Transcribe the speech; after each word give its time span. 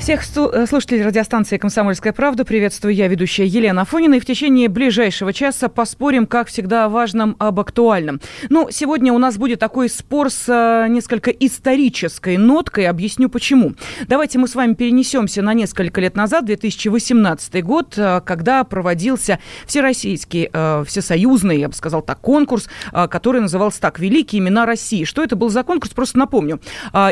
Всех 0.00 0.22
э, 0.34 0.66
слушателей 0.66 1.02
радиостанции 1.04 1.58
«Комсомольская 1.58 2.14
правда» 2.14 2.46
приветствую 2.46 2.94
я, 2.94 3.06
ведущая 3.06 3.44
Елена 3.44 3.82
Афонина. 3.82 4.14
И 4.14 4.20
в 4.20 4.24
течение 4.24 4.70
ближайшего 4.70 5.34
часа 5.34 5.68
поспорим, 5.68 6.26
как 6.26 6.48
всегда, 6.48 6.86
о 6.86 6.88
важном, 6.88 7.36
об 7.38 7.60
актуальном. 7.60 8.18
Ну, 8.48 8.68
сегодня 8.70 9.12
у 9.12 9.18
нас 9.18 9.36
будет 9.36 9.60
такой 9.60 9.90
спор 9.90 10.30
с 10.30 10.48
э, 10.48 10.88
несколько 10.88 11.30
исторической 11.30 12.38
ноткой. 12.38 12.86
Объясню, 12.86 13.28
почему. 13.28 13.74
Давайте 14.08 14.38
мы 14.38 14.48
с 14.48 14.54
вами 14.54 14.72
перенесемся 14.72 15.42
на 15.42 15.52
несколько 15.52 16.00
лет 16.00 16.16
назад, 16.16 16.46
2018 16.46 17.62
год, 17.62 17.92
э, 17.98 18.22
когда 18.24 18.64
проводился 18.64 19.38
всероссийский, 19.66 20.50
всесоюзный, 20.86 21.60
я 21.60 21.68
бы 21.68 21.74
сказал 21.74 22.00
так, 22.00 22.20
конкурс, 22.20 22.68
который 22.90 23.42
назывался 23.42 23.82
так 23.82 23.98
«Великие 23.98 24.40
имена 24.40 24.64
России». 24.64 25.04
Что 25.04 25.22
это 25.22 25.36
был 25.36 25.50
за 25.50 25.62
конкурс, 25.62 25.92
просто 25.92 26.18
напомню. 26.18 26.58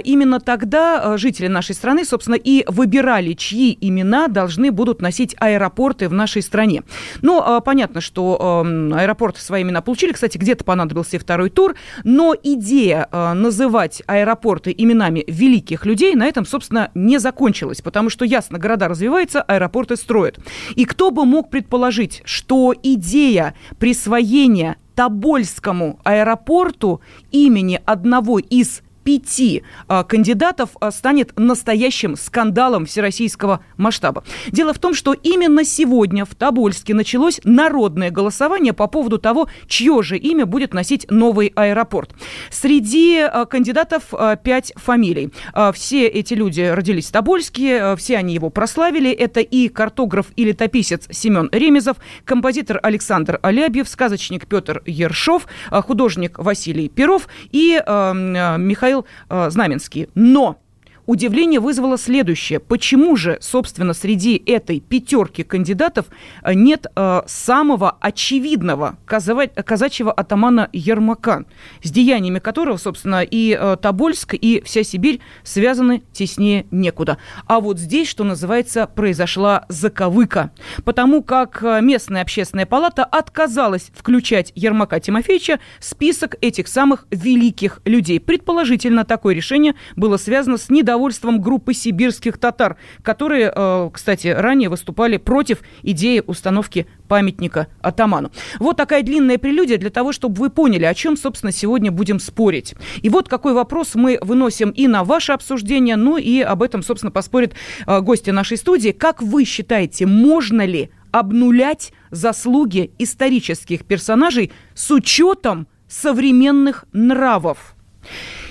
Именно 0.05 0.41
тогда 0.41 1.19
жители 1.19 1.49
нашей 1.49 1.75
страны, 1.75 2.05
собственно, 2.07 2.37
и 2.37 2.65
выбирали, 2.79 3.33
чьи 3.33 3.77
имена 3.81 4.29
должны 4.29 4.71
будут 4.71 5.03
носить 5.03 5.35
аэропорты 5.39 6.09
в 6.09 6.13
нашей 6.13 6.43
стране. 6.43 6.85
Ну, 7.23 7.43
а, 7.45 7.61
понятно, 7.61 8.01
что 8.01 8.65
аэропорты 8.95 9.41
свои 9.41 9.63
имена 9.63 9.83
получили. 9.83 10.13
Кстати, 10.13 10.39
где-то 10.39 10.63
понадобился 10.63 11.17
и 11.17 11.19
второй 11.19 11.51
тур. 11.51 11.75
Но 12.05 12.37
идея 12.41 13.09
а, 13.11 13.35
называть 13.35 14.01
аэропорты 14.07 14.73
именами 14.79 15.25
великих 15.27 15.87
людей 15.87 16.15
на 16.15 16.27
этом, 16.27 16.47
собственно, 16.47 16.93
не 16.95 17.19
закончилась. 17.19 17.83
Потому 17.83 18.11
что, 18.11 18.25
ясно, 18.25 18.59
города 18.59 18.87
развиваются, 18.87 19.43
аэропорты 19.43 19.97
строят. 19.97 20.39
И 20.77 20.85
кто 20.85 21.11
бы 21.11 21.25
мог 21.25 21.51
предположить, 21.51 22.23
что 22.25 22.73
идея 22.81 23.55
присвоения 23.81 24.77
Тобольскому 24.95 26.01
аэропорту 26.05 27.01
имени 27.31 27.81
одного 27.85 28.39
из 28.39 28.83
пяти 29.09 29.63
а, 29.87 30.05
кандидатов 30.05 30.69
а, 30.81 30.91
станет 30.91 31.33
настоящим 31.39 32.15
скандалом 32.15 32.85
всероссийского 32.85 33.65
масштаба. 33.79 34.23
Дело 34.53 34.75
в 34.75 34.79
том, 34.79 34.93
что 34.93 35.15
именно 35.15 35.65
сегодня 35.65 36.27
в 36.27 36.35
Тобольске 36.35 36.93
началось 36.93 37.41
народное 37.43 38.11
голосование 38.11 38.75
по 38.75 38.87
поводу 38.87 39.17
того, 39.17 39.49
чье 39.67 40.03
же 40.03 40.19
имя 40.19 40.45
будет 40.45 40.75
носить 40.75 41.07
новый 41.11 41.55
аэропорт. 41.57 42.11
Среди 42.51 43.21
а, 43.21 43.47
кандидатов 43.47 44.13
пять 44.45 44.75
фамилий. 44.77 45.33
Все 45.73 46.07
эти 46.07 46.35
люди 46.35 46.61
родились 46.61 47.07
в 47.07 47.13
Тобольске, 47.13 47.97
все 47.97 48.19
они 48.19 48.35
его 48.35 48.51
прославили. 48.51 49.11
Это 49.11 49.41
и 49.41 49.69
картограф 49.69 50.27
и 50.37 50.45
летописец 50.45 51.07
Семен 51.11 51.49
Ремезов, 51.51 51.97
композитор 52.27 52.79
Александр 52.83 53.39
Алябьев, 53.41 53.89
сказочник 53.89 54.47
Петр 54.47 54.83
Ершов, 54.85 55.47
художник 55.71 56.39
Василий 56.39 56.91
Перов 56.91 57.27
и 57.53 57.83
Михаил 57.87 58.98
Михаил 58.99 59.07
э, 59.29 59.51
Знаменский. 59.51 60.09
Но 60.15 60.61
Удивление 61.09 61.59
вызвало 61.59 61.97
следующее. 61.97 62.61
Почему 62.61 63.17
же, 63.17 63.39
собственно, 63.41 63.95
среди 63.95 64.37
этой 64.45 64.79
пятерки 64.79 65.43
кандидатов 65.43 66.05
э, 66.43 66.53
нет 66.53 66.87
э, 66.95 67.23
самого 67.27 67.97
очевидного 67.99 68.99
каза- 69.07 69.47
казачьего 69.47 70.13
атамана 70.13 70.69
Ермака, 70.75 71.47
с 71.83 71.91
деяниями 71.91 72.41
которого, 72.41 72.77
собственно, 72.77 73.23
и 73.23 73.57
э, 73.59 73.79
Тобольск, 73.81 74.35
и 74.35 74.63
вся 74.67 74.83
Сибирь 74.83 75.21
связаны 75.45 76.03
теснее 76.13 76.67
некуда. 76.71 77.17
А 77.47 77.61
вот 77.61 77.79
здесь, 77.79 78.07
что 78.07 78.23
называется, 78.23 78.87
произошла 78.87 79.65
заковыка. 79.71 80.51
Потому 80.85 81.23
как 81.23 81.63
э, 81.63 81.81
местная 81.81 82.21
общественная 82.21 82.67
палата 82.67 83.03
отказалась 83.07 83.93
включать 83.95 84.53
Ермака 84.55 85.01
Тимофеевича 85.01 85.59
в 85.81 85.87
список 85.87 86.35
этих 86.43 86.69
самых 86.69 87.07
великих 87.11 87.81
людей. 87.87 88.21
Предположительно, 88.21 89.07
такое 89.07 89.35
решение 89.35 89.75
было 89.97 90.19
связано 90.19 90.59
с 90.59 90.69
недовольством 90.69 90.98
недовольством 90.99 91.41
группы 91.41 91.75
сибирских 91.75 92.39
татар, 92.39 92.77
которые, 93.03 93.53
э, 93.55 93.91
кстати, 93.93 94.29
ранее 94.29 94.69
выступали 94.69 95.17
против 95.17 95.61
идеи 95.83 96.23
установки 96.27 96.87
памятника 97.07 97.69
атаману. 97.81 98.31
Вот 98.59 98.77
такая 98.77 99.03
длинная 99.03 99.39
прелюдия 99.39 99.79
для 99.79 99.91
того, 99.91 100.13
чтобы 100.13 100.35
вы 100.41 100.51
поняли, 100.51 100.85
о 100.85 100.95
чем, 100.95 101.17
собственно, 101.17 101.53
сегодня 101.53 101.91
будем 101.93 102.19
спорить. 102.19 102.75
И 103.03 103.09
вот 103.09 103.29
какой 103.29 103.55
вопрос 103.55 103.95
мы 103.95 104.19
выносим 104.21 104.71
и 104.71 104.89
на 104.89 105.05
ваше 105.05 105.33
обсуждение, 105.33 105.97
ну 105.97 106.17
и 106.17 106.41
об 106.41 106.63
этом, 106.63 106.83
собственно, 106.83 107.13
поспорят 107.13 107.55
э, 107.87 108.01
гости 108.01 108.31
нашей 108.31 108.57
студии. 108.57 108.91
Как 108.91 109.23
вы 109.23 109.45
считаете, 109.45 110.07
можно 110.07 110.67
ли 110.67 110.91
обнулять 111.13 111.93
заслуги 112.11 112.91
исторических 112.99 113.85
персонажей 113.85 114.51
с 114.75 114.91
учетом 114.91 115.69
современных 115.89 116.85
нравов? 116.93 117.75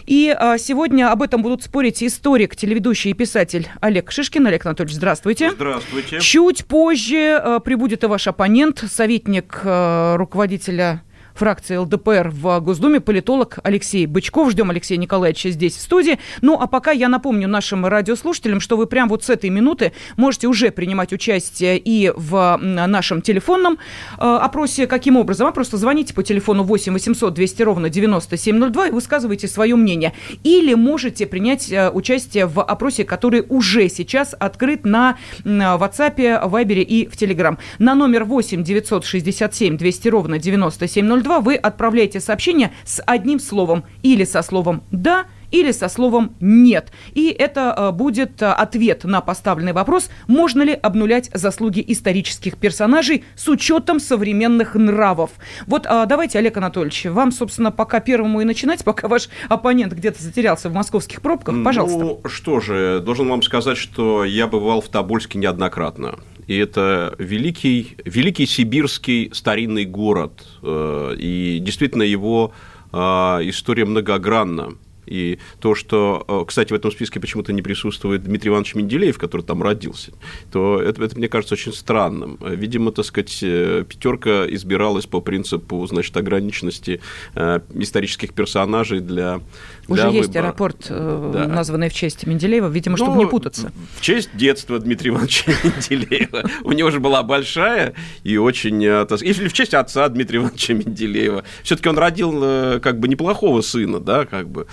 И 0.08 0.34
а, 0.36 0.58
сегодня 0.58 1.12
об 1.12 1.22
этом 1.22 1.44
будут 1.44 1.64
спорить 1.64 2.02
историк, 2.02 2.56
телеведущий 2.56 3.12
и 3.12 3.14
писатель 3.14 3.68
Олег 3.82 4.10
Шишкин. 4.10 4.48
Олег 4.48 4.66
Анатольевич, 4.66 4.96
здравствуйте. 4.96 5.52
Здравствуйте. 5.52 6.22
Чуть 6.22 6.66
позже 6.66 7.36
а, 7.36 7.60
прибудет 7.60 8.06
и 8.06 8.08
ваш 8.08 8.30
оппонент, 8.30 8.86
советник 8.90 9.60
а, 9.66 10.16
руководителя 10.16 11.04
фракции 11.38 11.78
ЛДПР 11.78 12.32
в 12.34 12.60
Госдуме, 12.60 13.00
политолог 13.00 13.60
Алексей 13.64 14.06
Бычков. 14.06 14.52
Ждем 14.52 14.70
Алексея 14.70 14.98
Николаевича 14.98 15.52
здесь, 15.52 15.76
в 15.76 15.82
студии. 15.82 16.20
Ну, 16.42 16.58
а 16.60 16.68
пока 16.68 16.92
я 16.92 17.10
напомню 17.10 17.48
нашим 17.48 17.86
радиослушателям, 17.86 18.60
что 18.60 18.76
вы 18.76 18.88
прямо 18.88 19.10
вот 19.10 19.24
с 19.24 19.30
этой 19.30 19.50
минуты 19.50 19.94
можете 20.16 20.48
уже 20.48 20.72
принимать 20.72 21.14
участие 21.14 21.78
и 21.78 22.12
в 22.16 22.58
нашем 22.58 23.22
телефонном 23.22 23.78
э, 24.18 24.24
опросе. 24.24 24.88
Каким 24.88 25.18
образом? 25.18 25.48
Вы 25.48 25.54
просто 25.54 25.78
звоните 25.78 26.14
по 26.14 26.24
телефону 26.24 26.64
8 26.64 26.94
800 26.94 27.34
200 27.34 27.62
ровно 27.64 27.90
9702 27.90 28.88
и 28.88 28.92
высказывайте 28.92 29.48
свое 29.48 29.76
мнение. 29.76 30.14
Или 30.44 30.74
можете 30.74 31.28
принять 31.28 31.72
э, 31.72 31.90
участие 31.92 32.48
в 32.48 32.62
опросе, 32.64 33.04
который 33.04 33.46
уже 33.48 33.90
сейчас 33.90 34.36
открыт 34.40 34.86
на 34.86 35.18
WhatsApp, 35.44 36.16
Viber 36.18 36.82
и 36.82 37.08
в 37.08 37.14
Telegram. 37.14 37.58
На 37.78 37.96
номер 37.96 38.24
8 38.24 38.64
967 38.64 39.78
200 39.78 40.08
ровно 40.10 40.40
9702 40.40 41.27
2 41.28 41.42
вы 41.42 41.56
отправляете 41.56 42.20
сообщение 42.20 42.72
с 42.86 43.02
одним 43.06 43.40
словом 43.40 43.84
или 44.02 44.24
со 44.24 44.42
словом 44.42 44.84
«да», 44.92 45.26
или 45.52 45.72
со 45.72 45.88
словом 45.88 46.36
«нет». 46.40 46.92
И 47.14 47.30
это 47.30 47.74
э, 47.78 47.92
будет 47.92 48.42
э, 48.42 48.48
ответ 48.48 49.04
на 49.04 49.22
поставленный 49.22 49.74
вопрос, 49.74 50.10
можно 50.28 50.62
ли 50.62 50.74
обнулять 50.74 51.30
заслуги 51.34 51.84
исторических 51.88 52.58
персонажей 52.58 53.24
с 53.36 53.48
учетом 53.48 54.00
современных 54.00 54.76
нравов. 54.76 55.32
Вот 55.66 55.86
э, 55.86 56.06
давайте, 56.08 56.40
Олег 56.40 56.58
Анатольевич, 56.58 57.06
вам, 57.06 57.32
собственно, 57.32 57.72
пока 57.72 58.00
первому 58.00 58.42
и 58.42 58.46
начинать, 58.46 58.84
пока 58.84 59.08
ваш 59.08 59.30
оппонент 59.50 59.94
где-то 59.94 60.22
затерялся 60.22 60.70
в 60.70 60.74
московских 60.74 61.22
пробках, 61.22 61.56
пожалуйста. 61.64 62.00
Ну, 62.00 62.22
что 62.26 62.60
же, 62.60 63.02
должен 63.02 63.30
вам 63.30 63.42
сказать, 63.42 63.78
что 63.78 64.26
я 64.26 64.48
бывал 64.48 64.82
в 64.82 64.90
Тобольске 64.90 65.40
неоднократно 65.40 66.20
и 66.48 66.58
это 66.58 67.14
великий, 67.20 67.98
великий 68.06 68.46
сибирский 68.46 69.30
старинный 69.34 69.86
город, 69.86 70.48
и 70.64 71.60
действительно 71.62 72.04
его 72.04 72.54
история 72.92 73.86
многогранна. 73.86 74.74
И 75.08 75.40
то, 75.60 75.74
что, 75.74 76.26
э, 76.28 76.44
кстати, 76.46 76.74
в 76.74 76.76
этом 76.76 76.92
списке 76.92 77.20
почему-то 77.20 77.54
не 77.54 77.62
присутствует 77.62 78.24
Дмитрий 78.24 78.50
Иванович 78.50 78.76
Менделеев, 78.76 79.18
который 79.18 79.42
там 79.42 79.64
родился, 79.64 80.12
то 80.52 80.82
это, 80.82 81.04
это 81.04 81.18
мне 81.18 81.30
кажется 81.30 81.56
очень 81.56 81.74
странным. 81.74 82.38
Видимо, 82.42 82.92
так 82.92 83.06
сказать, 83.06 83.40
э, 83.42 83.86
пятерка 83.88 84.46
избиралась 84.48 85.06
по 85.06 85.22
принципу, 85.22 85.86
значит, 85.88 86.16
ограниченности 86.18 87.00
э, 87.36 87.62
исторических 87.74 88.34
персонажей 88.34 89.00
для 89.00 89.40
уже 89.88 90.02
для 90.02 90.12
есть 90.12 90.28
выбора. 90.28 90.44
аэропорт, 90.44 90.86
да. 90.90 91.48
названный 91.48 91.90
в 91.90 91.94
честь 91.94 92.28
Менделеева, 92.28 92.68
видимо, 92.68 92.98
чтобы 92.98 93.14
ну, 93.14 93.20
не 93.20 93.26
путаться. 93.26 93.72
В 93.96 94.02
честь 94.02 94.30
детства 94.34 94.78
Дмитрия 94.80 95.12
Ивановича 95.12 95.54
Менделеева. 95.64 96.44
У 96.64 96.74
него 96.74 96.92
же 96.92 97.00
была 97.00 97.24
большая 97.24 97.94
и 98.24 98.36
очень... 98.36 98.84
Или 98.84 99.48
в 99.48 99.54
честь 99.54 99.74
отца 99.74 100.10
Дмитрия 100.10 100.40
Ивановича 100.40 100.74
Менделеева. 100.74 101.46
Все-таки 101.64 101.88
он 101.88 101.98
родил 101.98 102.82
как 102.82 103.00
бы 103.00 103.08
неплохого 103.08 103.62
сына, 103.62 104.02
да, 104.02 104.26
как 104.26 104.50
бы 104.50 104.68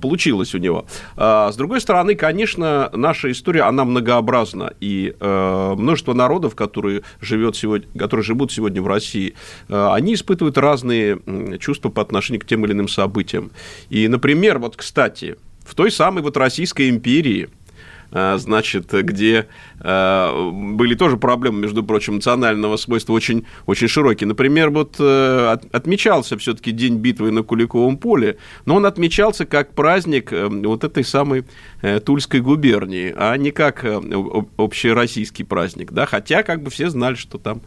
получилось 0.00 0.54
у 0.54 0.58
него. 0.58 0.86
А, 1.16 1.50
с 1.52 1.56
другой 1.56 1.80
стороны, 1.80 2.14
конечно, 2.14 2.90
наша 2.92 3.30
история, 3.30 3.62
она 3.62 3.84
многообразна, 3.84 4.72
и 4.80 5.14
э, 5.18 5.74
множество 5.76 6.14
народов, 6.14 6.54
которые, 6.54 7.02
живет 7.20 7.56
сегодня, 7.56 7.86
которые 7.98 8.24
живут 8.24 8.52
сегодня 8.52 8.82
в 8.82 8.86
России, 8.86 9.34
э, 9.68 9.88
они 9.92 10.14
испытывают 10.14 10.58
разные 10.58 11.18
чувства 11.58 11.90
по 11.90 12.02
отношению 12.02 12.40
к 12.40 12.46
тем 12.46 12.64
или 12.64 12.72
иным 12.72 12.88
событиям. 12.88 13.50
И, 13.90 14.08
например, 14.08 14.58
вот, 14.58 14.76
кстати, 14.76 15.36
в 15.64 15.74
той 15.74 15.90
самой 15.90 16.22
вот 16.22 16.36
Российской 16.36 16.88
империи 16.88 17.48
значит, 18.10 18.90
где 18.92 19.46
э, 19.80 20.50
были 20.52 20.94
тоже 20.94 21.16
проблемы, 21.16 21.60
между 21.60 21.82
прочим, 21.82 22.16
национального 22.16 22.76
свойства 22.76 23.12
очень, 23.12 23.46
очень 23.66 23.88
широкие. 23.88 24.26
Например, 24.26 24.70
вот 24.70 25.00
отмечался 25.00 26.36
все-таки 26.38 26.72
День 26.72 26.96
битвы 26.96 27.30
на 27.30 27.42
Куликовом 27.42 27.96
поле, 27.98 28.38
но 28.64 28.76
он 28.76 28.86
отмечался 28.86 29.46
как 29.46 29.74
праздник 29.74 30.32
вот 30.32 30.84
этой 30.84 31.04
самой 31.04 31.44
Тульской 32.04 32.40
губернии, 32.40 33.14
а 33.16 33.36
не 33.36 33.50
как 33.50 33.84
общероссийский 34.56 35.44
праздник, 35.44 35.92
да, 35.92 36.06
хотя 36.06 36.42
как 36.42 36.62
бы 36.62 36.70
все 36.70 36.90
знали, 36.90 37.14
что 37.14 37.38
там 37.38 37.62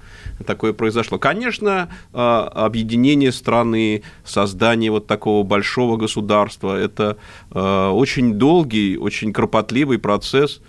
такое 0.46 0.74
произошло. 0.74 1.18
Конечно, 1.18 1.90
объединение 2.12 3.32
страны, 3.32 4.04
создание 4.24 4.92
вот 4.92 5.08
такого 5.08 5.44
большого 5.44 5.98
государства, 5.98 6.78
это 6.78 7.18
очень 7.60 8.34
долгий, 8.34 8.98
очень 8.98 9.32
кропотливый 9.32 10.00
процесс, 10.00 10.62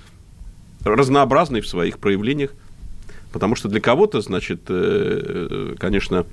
разнообразный 0.84 1.60
в 1.60 1.66
своих 1.66 1.98
проявлениях, 1.98 2.52
потому 3.32 3.56
что 3.56 3.68
для 3.68 3.80
кого-то, 3.80 4.20
значит, 4.20 4.62
э, 4.68 5.74
конечно, 5.78 6.26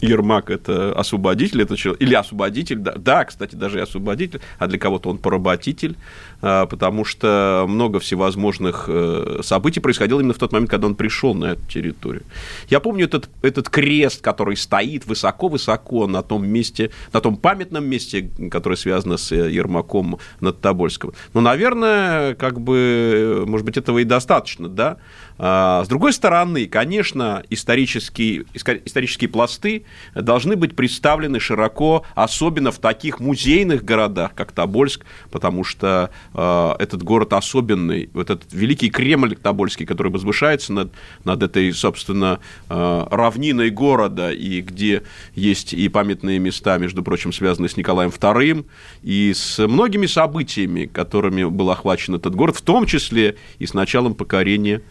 Ермак– 0.00 0.50
это 0.50 0.92
освободитель, 0.92 1.62
это 1.62 1.76
человек, 1.76 2.02
или 2.02 2.14
освободитель, 2.14 2.78
да, 2.78 2.94
да, 2.96 3.24
кстати, 3.24 3.54
даже 3.54 3.78
и 3.78 3.82
освободитель, 3.82 4.40
а 4.58 4.66
для 4.66 4.78
кого-то 4.78 5.10
он 5.10 5.18
поработитель, 5.18 5.96
а, 6.42 6.66
потому 6.66 7.04
что 7.04 7.64
много 7.68 8.00
всевозможных 8.00 8.84
э, 8.88 9.40
событий 9.42 9.80
происходило 9.80 10.20
именно 10.20 10.34
в 10.34 10.38
тот 10.38 10.52
момент, 10.52 10.70
когда 10.70 10.86
он 10.86 10.94
пришел 10.94 11.34
на 11.34 11.52
эту 11.52 11.62
территорию. 11.66 12.22
Я 12.68 12.80
помню 12.80 13.06
этот, 13.06 13.30
этот 13.42 13.68
крест, 13.68 14.20
который 14.20 14.56
стоит 14.56 15.06
высоко-высоко 15.06 16.06
на 16.06 16.22
том 16.22 16.46
месте, 16.46 16.90
на 17.12 17.20
том 17.20 17.36
памятном 17.36 17.86
месте, 17.86 18.30
которое 18.50 18.76
связано 18.76 19.16
с 19.16 19.32
э, 19.32 19.50
Ермаком 19.50 20.18
над 20.40 20.60
Тобольском. 20.60 21.12
Но, 21.32 21.40
наверное, 21.40 22.34
как 22.34 22.60
бы, 22.60 23.44
может 23.46 23.64
быть, 23.64 23.76
этого 23.76 24.00
и 24.00 24.04
достаточно, 24.04 24.68
да, 24.68 24.98
с 25.36 25.88
другой 25.88 26.12
стороны, 26.12 26.66
конечно, 26.66 27.42
исторические, 27.50 28.44
исторические 28.54 29.28
пласты 29.28 29.84
должны 30.14 30.54
быть 30.54 30.76
представлены 30.76 31.40
широко, 31.40 32.04
особенно 32.14 32.70
в 32.70 32.78
таких 32.78 33.18
музейных 33.18 33.84
городах, 33.84 34.34
как 34.34 34.52
Тобольск, 34.52 35.04
потому 35.32 35.64
что 35.64 36.10
а, 36.34 36.76
этот 36.78 37.02
город 37.02 37.32
особенный, 37.32 38.10
вот 38.12 38.30
этот 38.30 38.52
великий 38.52 38.90
Кремль 38.90 39.34
Тобольский, 39.34 39.86
который 39.86 40.12
возвышается 40.12 40.72
над, 40.72 40.92
над 41.24 41.42
этой, 41.42 41.72
собственно, 41.72 42.38
а, 42.68 43.08
равниной 43.10 43.70
города, 43.70 44.30
и 44.30 44.60
где 44.60 45.02
есть 45.34 45.74
и 45.74 45.88
памятные 45.88 46.38
места, 46.38 46.78
между 46.78 47.02
прочим, 47.02 47.32
связанные 47.32 47.68
с 47.68 47.76
Николаем 47.76 48.10
II, 48.10 48.64
и 49.02 49.32
с 49.34 49.58
многими 49.66 50.06
событиями, 50.06 50.86
которыми 50.86 51.44
был 51.44 51.70
охвачен 51.70 52.14
этот 52.14 52.36
город, 52.36 52.56
в 52.56 52.62
том 52.62 52.86
числе 52.86 53.36
и 53.58 53.66
с 53.66 53.74
началом 53.74 54.14
покорения 54.14 54.82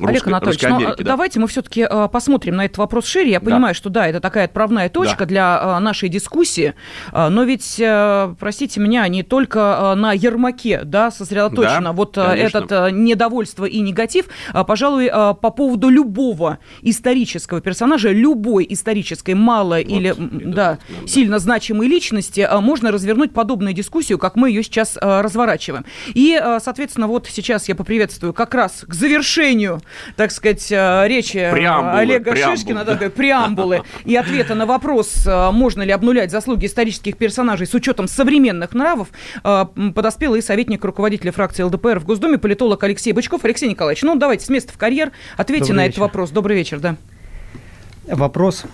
Олег 0.00 0.26
Анатольевич, 0.26 0.62
но 0.62 0.78
ну, 0.78 0.94
да. 0.96 1.04
давайте 1.04 1.40
мы 1.40 1.46
все-таки 1.48 1.86
э, 1.88 2.08
посмотрим 2.10 2.56
на 2.56 2.64
этот 2.64 2.78
вопрос 2.78 3.06
шире. 3.06 3.30
Я 3.32 3.40
да. 3.40 3.46
понимаю, 3.46 3.74
что 3.74 3.90
да, 3.90 4.06
это 4.06 4.20
такая 4.20 4.46
отправная 4.46 4.88
точка 4.88 5.20
да. 5.20 5.26
для 5.26 5.60
э, 5.62 5.78
нашей 5.80 6.08
дискуссии, 6.08 6.74
э, 7.12 7.28
но 7.28 7.44
ведь, 7.44 7.80
простите 8.38 8.80
меня, 8.80 9.06
не 9.08 9.22
только 9.22 9.94
на 9.96 10.12
Ермаке 10.12 10.82
да, 10.84 11.10
сосредоточено 11.10 11.80
да, 11.80 11.92
вот 11.92 12.14
конечно. 12.14 12.58
этот 12.58 12.92
недовольство 12.92 13.64
и 13.64 13.80
негатив. 13.80 14.26
Пожалуй, 14.66 15.08
по 15.08 15.50
поводу 15.50 15.88
любого 15.88 16.58
исторического 16.82 17.60
персонажа, 17.60 18.10
любой 18.10 18.66
исторической 18.68 19.34
мало 19.34 19.76
вот, 19.76 19.86
или 19.86 20.14
да, 20.18 20.78
да, 20.88 21.06
сильно 21.06 21.38
значимой 21.38 21.88
личности 21.88 22.48
можно 22.60 22.90
развернуть 22.90 23.32
подобную 23.32 23.74
дискуссию, 23.74 24.18
как 24.18 24.36
мы 24.36 24.50
ее 24.50 24.62
сейчас 24.62 24.96
разворачиваем. 25.00 25.84
И, 26.14 26.40
соответственно, 26.62 27.06
вот 27.06 27.26
сейчас 27.30 27.68
я 27.68 27.74
поприветствую 27.74 28.32
как 28.32 28.54
раз 28.54 28.84
к 28.86 28.94
завершению 28.94 29.57
завершению, 29.58 29.80
так 30.16 30.30
сказать, 30.30 30.66
э, 30.70 31.08
речи 31.08 31.36
э, 31.36 31.52
преамбулы, 31.52 31.98
Олега 31.98 32.32
преамбулы, 32.32 32.56
Шишкина, 32.56 32.84
да. 32.84 32.94
Да, 32.94 33.10
преамбулы 33.10 33.82
и 34.04 34.16
ответа 34.16 34.54
на 34.54 34.66
вопрос, 34.66 35.26
э, 35.26 35.50
можно 35.50 35.82
ли 35.82 35.92
обнулять 35.92 36.30
заслуги 36.30 36.66
исторических 36.66 37.16
персонажей 37.16 37.66
с 37.66 37.74
учетом 37.74 38.08
современных 38.08 38.74
нравов, 38.74 39.08
подоспел 39.42 40.34
и 40.34 40.40
советник 40.40 40.84
руководителя 40.84 41.32
фракции 41.32 41.62
ЛДПР 41.62 42.00
в 42.00 42.04
Госдуме, 42.04 42.38
политолог 42.38 42.82
Алексей 42.84 43.12
Бычков. 43.12 43.44
Алексей 43.44 43.68
Николаевич, 43.68 44.02
ну 44.02 44.14
давайте 44.16 44.44
с 44.44 44.48
места 44.48 44.72
в 44.72 44.78
карьер, 44.78 45.12
ответьте 45.36 45.68
Добрый 45.68 45.76
на 45.76 45.80
вечер. 45.82 45.90
этот 45.90 46.00
вопрос. 46.00 46.30
Добрый 46.30 46.56
вечер, 46.56 46.80
да. 46.80 46.96
Вопрос 48.06 48.64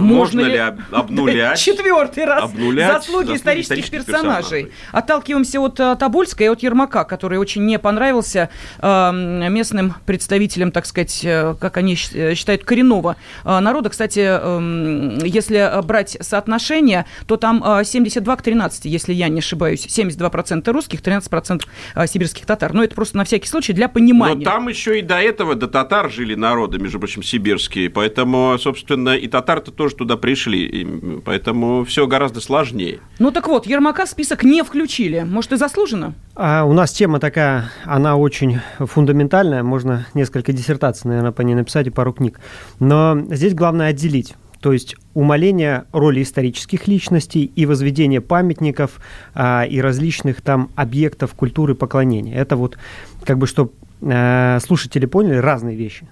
можно, 0.00 0.40
ли 0.40 0.58
обнулять? 0.90 1.58
Четвертый 1.60 2.24
раз 2.24 2.44
обнулять 2.44 2.92
заслуги, 2.92 3.36
исторических, 3.36 3.78
исторических 3.78 4.06
персонажей. 4.06 4.64
персонажей. 4.64 4.72
Отталкиваемся 4.92 5.60
от 5.60 5.80
э, 5.80 5.96
Тобольска 5.96 6.44
и 6.44 6.48
от 6.48 6.62
Ермака, 6.62 7.04
который 7.04 7.38
очень 7.38 7.64
не 7.64 7.78
понравился 7.78 8.50
э, 8.78 9.10
местным 9.12 9.94
представителям, 10.06 10.72
так 10.72 10.86
сказать, 10.86 11.20
э, 11.24 11.54
как 11.60 11.76
они 11.76 11.94
считают, 11.96 12.64
коренного 12.64 13.16
народа. 13.44 13.90
Кстати, 13.90 14.20
эм, 14.20 15.18
если 15.18 15.82
брать 15.82 16.16
соотношение, 16.20 17.06
то 17.26 17.36
там 17.36 17.62
72 17.84 18.36
к 18.36 18.42
13, 18.42 18.84
если 18.86 19.12
я 19.12 19.28
не 19.28 19.40
ошибаюсь. 19.40 19.86
72% 19.86 20.70
русских, 20.72 21.00
13% 21.00 21.62
сибирских 22.06 22.46
татар. 22.46 22.72
Но 22.72 22.84
это 22.84 22.94
просто 22.94 23.16
на 23.16 23.24
всякий 23.24 23.48
случай 23.48 23.72
для 23.72 23.88
понимания. 23.88 24.44
Но 24.44 24.50
там 24.50 24.68
еще 24.68 24.98
и 24.98 25.02
до 25.02 25.20
этого, 25.20 25.54
до 25.54 25.68
татар 25.68 26.10
жили 26.10 26.34
народы, 26.34 26.78
между 26.78 26.98
прочим, 26.98 27.22
сибирские. 27.22 27.90
Поэтому, 27.90 28.56
собственно, 28.58 29.16
и 29.16 29.26
татар-то 29.26 29.70
тоже 29.70 29.89
туда 29.94 30.16
пришли. 30.16 30.64
И 30.64 31.20
поэтому 31.24 31.84
все 31.84 32.06
гораздо 32.06 32.40
сложнее. 32.40 33.00
Ну 33.18 33.30
так 33.30 33.48
вот, 33.48 33.66
Ермака 33.66 34.06
в 34.06 34.08
список 34.08 34.44
не 34.44 34.62
включили. 34.62 35.20
Может, 35.20 35.52
и 35.52 35.56
заслуженно? 35.56 36.14
А 36.34 36.64
у 36.64 36.72
нас 36.72 36.92
тема 36.92 37.20
такая, 37.20 37.70
она 37.84 38.16
очень 38.16 38.60
фундаментальная. 38.78 39.62
Можно 39.62 40.06
несколько 40.14 40.52
диссертаций, 40.52 41.08
наверное, 41.08 41.32
по 41.32 41.42
ней 41.42 41.54
написать 41.54 41.86
и 41.86 41.90
пару 41.90 42.12
книг. 42.12 42.40
Но 42.78 43.18
здесь 43.30 43.54
главное 43.54 43.88
отделить. 43.88 44.34
То 44.60 44.72
есть 44.72 44.94
умаление 45.14 45.84
роли 45.92 46.22
исторических 46.22 46.86
личностей 46.86 47.44
и 47.44 47.64
возведение 47.64 48.20
памятников 48.20 49.00
а, 49.34 49.64
и 49.64 49.80
различных 49.80 50.42
там 50.42 50.70
объектов 50.76 51.32
культуры 51.34 51.74
поклонения. 51.74 52.36
Это 52.36 52.56
вот 52.56 52.78
как 53.24 53.38
бы, 53.38 53.46
чтобы 53.46 53.72
э, 54.02 54.58
слушатели 54.60 55.06
поняли, 55.06 55.36
разные 55.36 55.76
вещи. 55.76 56.06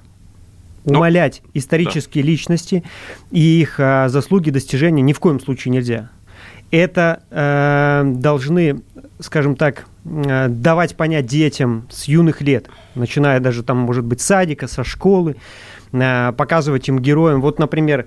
Ну, 0.85 0.99
умалять 0.99 1.43
Но, 1.45 1.51
исторические 1.55 2.25
да. 2.25 2.31
личности 2.31 2.85
и 3.31 3.61
их 3.61 3.77
а, 3.79 4.09
заслуги, 4.09 4.51
достижения 4.51 5.03
ни 5.03 5.13
в 5.13 5.21
коем 5.21 5.41
случае 5.41 5.73
нельзя. 5.73 6.11
Это 6.71 7.23
э, 7.31 8.03
должны, 8.05 8.83
скажем 9.21 9.57
так, 9.57 9.87
э, 10.05 10.49
давать 10.49 10.97
понять 10.97 11.25
детям 11.25 11.87
с 11.91 12.05
юных 12.05 12.43
лет, 12.43 12.69
начиная 12.95 13.41
даже 13.41 13.63
там, 13.63 13.79
может 13.79 14.05
быть, 14.05 14.21
садика, 14.21 14.69
со 14.69 14.85
школы, 14.85 15.37
э, 15.93 16.33
показывать 16.37 16.89
им 16.89 16.99
героям. 16.99 17.41
Вот, 17.41 17.59
например, 17.59 18.05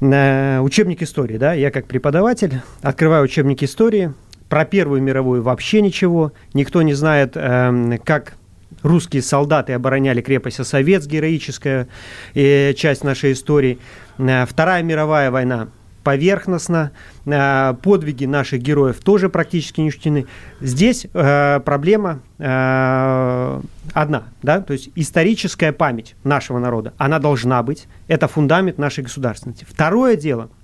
э, 0.00 0.60
учебник 0.60 1.02
истории, 1.02 1.38
да, 1.38 1.54
я 1.54 1.70
как 1.70 1.86
преподаватель 1.86 2.60
открываю 2.82 3.24
учебник 3.24 3.62
истории, 3.62 4.12
про 4.50 4.66
Первую 4.66 5.02
мировую 5.02 5.42
вообще 5.42 5.80
ничего, 5.80 6.32
никто 6.52 6.82
не 6.82 6.92
знает, 6.92 7.32
э, 7.36 7.98
как 8.04 8.34
русские 8.84 9.22
солдаты 9.22 9.72
обороняли 9.72 10.20
крепость 10.20 10.60
Осовец, 10.60 11.06
героическая 11.06 11.88
э, 12.34 12.74
часть 12.74 13.02
нашей 13.02 13.32
истории. 13.32 13.80
Э, 14.18 14.46
Вторая 14.46 14.84
мировая 14.84 15.32
война 15.32 15.68
поверхностно, 16.04 16.92
э, 17.24 17.74
подвиги 17.82 18.26
наших 18.26 18.60
героев 18.60 19.00
тоже 19.02 19.28
практически 19.30 19.80
не 19.80 19.88
учтены. 19.88 20.26
Здесь 20.60 21.06
проблема 21.12 22.20
одна, 22.38 24.24
да, 24.42 24.60
то 24.60 24.72
есть 24.74 24.90
историческая 24.96 25.72
память 25.72 26.14
нашего 26.24 26.58
народа, 26.58 26.92
она 26.98 27.18
должна 27.18 27.62
быть, 27.62 27.86
это 28.06 28.28
фундамент 28.28 28.76
нашей 28.76 29.04
государственности. 29.04 29.66
Второе 29.68 30.16
дело– 30.16 30.50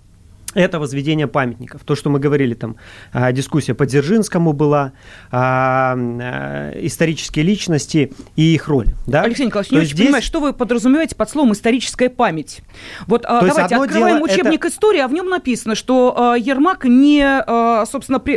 это 0.54 0.80
возведение 0.80 1.26
памятников. 1.26 1.83
То, 1.85 1.95
что 1.95 2.11
мы 2.11 2.19
говорили, 2.19 2.54
там 2.54 2.76
а, 3.12 3.30
дискуссия 3.33 3.75
по 3.75 3.87
Дзержинскому 3.87 4.52
была, 4.52 4.92
а, 5.30 5.95
а, 5.97 6.73
исторические 6.80 7.45
личности 7.45 8.12
и 8.37 8.54
их 8.54 8.69
роль. 8.69 8.88
Да? 9.07 9.23
Алексей 9.23 9.47
Николаевич, 9.47 9.71
не 9.71 9.78
очень 9.78 9.90
здесь... 9.90 10.07
понимаю, 10.07 10.23
что 10.23 10.40
вы 10.40 10.52
подразумеваете 10.52 11.14
под 11.14 11.30
словом 11.30 11.52
«историческая 11.52 12.11
память». 12.11 12.62
Вот 13.07 13.23
То 13.23 13.40
давайте 13.47 13.76
открываем 13.76 14.23
учебник 14.23 14.64
это... 14.64 14.75
истории, 14.75 15.00
а 15.00 15.09
в 15.09 15.12
нем 15.12 15.28
написано, 15.28 15.75
что 15.75 16.35
Ермак 16.38 16.85
не, 16.85 17.87
собственно, 17.87 18.19
при, 18.19 18.35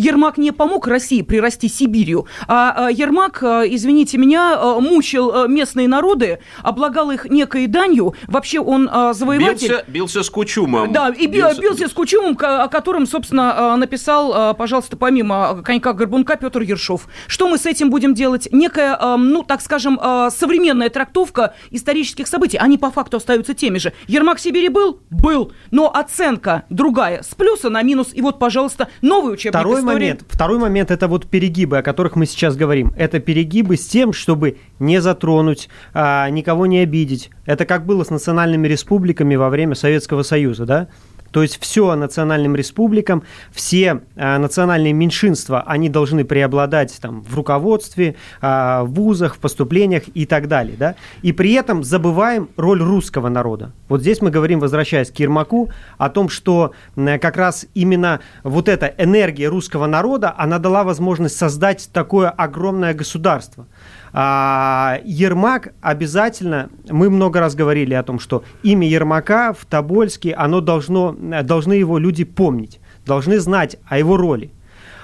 Ермак 0.00 0.38
не 0.38 0.52
помог 0.52 0.86
России 0.86 1.22
прирасти 1.22 1.68
Сибирью, 1.68 2.26
а 2.46 2.88
Ермак, 2.90 3.42
извините 3.42 4.18
меня, 4.18 4.78
мучил 4.80 5.48
местные 5.48 5.88
народы, 5.88 6.38
облагал 6.62 7.10
их 7.10 7.24
некой 7.26 7.66
данью. 7.66 8.14
Вообще 8.28 8.60
он 8.60 8.88
завоеватель... 9.12 9.68
Бился, 9.68 9.84
бился 9.88 10.22
с 10.22 10.30
Кучумом. 10.30 10.92
Да, 10.92 11.12
и 11.16 11.26
бился, 11.26 11.60
бился 11.60 11.88
с 11.88 11.92
Кучумом, 11.92 12.36
о 12.40 12.68
котором, 12.68 13.06
собственно, 13.06 13.74
э, 13.74 13.76
написал, 13.76 14.52
э, 14.52 14.54
пожалуйста, 14.54 14.96
помимо 14.96 15.62
конька 15.62 15.92
Горбунка 15.92 16.36
Петр 16.36 16.60
Ершов. 16.60 17.08
Что 17.26 17.48
мы 17.48 17.58
с 17.58 17.66
этим 17.66 17.90
будем 17.90 18.14
делать? 18.14 18.48
Некая, 18.52 18.98
ну, 19.16 19.42
так 19.42 19.60
скажем, 19.60 19.98
современная 20.30 20.88
трактовка 20.90 21.54
исторических 21.70 22.26
событий. 22.26 22.56
Они 22.56 22.78
по 22.78 22.90
факту 22.90 23.16
остаются 23.16 23.54
теми 23.54 23.78
же. 23.78 23.92
Ермак 24.06 24.38
Сибири 24.38 24.68
был? 24.68 25.00
Был. 25.10 25.52
Но 25.70 25.92
оценка 25.92 26.64
другая. 26.70 27.22
С 27.22 27.34
плюса 27.34 27.70
на 27.70 27.82
минус. 27.82 28.08
И 28.12 28.22
вот, 28.22 28.38
пожалуйста, 28.38 28.88
новый 29.02 29.34
учебник 29.34 29.58
второй 29.58 29.80
истории. 29.80 29.94
Момент, 29.94 30.24
второй 30.28 30.58
момент– 30.58 30.90
это 30.92 31.08
вот 31.08 31.26
перегибы, 31.26 31.78
о 31.78 31.82
которых 31.82 32.16
мы 32.16 32.26
сейчас 32.26 32.56
говорим. 32.56 32.92
Это 32.96 33.20
перегибы 33.20 33.76
с 33.76 33.86
тем, 33.86 34.12
чтобы 34.12 34.58
не 34.78 35.00
затронуть, 35.00 35.68
а, 35.94 36.28
никого 36.30 36.66
не 36.66 36.80
обидеть. 36.80 37.30
Это 37.46 37.64
как 37.64 37.86
было 37.86 38.04
с 38.04 38.10
национальными 38.10 38.68
республиками 38.68 39.36
во 39.36 39.48
время 39.48 39.74
Советского 39.74 40.22
Союза, 40.22 40.66
да? 40.66 40.88
То 41.36 41.42
есть 41.42 41.60
все 41.60 41.94
национальным 41.96 42.56
республикам, 42.56 43.22
все 43.52 44.00
э, 44.14 44.38
национальные 44.38 44.94
меньшинства, 44.94 45.62
они 45.66 45.90
должны 45.90 46.24
преобладать 46.24 46.96
там, 47.00 47.22
в 47.22 47.34
руководстве, 47.34 48.16
э, 48.40 48.80
в 48.82 48.86
вузах, 48.86 49.34
в 49.34 49.38
поступлениях 49.38 50.04
и 50.14 50.24
так 50.24 50.48
далее. 50.48 50.76
Да? 50.78 50.94
И 51.20 51.32
при 51.32 51.52
этом 51.52 51.84
забываем 51.84 52.48
роль 52.56 52.80
русского 52.80 53.28
народа. 53.28 53.72
Вот 53.88 54.00
здесь 54.00 54.22
мы 54.22 54.30
говорим, 54.30 54.60
возвращаясь 54.60 55.10
к 55.10 55.16
Ермаку, 55.16 55.70
о 55.98 56.08
том, 56.08 56.30
что 56.30 56.72
э, 56.96 57.18
как 57.18 57.36
раз 57.36 57.66
именно 57.74 58.20
вот 58.42 58.68
эта 58.68 58.94
энергия 58.96 59.48
русского 59.48 59.86
народа, 59.86 60.34
она 60.38 60.58
дала 60.58 60.84
возможность 60.84 61.36
создать 61.36 61.90
такое 61.92 62.30
огромное 62.30 62.94
государство. 62.94 63.66
А, 64.18 64.98
Ермак 65.04 65.74
обязательно, 65.82 66.70
мы 66.88 67.10
много 67.10 67.38
раз 67.38 67.54
говорили 67.54 67.92
о 67.92 68.02
том, 68.02 68.18
что 68.18 68.44
имя 68.62 68.88
Ермака 68.88 69.52
в 69.52 69.66
Тобольске, 69.66 70.32
оно 70.32 70.62
должно, 70.62 71.12
должны 71.12 71.74
его 71.74 71.98
люди 71.98 72.24
помнить, 72.24 72.80
должны 73.04 73.38
знать 73.40 73.76
о 73.86 73.98
его 73.98 74.16
роли. 74.16 74.52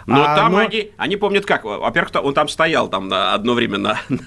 Но 0.07 0.25
а, 0.25 0.35
там 0.35 0.53
но... 0.53 0.59
Они, 0.61 0.93
они 0.97 1.17
помнят 1.17 1.45
как. 1.45 1.65
Во-первых, 1.65 2.25
он 2.25 2.33
там 2.33 2.49
стоял 2.49 2.89
там 2.89 3.09
на 3.09 3.35
одно 3.35 3.53
время 3.53 3.77
на, 3.77 4.01
на, 4.09 4.19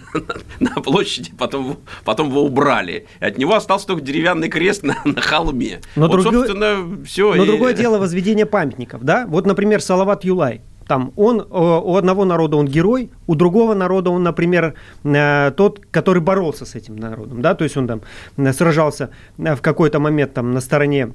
на 0.60 0.82
площади, 0.82 1.32
потом, 1.36 1.80
потом 2.04 2.30
его 2.30 2.44
убрали. 2.44 3.08
От 3.20 3.40
него 3.40 3.56
остался 3.56 3.88
только 3.88 4.04
деревянный 4.04 4.50
крест 4.50 4.84
на, 4.84 4.98
на 5.04 5.20
холме. 5.20 5.82
Но, 5.96 6.08
вот, 6.08 6.12
другое, 6.12 6.46
собственно, 6.46 7.04
все. 7.04 7.34
Но 7.34 7.44
и... 7.44 7.48
другое 7.48 7.74
дело 7.74 7.98
возведение 7.98 8.46
памятников, 8.46 9.04
да? 9.04 9.26
Вот, 9.28 9.48
например, 9.48 9.82
Салават 9.82 10.24
Юлай 10.24 10.62
там 10.88 11.12
он 11.16 11.46
у 11.50 11.96
одного 11.96 12.26
народа 12.26 12.58
он 12.58 12.68
герой, 12.68 13.10
у 13.28 13.36
другого 13.36 13.74
народа 13.74 14.10
он, 14.10 14.24
например, 14.24 14.74
э, 15.04 15.52
тот, 15.56 15.82
который 15.92 16.22
боролся 16.22 16.66
с 16.66 16.76
этим 16.76 16.96
народом, 16.96 17.42
да, 17.42 17.56
то 17.56 17.64
есть 17.64 17.78
он 17.78 17.88
там 17.88 18.02
э, 18.38 18.54
сражался 18.54 19.10
э, 19.38 19.56
в 19.56 19.62
какой-то 19.62 20.00
момент 20.00 20.34
там 20.34 20.54
на 20.54 20.62
стороне, 20.62 21.12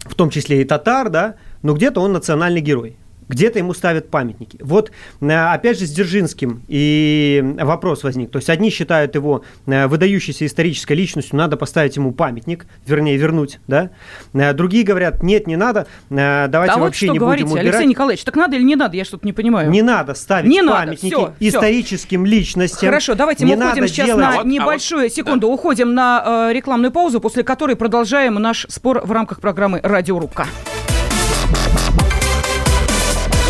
в 0.00 0.14
том 0.14 0.30
числе 0.30 0.62
и 0.62 0.64
татар, 0.64 1.10
да, 1.10 1.34
но 1.62 1.74
где-то 1.74 2.00
он 2.00 2.12
национальный 2.12 2.60
герой 2.60 2.96
где-то 3.28 3.58
ему 3.58 3.74
ставят 3.74 4.10
памятники. 4.10 4.58
Вот, 4.60 4.90
э, 5.20 5.26
опять 5.26 5.78
же, 5.78 5.86
с 5.86 5.90
Дзержинским 5.90 6.62
и 6.68 7.54
вопрос 7.60 8.02
возник. 8.04 8.30
То 8.30 8.38
есть 8.38 8.50
одни 8.50 8.70
считают 8.70 9.14
его 9.14 9.44
э, 9.66 9.86
выдающейся 9.86 10.46
исторической 10.46 10.94
личностью, 10.94 11.36
надо 11.36 11.56
поставить 11.56 11.96
ему 11.96 12.12
памятник, 12.12 12.66
вернее, 12.86 13.16
вернуть, 13.16 13.60
да? 13.66 13.90
Э, 14.32 14.52
другие 14.52 14.84
говорят, 14.84 15.22
нет, 15.22 15.46
не 15.46 15.56
надо, 15.56 15.86
давайте 16.10 16.74
да 16.74 16.78
вообще 16.78 17.06
вот 17.06 17.12
не 17.12 17.18
говорите, 17.18 17.44
будем 17.44 17.58
убирать. 17.58 17.74
Алексей 17.74 17.88
Николаевич, 17.88 18.24
так 18.24 18.36
надо 18.36 18.56
или 18.56 18.62
не 18.64 18.76
надо? 18.76 18.96
Я 18.96 19.04
что-то 19.04 19.26
не 19.26 19.32
понимаю. 19.32 19.70
Не 19.70 19.82
надо 19.82 20.14
ставить 20.14 20.50
не 20.50 20.62
памятники 20.62 21.14
надо, 21.14 21.34
все, 21.38 21.48
историческим 21.48 22.24
все. 22.24 22.34
личностям. 22.34 22.88
Хорошо, 22.88 23.14
давайте 23.14 23.44
не 23.44 23.56
мы 23.56 23.66
уходим 23.66 23.88
сейчас 23.88 24.06
делать... 24.06 24.24
на 24.24 24.42
небольшую 24.44 25.00
а 25.00 25.04
вот, 25.04 25.12
секунду, 25.12 25.46
да. 25.46 25.52
уходим 25.52 25.94
на 25.94 26.48
э, 26.50 26.52
рекламную 26.52 26.92
паузу, 26.92 27.20
после 27.20 27.42
которой 27.42 27.76
продолжаем 27.76 28.34
наш 28.34 28.66
спор 28.68 29.02
в 29.04 29.12
рамках 29.12 29.40
программы 29.40 29.80
«Радиорубка». 29.82 30.46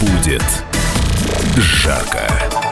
Будет 0.00 0.42
жарко. 1.56 2.63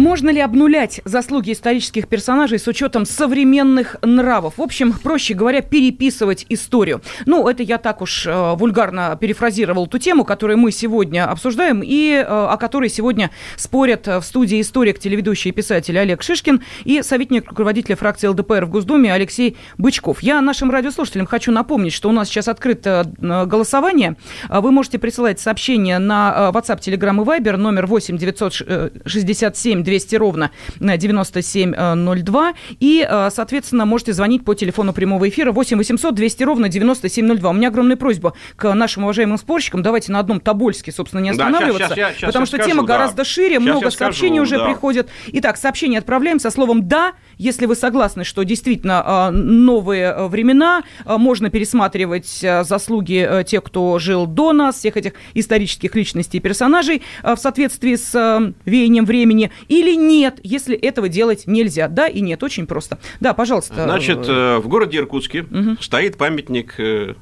Можно 0.00 0.30
ли 0.30 0.40
обнулять 0.40 1.02
заслуги 1.04 1.52
исторических 1.52 2.08
персонажей 2.08 2.58
с 2.58 2.66
учетом 2.66 3.04
современных 3.04 3.96
нравов? 4.00 4.54
В 4.56 4.62
общем, 4.62 4.94
проще 4.94 5.34
говоря, 5.34 5.60
переписывать 5.60 6.46
историю. 6.48 7.02
Ну, 7.26 7.46
это 7.46 7.62
я 7.62 7.76
так 7.76 8.00
уж 8.00 8.26
э, 8.26 8.54
вульгарно 8.54 9.18
перефразировал 9.20 9.86
ту 9.88 9.98
тему, 9.98 10.24
которую 10.24 10.56
мы 10.56 10.72
сегодня 10.72 11.30
обсуждаем 11.30 11.82
и 11.84 12.12
э, 12.14 12.22
о 12.24 12.56
которой 12.56 12.88
сегодня 12.88 13.30
спорят 13.56 14.06
в 14.06 14.22
студии 14.22 14.62
историк, 14.62 14.98
телеведущий 14.98 15.50
и 15.50 15.52
писатель 15.52 15.98
Олег 15.98 16.22
Шишкин 16.22 16.62
и 16.84 17.02
советник 17.02 17.50
руководителя 17.50 17.94
фракции 17.94 18.26
ЛДПР 18.28 18.64
в 18.64 18.70
Госдуме 18.70 19.12
Алексей 19.12 19.58
Бычков. 19.76 20.22
Я 20.22 20.40
нашим 20.40 20.70
радиослушателям 20.70 21.26
хочу 21.26 21.52
напомнить, 21.52 21.92
что 21.92 22.08
у 22.08 22.12
нас 22.12 22.30
сейчас 22.30 22.48
открыто 22.48 23.12
э, 23.20 23.44
голосование. 23.44 24.16
Вы 24.48 24.70
можете 24.70 24.98
присылать 24.98 25.40
сообщения 25.40 25.98
на 25.98 26.50
WhatsApp, 26.54 26.80
Telegram 26.80 27.20
и 27.20 27.42
Viber 27.42 27.58
номер 27.58 27.84
8 27.84 28.16
967 28.16 29.89
200 29.90 30.16
ровно 30.16 30.50
9702. 30.78 32.54
И, 32.78 33.06
э, 33.08 33.30
соответственно, 33.32 33.86
можете 33.86 34.12
звонить 34.12 34.44
по 34.44 34.54
телефону 34.54 34.92
прямого 34.92 35.28
эфира 35.28 35.50
8 35.50 35.78
800 35.78 36.14
200 36.14 36.42
ровно 36.44 36.68
9702. 36.68 37.50
У 37.50 37.52
меня 37.52 37.68
огромная 37.68 37.96
просьба 37.96 38.34
к 38.54 38.72
нашим 38.72 39.02
уважаемым 39.02 39.36
спорщикам. 39.36 39.82
Давайте 39.82 40.12
на 40.12 40.20
одном 40.20 40.38
Тобольске, 40.38 40.92
собственно, 40.92 41.20
не 41.20 41.30
останавливаться. 41.30 41.88
Да, 41.88 41.94
сейчас, 41.96 42.14
сейчас, 42.14 42.28
потому 42.28 42.46
что 42.46 42.56
скажу, 42.56 42.70
тема 42.70 42.86
да. 42.86 42.94
гораздо 42.94 43.24
шире, 43.24 43.56
сейчас 43.56 43.62
много 43.62 43.90
сообщений 43.90 44.38
скажу, 44.38 44.42
уже 44.42 44.58
да. 44.58 44.64
приходят. 44.66 45.08
Итак, 45.32 45.56
сообщение 45.56 45.98
отправляем 45.98 46.38
со 46.38 46.50
словом 46.50 46.86
«да». 46.86 47.14
Если 47.36 47.66
вы 47.66 47.74
согласны, 47.74 48.22
что 48.22 48.44
действительно 48.44 49.02
э, 49.04 49.30
новые 49.30 50.14
э, 50.14 50.26
времена, 50.28 50.84
можно 51.04 51.50
пересматривать 51.50 52.44
заслуги 52.62 53.44
тех, 53.46 53.64
кто 53.64 53.98
жил 53.98 54.26
до 54.26 54.52
нас, 54.52 54.76
всех 54.76 54.96
этих 54.96 55.14
исторических 55.34 55.96
личностей 55.96 56.38
и 56.38 56.40
персонажей 56.40 57.02
в 57.22 57.36
соответствии 57.36 57.96
с 57.96 58.54
веянием 58.64 59.04
времени, 59.04 59.50
или 59.70 59.94
нет, 59.94 60.40
если 60.42 60.76
этого 60.76 61.08
делать 61.08 61.44
нельзя? 61.46 61.86
Да 61.86 62.08
и 62.08 62.20
нет, 62.20 62.42
очень 62.42 62.66
просто. 62.66 62.98
Да, 63.20 63.34
пожалуйста. 63.34 63.84
Значит, 63.84 64.28
э, 64.28 64.58
в 64.58 64.66
городе 64.66 64.98
Иркутске 64.98 65.42
угу. 65.42 65.80
стоит 65.80 66.18
памятник 66.18 66.74
э, 66.78 67.14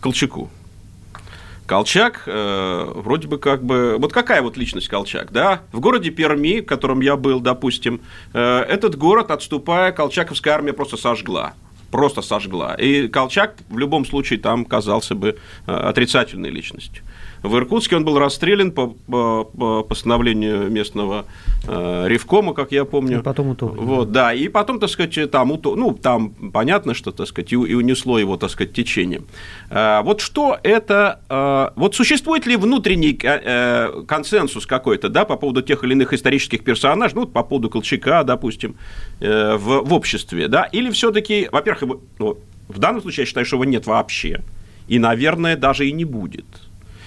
Колчаку. 0.00 0.48
Колчак, 1.66 2.22
э, 2.26 2.92
вроде 2.94 3.26
бы 3.26 3.38
как 3.38 3.64
бы... 3.64 3.96
Вот 3.98 4.12
какая 4.12 4.40
вот 4.40 4.56
личность 4.56 4.86
Колчак, 4.86 5.32
да? 5.32 5.62
В 5.72 5.80
городе 5.80 6.10
Перми, 6.10 6.60
в 6.60 6.66
котором 6.66 7.00
я 7.00 7.16
был, 7.16 7.40
допустим, 7.40 8.00
э, 8.32 8.60
этот 8.68 8.96
город, 8.96 9.32
отступая, 9.32 9.90
Колчаковская 9.90 10.54
армия 10.54 10.72
просто 10.72 10.96
сожгла 10.96 11.54
просто 11.90 12.20
сожгла. 12.20 12.74
И 12.74 13.08
Колчак 13.08 13.54
в 13.70 13.78
любом 13.78 14.04
случае 14.04 14.38
там 14.38 14.64
казался 14.64 15.14
бы 15.14 15.38
э, 15.66 15.72
отрицательной 15.72 16.50
личностью. 16.50 17.02
В 17.42 17.56
Иркутске 17.56 17.96
он 17.96 18.04
был 18.04 18.18
расстрелян 18.18 18.70
по, 18.70 18.88
по, 18.88 19.44
по 19.44 19.82
постановлению 19.82 20.70
местного 20.70 21.26
э, 21.66 22.04
ревкома, 22.08 22.54
как 22.54 22.72
я 22.72 22.84
помню. 22.84 23.20
И 23.20 23.22
потом 23.22 23.48
утоплен. 23.48 23.84
Вот, 23.84 24.12
да, 24.12 24.32
и 24.32 24.48
потом, 24.48 24.78
так 24.78 24.90
сказать, 24.90 25.30
там, 25.30 25.48
ну, 25.48 25.92
там 25.94 26.30
понятно, 26.30 26.94
что, 26.94 27.10
так 27.10 27.26
сказать, 27.26 27.52
и, 27.52 27.56
и 27.56 27.74
унесло 27.74 28.18
его, 28.18 28.36
так 28.36 28.50
сказать, 28.50 28.72
течением. 28.72 29.26
Э, 29.70 30.02
вот 30.02 30.20
что 30.20 30.58
это, 30.62 31.20
э, 31.28 31.70
вот 31.76 31.94
существует 31.94 32.46
ли 32.46 32.56
внутренний 32.56 33.18
э, 33.22 34.02
консенсус 34.06 34.66
какой-то, 34.66 35.08
да, 35.08 35.24
по 35.24 35.36
поводу 35.36 35.62
тех 35.62 35.82
или 35.84 35.92
иных 35.92 36.12
исторических 36.12 36.62
персонажей, 36.64 37.16
ну, 37.16 37.26
по 37.26 37.42
поводу 37.42 37.70
Колчака, 37.70 38.22
допустим, 38.24 38.76
э, 39.20 39.56
в, 39.56 39.82
в 39.82 39.92
обществе, 39.92 40.48
да, 40.48 40.64
или 40.64 40.90
все 40.90 41.10
таки 41.10 41.48
во-первых, 41.56 42.00
ну, 42.18 42.38
в 42.68 42.78
данном 42.78 43.02
случае 43.02 43.22
я 43.22 43.26
считаю, 43.26 43.46
что 43.46 43.56
его 43.56 43.64
нет 43.64 43.86
вообще, 43.86 44.42
И, 44.88 44.98
наверное, 44.98 45.56
даже 45.56 45.88
и 45.88 45.92
не 45.92 46.04
будет. 46.04 46.44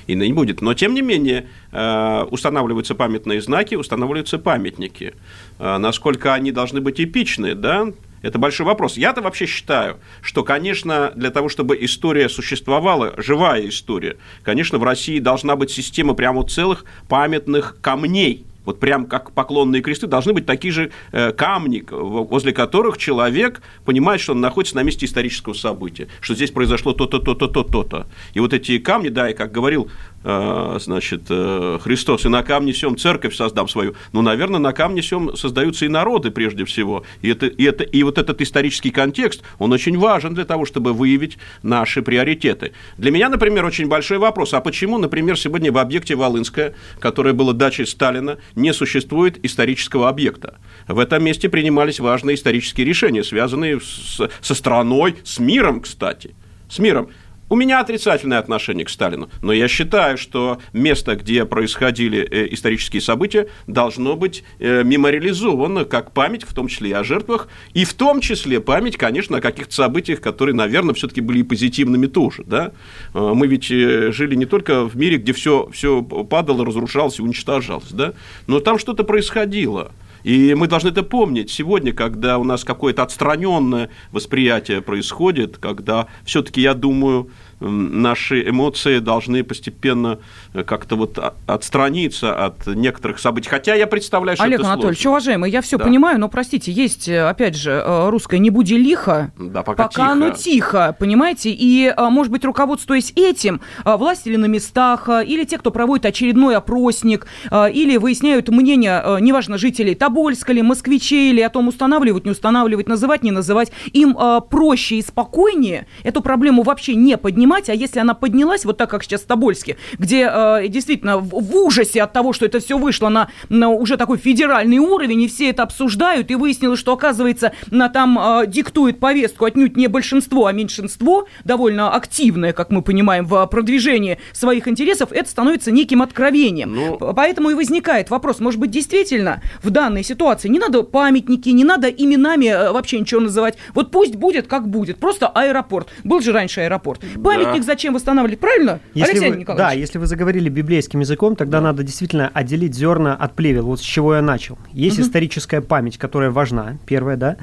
И 0.09 0.15
не 0.15 0.33
будет. 0.33 0.61
Но, 0.61 0.73
тем 0.73 0.95
не 0.95 1.03
менее, 1.03 1.47
э, 1.71 2.23
устанавливаются 2.31 2.95
памятные 2.95 3.41
знаки, 3.41 3.75
устанавливаются 3.75 4.39
памятники. 4.39 5.13
Э, 5.59 5.77
насколько 5.77 6.33
они 6.33 6.51
должны 6.51 6.81
быть 6.81 6.99
эпичны, 6.99 7.53
да, 7.53 7.93
это 8.23 8.39
большой 8.39 8.65
вопрос. 8.65 8.97
Я-то 8.97 9.21
вообще 9.21 9.45
считаю, 9.45 9.97
что, 10.23 10.43
конечно, 10.43 11.13
для 11.15 11.29
того, 11.29 11.47
чтобы 11.47 11.77
история 11.79 12.27
существовала, 12.27 13.13
живая 13.17 13.69
история, 13.69 14.17
конечно, 14.41 14.79
в 14.79 14.83
России 14.83 15.19
должна 15.19 15.55
быть 15.55 15.69
система 15.69 16.15
прямо 16.15 16.43
целых 16.43 16.85
памятных 17.07 17.77
камней, 17.79 18.47
вот 18.69 18.79
прям 18.79 19.07
как 19.07 19.31
поклонные 19.31 19.81
кресты, 19.81 20.05
должны 20.05 20.33
быть 20.33 20.45
такие 20.45 20.71
же 20.71 20.91
э, 21.11 21.31
камни, 21.31 21.83
возле 21.89 22.53
которых 22.53 22.99
человек 22.99 23.61
понимает, 23.83 24.21
что 24.21 24.33
он 24.33 24.41
находится 24.41 24.75
на 24.75 24.83
месте 24.83 25.07
исторического 25.07 25.53
события, 25.53 26.07
что 26.21 26.35
здесь 26.35 26.51
произошло 26.51 26.93
то-то, 26.93 27.17
то-то, 27.19 27.63
то-то. 27.63 28.07
И 28.33 28.39
вот 28.39 28.53
эти 28.53 28.77
камни, 28.77 29.09
да, 29.09 29.31
и 29.31 29.33
как 29.33 29.51
говорил 29.51 29.89
значит, 30.23 31.23
э, 31.29 31.79
Христос, 31.81 32.25
и 32.25 32.29
на 32.29 32.43
камне 32.43 32.73
сем 32.73 32.97
церковь 32.97 33.35
создам 33.35 33.67
свою. 33.67 33.95
Ну, 34.11 34.21
наверное, 34.21 34.59
на 34.59 34.73
камне 34.73 35.01
сем 35.01 35.35
создаются 35.35 35.85
и 35.85 35.87
народы 35.87 36.31
прежде 36.31 36.65
всего. 36.65 37.03
И, 37.21 37.29
это, 37.29 37.47
и, 37.47 37.63
это, 37.63 37.83
и 37.83 38.03
вот 38.03 38.17
этот 38.17 38.41
исторический 38.41 38.91
контекст, 38.91 39.43
он 39.59 39.71
очень 39.71 39.97
важен 39.97 40.33
для 40.33 40.45
того, 40.45 40.65
чтобы 40.65 40.93
выявить 40.93 41.37
наши 41.63 42.01
приоритеты. 42.01 42.73
Для 42.97 43.11
меня, 43.11 43.29
например, 43.29 43.65
очень 43.65 43.87
большой 43.87 44.17
вопрос, 44.17 44.53
а 44.53 44.61
почему, 44.61 44.97
например, 44.97 45.37
сегодня 45.37 45.71
в 45.71 45.77
объекте 45.77 46.15
Волынская, 46.15 46.73
которое 46.99 47.33
было 47.33 47.53
дачей 47.53 47.85
Сталина, 47.85 48.37
не 48.55 48.73
существует 48.73 49.43
исторического 49.43 50.09
объекта. 50.09 50.59
В 50.87 50.99
этом 50.99 51.23
месте 51.23 51.49
принимались 51.49 51.99
важные 51.99 52.35
исторические 52.35 52.85
решения, 52.85 53.23
связанные 53.23 53.79
с, 53.79 54.19
со 54.41 54.55
страной, 54.55 55.15
с 55.23 55.39
миром, 55.39 55.81
кстати. 55.81 56.35
С 56.69 56.79
миром. 56.79 57.09
У 57.49 57.55
меня 57.55 57.79
отрицательное 57.79 58.37
отношение 58.37 58.85
к 58.85 58.89
Сталину, 58.91 59.27
но 59.41 59.51
я 59.51 59.67
считаю, 59.67 60.19
что 60.19 60.59
место, 60.71 61.15
где 61.15 61.45
происходили 61.45 62.19
э, 62.19 62.47
исторические 62.53 63.01
события, 63.01 63.47
должно 63.65 64.15
быть 64.15 64.43
э, 64.59 64.83
мемориализовано 64.83 65.85
как 65.85 66.11
память, 66.11 66.43
в 66.43 66.53
том 66.53 66.67
числе 66.67 66.91
и 66.91 66.93
о 66.93 67.03
жертвах, 67.03 67.47
и 67.73 67.85
в 67.85 67.95
том 67.95 68.21
числе 68.21 68.59
память, 68.59 68.97
конечно, 68.97 69.37
о 69.37 69.41
каких-то 69.41 69.73
событиях, 69.73 70.21
которые, 70.21 70.53
наверное, 70.53 70.93
все-таки 70.93 71.21
были 71.21 71.39
и 71.39 71.43
позитивными 71.43 72.05
тоже. 72.05 72.43
Да? 72.45 72.71
Э, 73.15 73.33
мы 73.33 73.47
ведь 73.47 73.65
жили 73.65 74.35
не 74.35 74.45
только 74.45 74.87
в 74.87 74.95
мире, 74.95 75.17
где 75.17 75.33
все, 75.33 75.69
все 75.73 76.03
падало, 76.03 76.63
разрушалось 76.63 77.17
и 77.17 77.23
уничтожалось, 77.23 77.91
да? 77.91 78.13
но 78.45 78.59
там 78.59 78.77
что-то 78.77 79.03
происходило. 79.03 79.91
И 80.23 80.53
мы 80.53 80.67
должны 80.67 80.89
это 80.89 81.03
помнить. 81.03 81.49
Сегодня, 81.49 81.93
когда 81.93 82.37
у 82.37 82.43
нас 82.43 82.63
какое-то 82.63 83.03
отстраненное 83.03 83.89
восприятие 84.11 84.81
происходит, 84.81 85.57
когда 85.57 86.07
все-таки, 86.25 86.61
я 86.61 86.73
думаю, 86.73 87.29
наши 87.59 88.47
эмоции 88.47 88.99
должны 88.99 89.43
постепенно 89.43 90.19
как-то 90.65 90.95
вот 90.95 91.19
отстраниться 91.45 92.45
от 92.45 92.67
некоторых 92.67 93.19
событий. 93.19 93.49
Хотя 93.49 93.75
я 93.75 93.87
представляю, 93.87 94.35
что 94.35 94.45
Олег 94.45 94.59
это 94.59 94.69
Анатольевич, 94.69 94.97
сложно. 95.01 95.11
уважаемый, 95.11 95.51
я 95.51 95.61
все 95.61 95.77
да. 95.77 95.85
понимаю, 95.85 96.19
но, 96.19 96.27
простите, 96.27 96.71
есть, 96.71 97.07
э, 97.07 97.27
опять 97.27 97.55
же, 97.55 97.71
э, 97.71 98.09
русское 98.09 98.39
«не 98.39 98.49
буди 98.49 98.77
лихо», 98.77 99.31
да, 99.37 99.63
пока, 99.63 99.83
пока 99.83 99.89
тихо. 99.89 100.11
оно 100.11 100.29
тихо, 100.31 100.95
понимаете? 100.99 101.51
И, 101.51 101.93
может 101.97 102.31
быть, 102.31 102.43
руководствуясь 102.43 103.13
этим, 103.15 103.61
власти 103.83 104.29
или 104.29 104.37
на 104.37 104.45
местах, 104.45 105.07
или 105.07 105.43
те, 105.43 105.57
кто 105.57 105.71
проводит 105.71 106.05
очередной 106.05 106.55
опросник, 106.55 107.27
или 107.51 107.97
выясняют 107.97 108.49
мнение, 108.49 109.03
неважно, 109.19 109.57
жителей 109.57 109.95
Тобольска 109.95 110.51
или 110.51 110.61
москвичей, 110.61 111.31
или 111.31 111.41
о 111.41 111.49
том 111.49 111.67
устанавливать, 111.67 112.25
не 112.25 112.31
устанавливать, 112.31 112.87
называть, 112.87 113.23
не 113.23 113.31
называть, 113.31 113.71
им 113.93 114.17
проще 114.49 114.95
и 114.95 115.01
спокойнее 115.01 115.87
эту 116.03 116.21
проблему 116.21 116.63
вообще 116.63 116.95
не 116.95 117.17
поднимать, 117.17 117.69
а 117.69 117.73
если 117.73 117.99
она 117.99 118.13
поднялась, 118.13 118.65
вот 118.65 118.77
так, 118.77 118.89
как 118.89 119.03
сейчас 119.03 119.21
в 119.21 119.25
Тобольске, 119.25 119.77
где 119.97 120.29
э, 120.61 120.67
действительно 120.67 121.17
в, 121.17 121.55
ужасе 121.55 122.03
от 122.03 122.13
того, 122.13 122.33
что 122.33 122.45
это 122.45 122.59
все 122.59 122.77
вышло 122.77 123.09
на, 123.09 123.29
на 123.49 123.69
уже 123.69 123.97
такой 123.97 124.17
федеральный 124.17 124.77
уровень, 124.77 125.21
и 125.21 125.27
все 125.27 125.49
это 125.49 125.63
обсуждают, 125.63 126.31
и 126.31 126.35
выяснилось, 126.35 126.79
что, 126.79 126.93
оказывается, 126.93 127.53
на, 127.71 127.89
там 127.89 128.19
э, 128.19 128.47
диктует 128.47 128.99
повестку 128.99 129.45
отнюдь 129.45 129.77
не 129.77 129.87
большинство, 129.87 130.45
а 130.45 130.51
меньшинство, 130.51 131.27
довольно 131.43 131.93
активное, 131.93 132.53
как 132.53 132.71
мы 132.71 132.81
понимаем, 132.81 133.25
в 133.25 133.45
продвижении 133.47 134.19
своих 134.31 134.67
интересов, 134.67 135.11
это 135.11 135.29
становится 135.29 135.71
неким 135.71 136.01
откровением. 136.01 136.73
Ну... 136.73 136.97
Поэтому 137.13 137.49
и 137.49 137.53
возникает 137.53 138.09
вопрос, 138.09 138.39
может 138.39 138.59
быть, 138.59 138.71
действительно 138.71 139.41
в 139.63 139.69
данной 139.69 140.03
ситуации 140.03 140.49
не 140.49 140.59
надо 140.59 140.83
памятники, 140.83 141.49
не 141.49 141.63
надо 141.63 141.89
именами 141.89 142.45
э, 142.45 142.71
вообще 142.71 142.99
ничего 142.99 143.21
называть. 143.21 143.57
Вот 143.73 143.91
пусть 143.91 144.15
будет, 144.15 144.47
как 144.47 144.67
будет. 144.67 144.97
Просто 144.97 145.27
аэропорт. 145.27 145.89
Был 146.03 146.21
же 146.21 146.31
раньше 146.31 146.61
аэропорт. 146.61 147.01
Памятник 147.23 147.63
зачем 147.63 147.93
восстанавливать, 147.93 148.39
правильно, 148.39 148.79
если 148.93 149.11
Алексей 149.11 149.31
вы, 149.31 149.37
Николаевич? 149.37 149.67
Да, 149.67 149.79
если 149.79 149.97
вы 149.97 150.05
заговорили 150.05 150.28
библейским 150.37 150.99
языком, 150.99 151.35
тогда 151.35 151.59
да. 151.59 151.65
надо 151.65 151.83
действительно 151.83 152.29
отделить 152.31 152.75
зерна 152.75 153.15
от 153.15 153.33
плевел. 153.33 153.65
Вот 153.65 153.79
с 153.79 153.83
чего 153.83 154.15
я 154.15 154.21
начал. 154.21 154.59
Есть 154.71 154.99
угу. 154.99 155.07
историческая 155.07 155.61
память, 155.61 155.97
которая 155.97 156.29
важна, 156.29 156.77
первая, 156.85 157.17
да. 157.17 157.37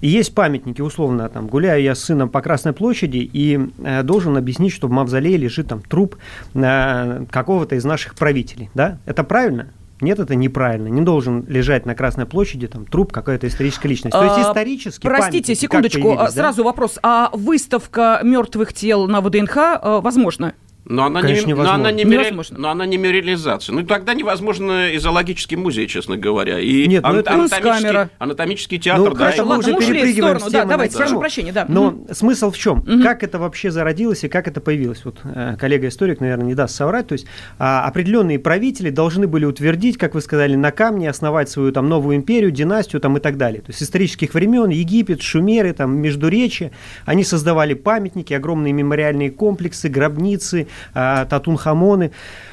И 0.00 0.08
есть 0.08 0.34
памятники, 0.34 0.80
условно, 0.80 1.28
там, 1.28 1.46
гуляю 1.46 1.82
я 1.82 1.94
с 1.94 2.00
сыном 2.00 2.28
по 2.28 2.40
Красной 2.40 2.72
площади 2.72 3.18
и 3.32 3.70
э, 3.84 4.02
должен 4.02 4.36
объяснить, 4.36 4.72
что 4.72 4.88
в 4.88 4.90
мавзолее 4.90 5.36
лежит 5.36 5.68
там 5.68 5.82
труп 5.82 6.16
э, 6.54 7.24
какого-то 7.30 7.76
из 7.76 7.84
наших 7.84 8.16
правителей, 8.16 8.70
да. 8.74 8.98
Это 9.06 9.22
правильно? 9.22 9.68
Нет, 10.00 10.18
это 10.18 10.34
неправильно. 10.34 10.88
Не 10.88 11.00
должен 11.00 11.44
лежать 11.48 11.86
на 11.86 11.94
Красной 11.94 12.26
площади 12.26 12.66
там 12.66 12.84
труп 12.84 13.12
какой-то 13.12 13.46
исторической 13.46 13.86
личности. 13.86 14.16
То 14.16 14.24
есть 14.24 14.38
а, 14.38 14.42
исторически. 14.42 15.06
Простите, 15.06 15.54
секундочку, 15.54 16.18
сразу 16.30 16.58
да? 16.58 16.64
вопрос. 16.64 16.98
А 17.02 17.30
выставка 17.32 18.20
мертвых 18.22 18.74
тел 18.74 19.06
на 19.06 19.20
ВДНХ 19.20 19.56
э, 19.56 20.00
возможно? 20.02 20.54
Но 20.88 21.04
она, 21.04 21.20
Конечно, 21.20 21.48
не, 21.48 21.54
но, 21.54 21.72
она 21.72 21.90
не 21.90 22.04
мери... 22.04 22.32
но 22.52 22.70
она 22.70 22.86
не 22.86 22.96
мерилизация. 22.96 23.74
Ну, 23.74 23.84
тогда 23.84 24.14
невозможно 24.14 24.88
и 24.88 24.98
зоологический 24.98 25.56
музей, 25.56 25.88
честно 25.88 26.16
говоря. 26.16 26.60
И 26.60 26.86
Нет, 26.86 27.02
ну, 27.02 27.16
это 27.16 27.32
анатомический, 27.32 28.10
анатомический 28.18 28.78
театр. 28.78 29.10
Ну, 29.10 29.14
да, 29.16 29.30
это 29.30 29.44
мы 29.44 29.58
уже 29.58 29.74
перепрыгиваем 29.74 30.38
сторону, 30.38 30.52
да, 30.52 30.64
давайте, 30.64 30.96
прошу 30.96 31.18
прощения, 31.18 31.52
да. 31.52 31.66
Но 31.68 31.88
угу. 31.88 32.14
смысл 32.14 32.52
в 32.52 32.56
чем? 32.56 32.78
Угу. 32.78 33.02
Как 33.02 33.24
это 33.24 33.40
вообще 33.40 33.72
зародилось 33.72 34.22
и 34.22 34.28
как 34.28 34.46
это 34.46 34.60
появилось? 34.60 35.04
Вот 35.04 35.18
э, 35.24 35.56
коллега-историк, 35.58 36.20
наверное, 36.20 36.46
не 36.46 36.54
даст 36.54 36.76
соврать. 36.76 37.08
То 37.08 37.14
есть 37.14 37.26
а, 37.58 37.84
определенные 37.84 38.38
правители 38.38 38.90
должны 38.90 39.26
были 39.26 39.44
утвердить, 39.44 39.98
как 39.98 40.14
вы 40.14 40.20
сказали, 40.20 40.54
на 40.54 40.70
камне, 40.70 41.10
основать 41.10 41.50
свою 41.50 41.72
там 41.72 41.88
новую 41.88 42.16
империю, 42.16 42.52
династию 42.52 43.00
там 43.00 43.16
и 43.16 43.20
так 43.20 43.36
далее. 43.36 43.60
То 43.60 43.70
есть 43.70 43.82
исторических 43.82 44.34
времен 44.34 44.68
Египет, 44.70 45.20
Шумеры, 45.20 45.72
там, 45.72 45.96
Междуречие, 45.96 46.70
они 47.06 47.24
создавали 47.24 47.74
памятники, 47.74 48.32
огромные 48.32 48.72
мемориальные 48.72 49.32
комплексы, 49.32 49.88
гробницы, 49.88 50.68
Татунхамоны, 50.92 52.12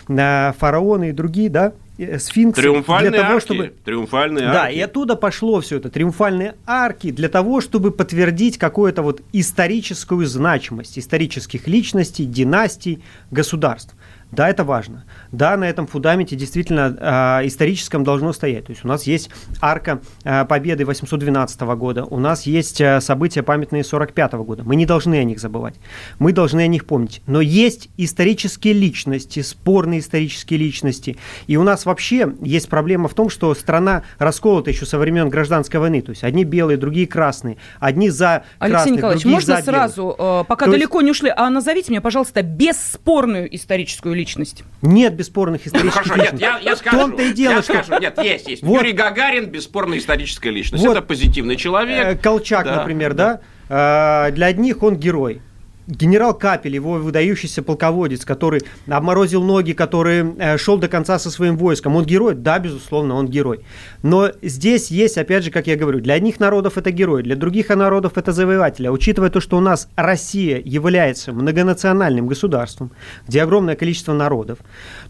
а, 0.10 0.54
фараоны 0.58 1.10
и 1.10 1.12
другие, 1.12 1.50
да, 1.50 1.74
э, 1.98 2.20
сфинксы. 2.20 2.62
Триумфальные 2.62 3.12
для 3.12 3.22
того, 3.22 3.34
арки. 3.36 3.46
Чтобы... 3.46 3.74
Триумфальные 3.84 4.46
да, 4.46 4.64
арки. 4.64 4.76
и 4.76 4.82
оттуда 4.82 5.16
пошло 5.16 5.62
все 5.62 5.78
это. 5.78 5.90
Триумфальные 5.90 6.56
арки 6.66 7.12
для 7.12 7.30
того, 7.30 7.62
чтобы 7.62 7.92
подтвердить 7.92 8.58
какую-то 8.58 9.02
вот 9.02 9.22
историческую 9.32 10.26
значимость 10.28 11.00
исторических 11.00 11.68
личностей, 11.68 12.26
династий, 12.26 13.04
государств. 13.32 13.96
Да, 14.34 14.50
это 14.50 14.64
важно. 14.64 15.04
Да, 15.32 15.56
на 15.58 15.70
этом 15.70 15.86
фундаменте 15.86 16.36
действительно 16.36 17.42
э, 17.44 17.48
историческом 17.48 18.04
должно 18.04 18.34
стоять. 18.34 18.66
То 18.66 18.72
есть 18.72 18.84
у 18.84 18.88
нас 18.88 19.04
есть 19.04 19.30
арка 19.62 20.02
э, 20.24 20.46
победы 20.46 20.86
812 20.86 21.62
года, 21.62 22.06
у 22.06 22.20
нас 22.20 22.44
есть 22.44 22.82
э, 22.82 23.00
события 23.00 23.44
памятные 23.44 23.84
45 23.84 24.34
года. 24.34 24.64
Мы 24.64 24.76
не 24.76 24.88
должны 24.88 25.20
о 25.20 25.24
них 25.24 25.40
забывать. 25.40 25.76
Мы 26.18 26.34
должны 26.34 26.62
о 26.62 26.68
них 26.68 26.86
помнить. 26.86 27.22
Но 27.28 27.42
есть 27.42 27.90
исторические 27.98 28.74
личности, 28.74 29.42
спорные 29.42 30.00
исторические 30.00 30.58
личности. 30.60 31.18
И 31.46 31.56
у 31.56 31.64
нас 31.64 31.86
вообще 31.86 32.34
есть 32.42 32.70
проблема 32.70 33.10
в 33.10 33.14
том, 33.14 33.30
что 33.30 33.54
страна 33.54 34.02
расколота 34.18 34.72
еще 34.72 34.88
со 34.88 34.98
времен 34.98 35.30
гражданской 35.30 35.80
войны. 35.80 36.02
То 36.02 36.10
есть 36.10 36.24
одни 36.24 36.44
белые, 36.44 36.78
другие 36.78 37.06
красные. 37.06 37.58
Одни 37.80 38.10
за 38.10 38.46
Алексей 38.58 38.74
красных, 38.74 38.98
Николаевич, 38.98 39.24
другие 39.24 39.36
можно 39.36 39.56
за 39.58 39.62
сразу, 39.62 40.16
белых. 40.18 40.48
пока 40.48 40.66
То 40.66 40.72
далеко 40.72 41.00
есть... 41.00 41.06
не 41.06 41.12
ушли, 41.12 41.32
а 41.36 41.52
назовите 41.52 41.92
мне, 41.92 42.02
пожалуйста, 42.02 42.42
бесспорную 42.42 43.56
историческую 43.56 44.16
личность 44.16 44.23
личность. 44.24 44.64
Нет 44.82 45.16
бесспорных 45.16 45.68
исторических 45.68 46.06
ну, 46.08 46.16
личностей. 46.16 46.46
Нет, 46.46 46.62
я, 46.64 46.72
я 46.72 46.76
скажу. 46.78 46.98
том-то 46.98 47.24
и 47.24 47.34
дело, 47.34 47.54
я 47.56 47.62
что... 47.62 47.84
скажу. 47.84 48.02
Нет, 48.02 48.18
есть, 48.24 48.48
есть. 48.48 48.64
Вот. 48.64 48.78
Юрий 48.78 48.94
Гагарин 48.94 49.48
бесспорная 49.48 49.98
историческая 49.98 50.52
личность. 50.52 50.86
Вот. 50.86 50.96
Это 50.96 51.02
позитивный 51.02 51.58
человек. 51.58 52.06
Э, 52.06 52.16
Колчак, 52.16 52.66
да. 52.66 52.78
например, 52.78 53.14
да? 53.14 53.42
да? 53.68 54.28
Э, 54.30 54.32
для 54.32 54.48
одних 54.48 54.82
он 54.82 54.96
герой 54.96 55.42
генерал 55.88 56.34
Капель, 56.34 56.76
его 56.76 56.94
выдающийся 56.94 57.62
полководец, 57.62 58.26
который 58.26 58.62
обморозил 58.88 59.44
ноги, 59.44 59.74
который 59.74 60.36
э, 60.38 60.58
шел 60.58 60.78
до 60.78 60.88
конца 60.88 61.20
со 61.20 61.30
своим 61.30 61.58
войском, 61.58 61.96
он 61.96 62.06
герой? 62.06 62.36
Да, 62.36 62.60
безусловно, 62.60 63.16
он 63.16 63.28
герой. 63.28 63.62
Но 64.02 64.32
здесь 64.42 64.92
есть, 64.92 65.18
опять 65.18 65.44
же, 65.44 65.52
как 65.52 65.68
я 65.68 65.76
говорю, 65.76 66.00
для 66.00 66.16
одних 66.16 66.40
народов 66.40 66.78
это 66.78 66.92
герой, 66.92 67.24
для 67.24 67.36
других 67.36 67.70
народов 67.70 68.18
это 68.18 68.32
завоеватель. 68.32 68.88
А 68.88 68.92
учитывая 68.92 69.30
то, 69.30 69.40
что 69.40 69.58
у 69.58 69.62
нас 69.62 69.90
Россия 69.96 70.62
является 70.64 71.34
многонациональным 71.34 72.28
государством, 72.28 72.92
где 73.28 73.42
огромное 73.42 73.76
количество 73.76 74.14
народов, 74.14 74.60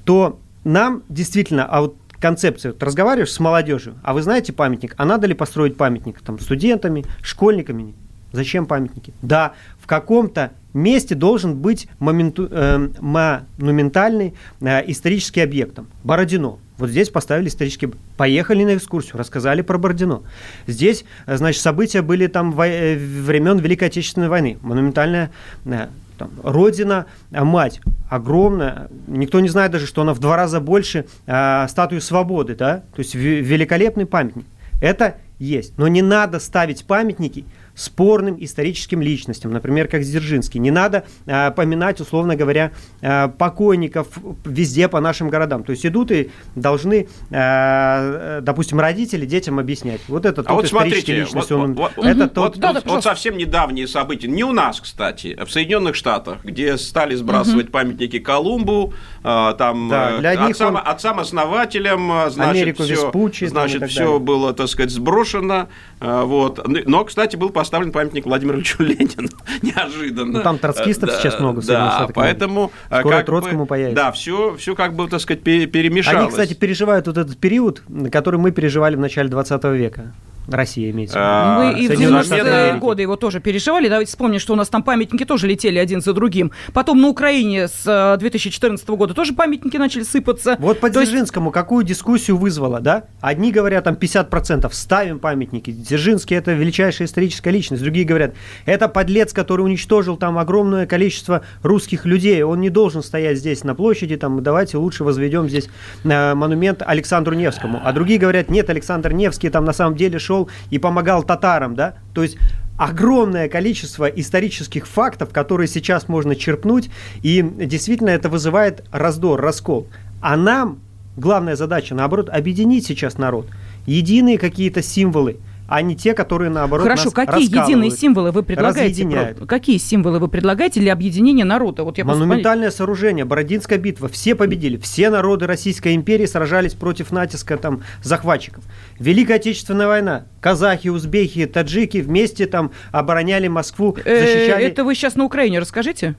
то 0.06 0.40
нам 0.64 1.04
действительно, 1.10 1.66
а 1.66 1.82
вот 1.82 1.98
концепция. 2.24 2.72
Вот 2.72 2.82
разговариваешь 2.82 3.34
с 3.34 3.40
молодежью, 3.42 3.96
а 4.02 4.14
вы 4.14 4.22
знаете 4.22 4.54
памятник, 4.54 4.96
а 4.98 5.04
надо 5.04 5.28
ли 5.28 5.34
построить 5.34 5.76
памятник 5.76 6.22
там, 6.22 6.40
студентами, 6.40 7.04
школьниками? 7.22 7.96
Зачем 8.34 8.65
памятники? 8.65 9.13
Да, 9.22 9.54
в 9.80 9.88
каком-то 9.88 10.52
месте 10.74 11.13
должен 11.15 11.56
быть 11.56 11.88
моменту, 12.00 12.48
э, 12.50 12.89
монументальный 13.00 14.34
э, 14.60 14.91
исторический 14.91 15.41
объект. 15.41 15.76
Там, 15.76 15.88
Бородино. 16.04 16.58
Вот 16.80 16.89
здесь 16.89 17.10
поставили 17.10 17.48
исторический... 17.48 17.91
Поехали 18.17 18.63
на 18.63 18.76
экскурсию, 18.76 19.17
рассказали 19.17 19.62
про 19.62 19.78
Бородино. 19.78 20.24
Здесь, 20.65 21.06
э, 21.28 21.38
значит, 21.38 21.62
события 21.62 22.02
были 22.02 22.26
там 22.26 22.52
во... 22.52 22.67
э, 22.67 22.98
времен 22.98 23.60
Великой 23.60 23.89
Отечественной 23.89 24.30
войны. 24.30 24.58
Монументальная 24.63 25.30
э, 25.65 25.88
там, 26.17 26.32
Родина, 26.41 27.06
э, 27.32 27.43
мать 27.43 27.82
огромная. 28.10 28.89
Никто 29.06 29.39
не 29.41 29.50
знает 29.50 29.72
даже, 29.72 29.86
что 29.86 30.02
она 30.02 30.15
в 30.15 30.19
два 30.19 30.36
раза 30.36 30.60
больше 30.60 31.06
э, 31.28 31.67
статуи 31.69 32.00
свободы, 32.00 32.56
да? 32.56 32.78
То 32.96 33.00
есть 33.00 33.13
ве- 33.13 33.41
великолепный 33.41 34.08
памятник. 34.08 34.46
Это 34.82 35.17
есть. 35.38 35.78
Но 35.78 35.88
не 35.88 36.02
надо 36.02 36.39
ставить 36.39 36.84
памятники 36.86 37.46
спорным 37.76 38.38
историческим 38.40 39.02
личностям, 39.02 39.52
например, 39.52 39.88
как 39.88 40.02
Дзержинский. 40.04 40.60
Не 40.60 40.72
надо 40.72 41.06
э, 41.26 41.52
поминать, 41.52 42.00
условно 42.02 42.36
говоря, 42.36 42.72
э, 43.02 43.28
покойников 43.30 44.08
везде 44.46 44.88
по 44.88 45.00
нашим 45.00 45.30
городам. 45.30 45.64
То 45.64 45.72
есть 45.72 45.86
идут 45.86 46.12
и 46.12 46.30
должны, 46.56 47.08
э, 47.32 48.40
допустим, 48.42 48.80
родители 48.80 49.26
детям 49.26 49.60
объяснять. 49.60 50.02
Вот 50.08 50.26
это 50.26 50.42
А 50.42 50.44
тот 50.44 50.54
вот 50.56 50.66
исторический 50.66 51.02
смотрите, 51.02 51.16
личность, 51.22 51.50
вот, 51.52 51.60
он- 51.60 51.74
вот- 51.74 51.92
вот- 51.98 52.06
это 52.06 52.20
вот- 52.24 52.34
тот... 52.34 52.56
вот- 52.58 52.64
вот 52.64 52.84
пожалуйста. 52.84 53.10
совсем 53.10 53.38
недавние 53.38 53.88
события, 53.88 54.28
не 54.28 54.44
у 54.44 54.52
нас, 54.52 54.80
кстати, 54.80 55.36
а 55.40 55.46
в 55.46 55.52
Соединенных 55.52 55.96
Штатах, 55.96 56.44
где 56.44 56.78
стали 56.78 57.16
сбрасывать 57.16 57.72
памятники 57.72 58.20
Колумбу, 58.20 58.94
а, 59.24 59.54
там 59.54 59.90
Да, 59.90 60.12
э, 60.12 60.20
для 60.20 60.30
одних 60.32 60.52
отцам, 60.52 60.76
он- 60.76 60.82
отцам-основателям, 60.86 62.12
а, 62.12 62.30
значит, 62.30 62.56
Америку 62.62 62.84
все, 62.84 62.94
Веспуччи 62.94 63.46
значит, 63.46 63.90
все 63.90 64.04
далее. 64.06 64.20
было, 64.20 64.54
так 64.54 64.68
сказать, 64.68 64.92
сброшено, 64.92 65.70
а, 66.00 66.24
вот. 66.26 66.60
Но, 66.68 67.04
кстати, 67.06 67.36
был 67.36 67.50
поставлен 67.63 67.91
памятник 67.91 68.26
Владимиру 68.26 68.58
Ильичу 68.58 68.84
Ленину, 68.84 69.30
неожиданно. 69.62 70.32
Ну, 70.39 70.43
там 70.43 70.58
троцкистов 70.60 71.10
Э, 71.10 71.13
сейчас 71.17 71.39
много 71.39 71.62
Да, 71.62 72.08
поэтому... 72.13 72.71
э, 72.89 72.99
Скоро 72.99 73.17
как 73.17 73.26
Троцкому 73.26 73.60
бы, 73.63 73.65
появится. 73.67 73.95
Да, 74.04 74.12
все, 74.12 74.56
все 74.58 74.76
как 74.76 74.93
бы, 74.95 75.08
так 75.08 75.21
сказать, 75.21 75.41
пе- 75.43 75.65
перемешалось. 75.65 76.19
Они, 76.21 76.30
кстати, 76.30 76.54
переживают 76.54 77.08
вот 77.08 77.17
этот 77.17 77.38
период, 77.38 77.82
который 78.12 78.39
мы 78.39 78.52
переживали 78.52 78.95
в 78.95 78.99
начале 78.99 79.30
20 79.30 79.63
века. 79.65 80.12
Россия 80.48 80.92
имеется. 80.92 81.18
в 81.18 81.22
виду. 81.22 81.28
А, 81.30 81.60
Мы 81.74 81.80
и 81.80 81.86
в 81.86 81.88
Соединенные 81.88 82.22
90-е 82.22 82.24
Штаты 82.26 82.50
Америки. 82.50 82.80
годы 82.82 83.02
его 83.02 83.16
тоже 83.16 83.40
переживали. 83.40 83.88
Давайте 83.90 84.10
вспомним, 84.10 84.40
что 84.40 84.54
у 84.54 84.56
нас 84.56 84.68
там 84.70 84.84
памятники 84.84 85.24
тоже 85.26 85.48
летели 85.48 85.78
один 85.80 86.02
за 86.02 86.14
другим. 86.14 86.52
Потом 86.74 87.02
на 87.02 87.08
Украине 87.08 87.68
с 87.68 87.84
э, 87.86 88.18
2014 88.20 88.88
года 88.90 89.14
тоже 89.14 89.34
памятники 89.34 89.78
начали 89.78 90.04
сыпаться. 90.04 90.56
Вот 90.60 90.80
по 90.80 90.90
То 90.90 91.00
есть- 91.00 91.12
Дзержинскому 91.12 91.52
какую 91.52 91.84
дискуссию 91.86 92.38
вызвало, 92.38 92.80
да? 92.80 93.04
Одни 93.22 93.52
говорят, 93.52 93.84
там 93.86 93.96
50% 93.96 94.74
ставим 94.74 95.20
памятники. 95.20 95.72
Дзержинский– 95.72 96.36
это 96.38 96.52
величайшая 96.54 97.08
историческая 97.08 97.52
личность. 97.52 97.82
Другие 97.84 98.06
говорят, 98.06 98.34
это 98.66 98.88
подлец, 98.88 99.34
который 99.34 99.62
уничтожил 99.62 100.18
там 100.18 100.38
огромное 100.38 100.86
количество 100.88 101.44
русских 101.62 102.06
людей. 102.06 102.42
Он 102.44 102.60
не 102.60 102.70
должен 102.70 103.04
стоять 103.04 103.38
здесь 103.38 103.64
на 103.64 103.76
площади, 103.76 104.18
там, 104.18 104.42
давайте 104.44 104.78
лучше 104.78 105.04
возведем 105.04 105.48
здесь 105.50 105.70
э, 106.04 106.34
монумент 106.34 106.82
Александру 106.86 107.36
Невскому. 107.36 107.80
А 107.84 107.92
другие 107.94 108.20
говорят, 108.20 108.50
нет, 108.50 108.70
Александр 108.70 109.14
Невский 109.14 109.50
там 109.50 109.66
на 109.66 109.74
самом 109.74 109.96
деле 109.96 110.20
шел 110.20 110.33
и 110.69 110.80
помогал 110.80 111.24
татарам, 111.24 111.76
да? 111.76 111.96
То 112.13 112.24
есть 112.24 112.38
огромное 112.78 113.50
количество 113.50 114.06
исторических 114.06 114.88
фактов, 114.88 115.30
которые 115.32 115.67
сейчас 115.67 116.08
можно 116.08 116.36
черпнуть, 116.36 116.89
и 117.22 117.41
действительно 117.41 118.10
это 118.10 118.30
вызывает 118.30 118.84
раздор, 118.91 119.39
раскол. 119.39 119.88
А 120.22 120.36
нам 120.36 120.80
главная 121.17 121.56
задача, 121.56 121.96
наоборот, 121.96 122.30
объединить 122.30 122.86
сейчас 122.86 123.17
народ. 123.17 123.48
Единые 123.86 124.38
какие-то 124.38 124.82
символы, 124.82 125.38
а 125.67 125.82
не 125.82 125.95
те, 125.95 126.13
которые, 126.13 126.49
наоборот, 126.49 126.84
Хорошо, 126.84 127.06
нас 127.06 127.13
какие 127.13 127.45
единые 127.45 127.91
символы 127.91 128.32
вы 128.32 128.43
предлагаете? 128.43 129.36
Какие 129.47 129.78
символы 129.78 130.19
вы 130.19 130.28
предлагаете 130.28 130.80
для 130.80 130.93
объединения 130.93 131.45
народа? 131.45 131.84
Вот 131.84 131.97
я 131.97 132.06
просто 132.06 132.23
Монументальное 132.23 132.71
сооружение, 132.71 133.26
Бородинская 133.26 133.78
битва, 133.78 134.08
все 134.10 134.36
победили, 134.36 134.78
все 134.78 135.10
народы 135.10 135.47
Российской 135.47 135.95
империи 135.95 136.26
сражались 136.26 136.73
против 136.73 137.12
натиска 137.12 137.58
там 137.58 137.84
захватчиков. 138.02 138.63
Великая 138.99 139.36
Отечественная 139.36 139.88
война, 139.88 140.26
казахи, 140.41 140.89
узбеки, 140.89 141.45
таджики 141.45 141.97
вместе 141.97 142.45
там 142.45 142.71
обороняли 142.91 143.47
Москву, 143.47 143.97
Э, 144.06 144.19
защищали... 144.19 144.65
Это 144.65 144.84
вы 144.84 144.95
сейчас 144.95 145.15
на 145.15 145.26
Украине 145.26 145.60
расскажите? 145.60 146.15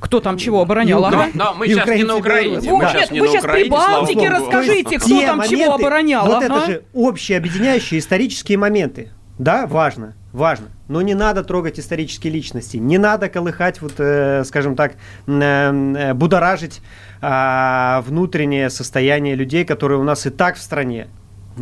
Кто 0.00 0.20
там 0.20 0.38
чего 0.38 0.62
оборонял? 0.62 1.02
И 1.04 1.06
Ага. 1.06 1.26
Но 1.34 1.54
мы 1.54 1.68
сейчас 1.68 1.88
не 1.88 2.04
на 2.04 2.16
Украине. 2.16 2.56
белорусы. 2.60 2.70
мы 2.70 2.76
Вот, 2.76 2.88
сейчас 2.88 3.00
нет, 3.02 3.10
не 3.10 3.20
вы 3.20 3.26
на 3.26 3.32
сейчас 3.32 3.44
Украине, 3.44 3.64
при 3.64 3.70
Балтике 3.70 4.28
расскажите, 4.30 4.98
кто 4.98 5.08
Те 5.08 5.26
там 5.26 5.42
чего 5.42 5.60
моменты- 5.60 5.82
оборонял. 5.82 6.26
Вот 6.26 6.42
ага. 6.42 6.44
это 6.46 6.66
же 6.66 6.84
общие 6.94 7.38
объединяющие 7.38 8.00
исторические 8.00 8.58
моменты. 8.58 9.10
Да, 9.38 9.66
важно, 9.66 10.14
важно. 10.32 10.68
Но 10.88 11.02
не 11.02 11.14
надо 11.14 11.44
трогать 11.44 11.78
исторические 11.78 12.32
личности, 12.32 12.78
не 12.78 12.98
надо 12.98 13.28
колыхать, 13.28 13.80
вот, 13.80 13.94
э, 13.98 14.42
скажем 14.44 14.74
так, 14.76 14.94
э, 15.26 16.12
будоражить 16.14 16.80
а, 17.22 18.02
внутреннее 18.06 18.70
состояние 18.70 19.34
людей, 19.34 19.64
которые 19.66 19.98
у 20.00 20.04
нас 20.04 20.24
и 20.26 20.30
так 20.30 20.56
в 20.56 20.62
стране. 20.62 21.08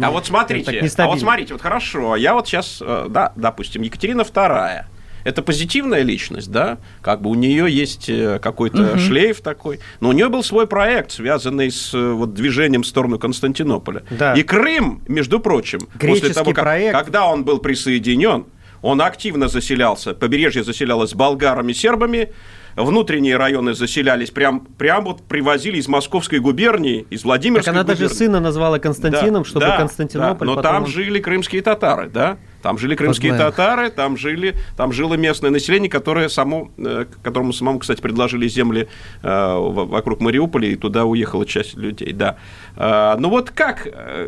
А 0.01 0.11
вот 0.11 0.19
так 0.19 0.27
смотрите, 0.27 0.89
а 0.99 1.07
вот 1.07 1.19
смотрите, 1.19 1.55
вот 1.55 1.63
хорошо, 1.63 2.15
я 2.15 2.35
вот 2.35 2.47
сейчас, 2.47 2.81
да, 3.09 3.33
допустим, 3.35 3.83
Екатерина 3.83 4.21
II, 4.21 4.85
это 5.25 5.43
позитивная 5.43 6.03
личность, 6.03 6.51
да, 6.51 6.79
как 7.03 7.23
бы 7.23 7.31
у 7.31 7.35
нее 7.35 7.71
есть 7.71 8.09
э, 8.09 8.39
какой-то 8.41 8.99
шлейф 8.99 9.41
такой, 9.41 9.81
но 10.01 10.11
у 10.11 10.13
нее 10.13 10.29
был 10.29 10.43
свой 10.43 10.67
проект, 10.67 11.13
связанный 11.13 11.71
с 11.71 11.93
э, 11.95 12.13
вот 12.13 12.35
движением 12.35 12.83
в 12.83 12.87
сторону 12.87 13.19
Константинополя. 13.19 14.03
Да. 14.11 14.35
И 14.35 14.43
Крым, 14.43 15.03
между 15.09 15.41
прочим, 15.41 15.81
после 15.81 15.99
Греческий 15.99 16.35
того, 16.35 16.53
как, 16.53 16.65
проект. 16.65 16.95
когда 16.97 17.27
он 17.27 17.45
был 17.45 17.59
присоединен, 17.59 18.47
он 18.83 19.03
активно 19.03 19.49
заселялся, 19.49 20.15
побережье 20.15 20.63
заселялось 20.63 21.15
болгарами, 21.15 21.73
сербами, 21.73 22.33
внутренние 22.83 23.37
районы 23.37 23.75
заселялись, 23.75 24.31
прям, 24.31 24.61
прям 24.61 25.05
вот 25.05 25.23
привозили 25.23 25.79
из 25.79 25.89
Московской 25.89 26.39
губернии, 26.39 27.07
из 27.11 27.21
Так 27.21 27.27
Владимирской 27.27 27.73
она 27.73 27.83
даже 27.83 28.05
губернии. 28.05 28.17
сына 28.19 28.41
назвала 28.41 28.79
Константином, 28.79 29.43
Да, 29.43 29.49
чтобы 29.49 29.67
да, 29.67 29.77
Константинополь 29.77 30.47
да, 30.47 30.55
но 30.55 30.57
потом 30.57 30.73
там 30.73 30.87
жили 30.87 31.19
крымские 31.21 31.63
татары, 31.63 32.09
да? 32.09 32.39
Там 32.63 32.77
жили 32.79 32.97
крымские 32.97 33.35
знаем. 33.35 33.51
татары, 33.53 33.91
там 33.91 34.17
жили, 34.17 34.55
там 34.77 34.93
жило 34.93 35.15
местное 35.15 35.51
население, 35.51 35.89
которое 35.89 36.29
само, 36.29 36.71
э, 36.77 37.07
которому 37.23 37.53
самому, 37.53 37.79
кстати, 37.79 38.01
предложили 38.01 38.49
земли 38.49 38.89
э, 39.23 39.55
вокруг 39.59 40.21
Мариуполя, 40.21 40.69
и 40.69 40.75
туда 40.77 41.05
уехала 41.05 41.47
часть 41.47 41.77
людей, 41.77 42.13
да. 42.13 42.37
Э, 42.77 43.17
Ну 43.19 43.29
вот 43.31 43.51
как, 43.51 43.87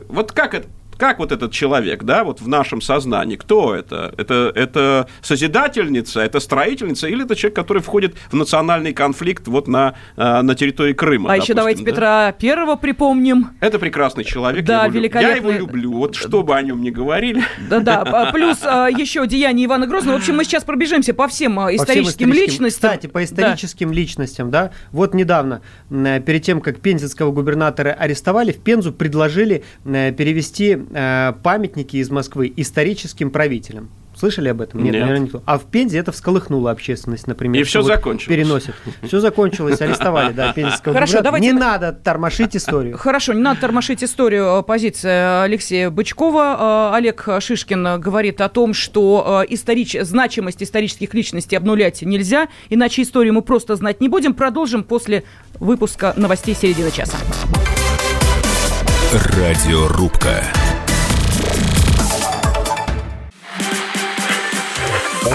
вот 0.08 0.32
как 0.32 0.54
это? 0.54 0.68
Как 1.00 1.18
вот 1.18 1.32
этот 1.32 1.50
человек, 1.52 2.04
да, 2.04 2.22
вот 2.24 2.40
в 2.40 2.46
нашем 2.48 2.80
сознании, 2.80 3.36
кто 3.36 3.74
это? 3.74 4.14
Это, 4.16 4.52
это 4.54 5.08
созидательница, 5.22 6.20
это 6.20 6.40
строительница, 6.40 7.08
или 7.08 7.24
это 7.24 7.34
человек, 7.34 7.56
который 7.56 7.82
входит 7.82 8.14
в 8.30 8.36
национальный 8.36 8.92
конфликт 8.92 9.48
вот 9.48 9.66
на, 9.66 9.94
э, 10.16 10.42
на 10.42 10.54
территории 10.54 10.92
Крыма? 10.92 11.32
А 11.32 11.36
еще 11.36 11.54
допустим, 11.54 11.56
давайте 11.56 11.84
да? 11.84 11.90
Петра 11.90 12.32
Первого 12.32 12.76
припомним. 12.76 13.48
Это 13.60 13.78
прекрасный 13.78 14.24
человек. 14.24 14.64
Да, 14.64 14.84
я 14.84 14.86
его, 14.86 14.98
люб- 14.98 15.14
Я 15.14 15.20
его 15.20 15.30
великолепный. 15.48 15.58
люблю. 15.58 15.92
Вот 15.92 16.14
что 16.14 16.42
бы 16.42 16.54
о 16.54 16.62
нем 16.62 16.80
ни 16.82 16.90
говорили. 16.90 17.42
Да-да, 17.68 18.02
а, 18.02 18.32
плюс 18.32 18.58
а, 18.62 18.88
еще 18.88 19.26
деяния 19.26 19.64
Ивана 19.64 19.86
Грозного. 19.86 20.16
В 20.16 20.18
общем, 20.20 20.36
мы 20.36 20.44
сейчас 20.44 20.64
пробежимся 20.64 21.12
по 21.12 21.26
всем 21.28 21.40
всем 21.40 21.58
историческим 21.76 22.32
личностям. 22.32 22.90
Кстати, 22.90 23.06
по 23.06 23.24
историческим 23.24 23.92
личностям, 23.92 24.50
да, 24.50 24.70
вот 24.92 25.14
недавно, 25.14 25.62
э, 25.90 26.20
перед 26.20 26.42
тем, 26.42 26.60
как 26.60 26.80
пензенского 26.80 27.32
губернатора 27.32 27.92
арестовали, 27.98 28.52
в 28.52 28.58
Пензу 28.58 28.92
предложили 28.92 29.64
э, 29.84 30.12
перевести 30.12 30.78
э, 30.90 31.33
памятники 31.42 31.96
из 31.96 32.11
Москвы 32.11 32.53
историческим 32.57 33.31
правителям. 33.31 33.90
Слышали 34.20 34.48
об 34.48 34.61
этом? 34.61 34.83
Нет. 34.83 34.92
наверное, 34.92 35.20
никто. 35.20 35.42
А 35.46 35.57
в 35.59 35.64
Пензе 35.64 35.98
это 35.98 36.12
всколыхнуло 36.12 36.70
общественность, 36.70 37.26
например. 37.26 37.62
И 37.62 37.64
что 37.64 37.81
всё 37.81 37.94
закончилось. 37.94 38.37
Переносят. 38.37 38.74
Все 39.03 39.18
закончилось, 39.20 39.81
арестовали, 39.81 40.33
да, 40.33 40.53
пензенского 40.53 40.92
Хорошо, 40.92 41.22
давайте 41.22 41.46
Не 41.46 41.53
надо 41.53 41.92
тормошить 41.92 42.55
историю. 42.55 42.98
Хорошо, 42.98 43.33
не 43.33 43.40
надо 43.40 43.62
тормошить 43.62 44.05
историю. 44.05 44.59
э, 44.59 44.62
Позиция 44.62 45.42
Алексея 45.44 45.88
Бычкова. 45.88 46.90
Э, 46.92 46.96
Олег 46.96 47.26
Шишкин 47.40 47.98
говорит 47.98 48.42
о 48.42 48.50
том, 48.50 48.74
что 48.74 49.44
э, 49.48 49.55
историч... 49.55 49.96
значимость 50.03 50.62
исторических 50.62 51.14
личностей 51.14 51.57
обнулять 51.57 52.03
нельзя, 52.03 52.48
иначе 52.68 53.00
историю 53.03 53.33
мы 53.33 53.40
просто 53.40 53.76
знать 53.76 54.03
не 54.03 54.09
будем. 54.09 54.35
Продолжим 54.35 54.85
после 54.85 55.24
выпуска 55.61 56.12
новостей 56.16 56.55
середины 56.55 56.90
часа. 56.90 57.16
Радиорубка. 59.12 60.44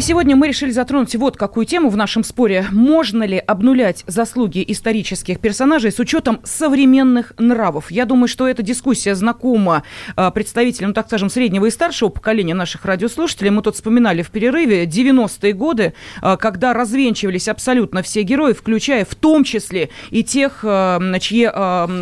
И 0.00 0.02
сегодня 0.02 0.34
мы 0.34 0.48
решили 0.48 0.70
затронуть 0.70 1.14
вот 1.14 1.36
какую 1.36 1.66
тему 1.66 1.90
в 1.90 1.96
нашем 1.98 2.24
споре. 2.24 2.64
Можно 2.72 3.24
ли 3.24 3.36
обнулять 3.36 4.02
заслуги 4.06 4.64
исторических 4.66 5.40
персонажей 5.40 5.92
с 5.92 5.98
учетом 5.98 6.40
современных 6.42 7.34
нравов? 7.36 7.90
Я 7.90 8.06
думаю, 8.06 8.26
что 8.26 8.48
эта 8.48 8.62
дискуссия 8.62 9.14
знакома 9.14 9.82
а, 10.16 10.30
представителям, 10.30 10.94
так 10.94 11.08
скажем, 11.08 11.28
среднего 11.28 11.66
и 11.66 11.70
старшего 11.70 12.08
поколения 12.08 12.54
наших 12.54 12.86
радиослушателей. 12.86 13.50
Мы 13.50 13.60
тут 13.60 13.74
вспоминали 13.74 14.22
в 14.22 14.30
перерыве 14.30 14.86
90-е 14.86 15.52
годы, 15.52 15.92
а, 16.22 16.38
когда 16.38 16.72
развенчивались 16.72 17.46
абсолютно 17.46 18.02
все 18.02 18.22
герои, 18.22 18.54
включая 18.54 19.04
в 19.04 19.14
том 19.14 19.44
числе 19.44 19.90
и 20.08 20.24
тех, 20.24 20.60
а, 20.62 20.98
чьи 21.20 21.46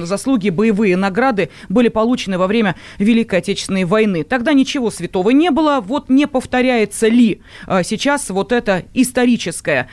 заслуги, 0.06 0.50
боевые 0.50 0.96
награды 0.96 1.50
были 1.68 1.88
получены 1.88 2.38
во 2.38 2.46
время 2.46 2.76
Великой 3.00 3.40
Отечественной 3.40 3.86
войны. 3.86 4.22
Тогда 4.22 4.52
ничего 4.52 4.92
святого 4.92 5.30
не 5.30 5.50
было. 5.50 5.80
Вот 5.80 6.08
не 6.08 6.28
повторяется 6.28 7.08
ли 7.08 7.42
сейчас 7.88 8.30
вот 8.30 8.52
эта 8.52 8.84
историческая 8.94 9.88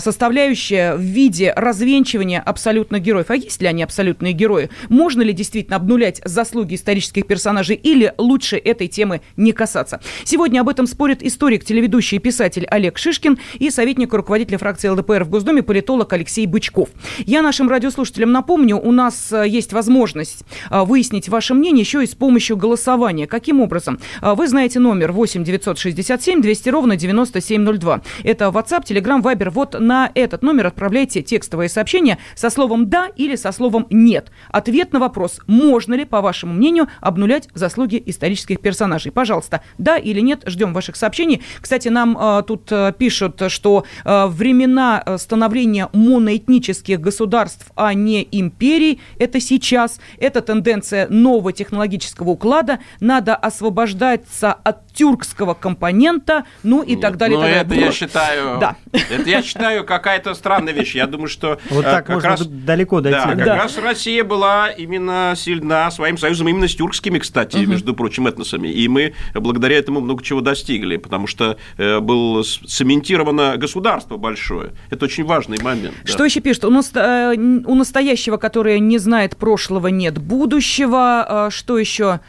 составляющая 0.00 0.94
в 0.94 1.00
виде 1.00 1.52
развенчивания 1.56 2.40
абсолютных 2.40 3.02
героев. 3.02 3.30
А 3.30 3.36
есть 3.36 3.60
ли 3.62 3.68
они 3.68 3.82
абсолютные 3.82 4.32
герои? 4.32 4.70
Можно 4.88 5.22
ли 5.22 5.32
действительно 5.32 5.76
обнулять 5.76 6.20
заслуги 6.24 6.74
исторических 6.74 7.26
персонажей 7.26 7.76
или 7.76 8.12
лучше 8.18 8.56
этой 8.56 8.88
темы 8.88 9.20
не 9.36 9.52
касаться? 9.52 10.00
Сегодня 10.24 10.60
об 10.60 10.68
этом 10.68 10.86
спорит 10.86 11.22
историк, 11.22 11.64
телеведущий 11.64 12.16
и 12.16 12.20
писатель 12.20 12.66
Олег 12.66 12.98
Шишкин 12.98 13.38
и 13.54 13.70
советник 13.70 14.12
руководителя 14.12 14.58
фракции 14.58 14.88
ЛДПР 14.88 15.24
в 15.24 15.30
Госдуме 15.30 15.62
политолог 15.62 16.12
Алексей 16.12 16.46
Бычков. 16.46 16.88
Я 17.18 17.42
нашим 17.42 17.68
радиослушателям 17.68 18.32
напомню, 18.32 18.76
у 18.76 18.92
нас 18.92 19.32
э, 19.32 19.46
есть 19.46 19.72
возможность 19.72 20.44
э, 20.70 20.82
выяснить 20.82 21.28
ваше 21.28 21.54
мнение 21.54 21.82
еще 21.82 22.02
и 22.02 22.06
с 22.06 22.14
помощью 22.14 22.56
голосования. 22.56 23.26
Каким 23.26 23.60
образом? 23.60 24.00
Э, 24.20 24.34
вы 24.34 24.48
знаете 24.48 24.80
номер 24.80 25.12
8 25.12 25.44
967 25.44 26.42
200 26.42 26.68
ровно 26.70 26.96
90 26.96 27.17
9702. 27.26 28.00
Это 28.24 28.46
WhatsApp, 28.46 28.84
Telegram, 28.84 29.22
Viber. 29.22 29.50
Вот 29.50 29.78
на 29.78 30.10
этот 30.14 30.42
номер 30.42 30.66
отправляйте 30.66 31.22
текстовые 31.22 31.68
сообщения 31.68 32.18
со 32.34 32.50
словом 32.50 32.88
«да» 32.88 33.08
или 33.16 33.36
со 33.36 33.52
словом 33.52 33.86
«нет». 33.90 34.30
Ответ 34.50 34.92
на 34.92 35.00
вопрос, 35.00 35.40
можно 35.46 35.94
ли, 35.94 36.04
по 36.04 36.20
вашему 36.20 36.54
мнению, 36.54 36.88
обнулять 37.00 37.48
заслуги 37.54 38.02
исторических 38.06 38.60
персонажей. 38.60 39.12
Пожалуйста, 39.12 39.62
да 39.78 39.96
или 39.96 40.20
нет, 40.20 40.42
ждем 40.46 40.72
ваших 40.72 40.96
сообщений. 40.96 41.42
Кстати, 41.60 41.88
нам 41.88 42.16
э, 42.18 42.42
тут 42.46 42.70
э, 42.70 42.92
пишут, 42.96 43.42
что 43.48 43.84
э, 44.04 44.26
времена 44.26 45.02
э, 45.04 45.18
становления 45.18 45.88
моноэтнических 45.92 47.00
государств, 47.00 47.70
а 47.76 47.94
не 47.94 48.26
империй, 48.30 49.00
это 49.18 49.40
сейчас. 49.40 50.00
Это 50.18 50.42
тенденция 50.42 51.08
нового 51.08 51.52
технологического 51.52 52.30
уклада. 52.30 52.78
Надо 53.00 53.34
освобождаться 53.34 54.52
от 54.52 54.87
тюркского 54.98 55.54
компонента, 55.54 56.44
ну 56.62 56.82
и 56.82 56.96
так 56.96 57.08
так 57.10 57.18
далее. 57.18 57.38
Ну, 57.38 57.44
так 57.44 57.66
это 57.66 57.74
я 57.74 57.92
считаю... 57.92 58.58
Да. 58.58 58.76
Это 58.92 59.28
я 59.28 59.42
считаю 59.42 59.84
какая-то 59.84 60.34
странная 60.34 60.72
вещь. 60.72 60.94
Я 60.94 61.06
думаю, 61.06 61.28
что... 61.28 61.58
Вот 61.70 61.84
э, 61.84 61.90
так 61.90 62.06
как 62.06 62.16
можно 62.16 62.30
раз, 62.30 62.46
далеко 62.46 63.00
дойти. 63.00 63.18
Да, 63.18 63.26
как 63.26 63.44
да. 63.44 63.56
раз 63.56 63.78
Россия 63.78 64.24
была 64.24 64.68
именно 64.70 65.34
сильна 65.36 65.90
своим 65.90 66.18
союзом, 66.18 66.48
именно 66.48 66.66
с 66.66 66.74
тюркскими, 66.74 67.18
кстати, 67.18 67.58
угу. 67.58 67.70
между 67.70 67.94
прочим, 67.94 68.26
этносами. 68.26 68.68
И 68.68 68.88
мы 68.88 69.14
благодаря 69.34 69.78
этому 69.78 70.00
много 70.00 70.22
чего 70.22 70.40
достигли, 70.40 70.96
потому 70.96 71.26
что 71.26 71.56
э, 71.76 72.00
было 72.00 72.42
цементировано 72.42 73.56
государство 73.56 74.16
большое. 74.16 74.72
Это 74.90 75.04
очень 75.04 75.24
важный 75.24 75.58
момент. 75.62 75.94
Что 76.04 76.18
да. 76.18 76.24
еще 76.26 76.40
пишет? 76.40 76.64
У, 76.64 76.70
нас, 76.70 76.90
э, 76.94 77.34
у 77.36 77.74
настоящего, 77.74 78.36
которое 78.36 78.78
не 78.80 78.98
знает 78.98 79.36
прошлого, 79.36 79.88
нет 79.88 80.18
будущего. 80.18 81.48
Что 81.50 81.78
еще? 81.78 82.20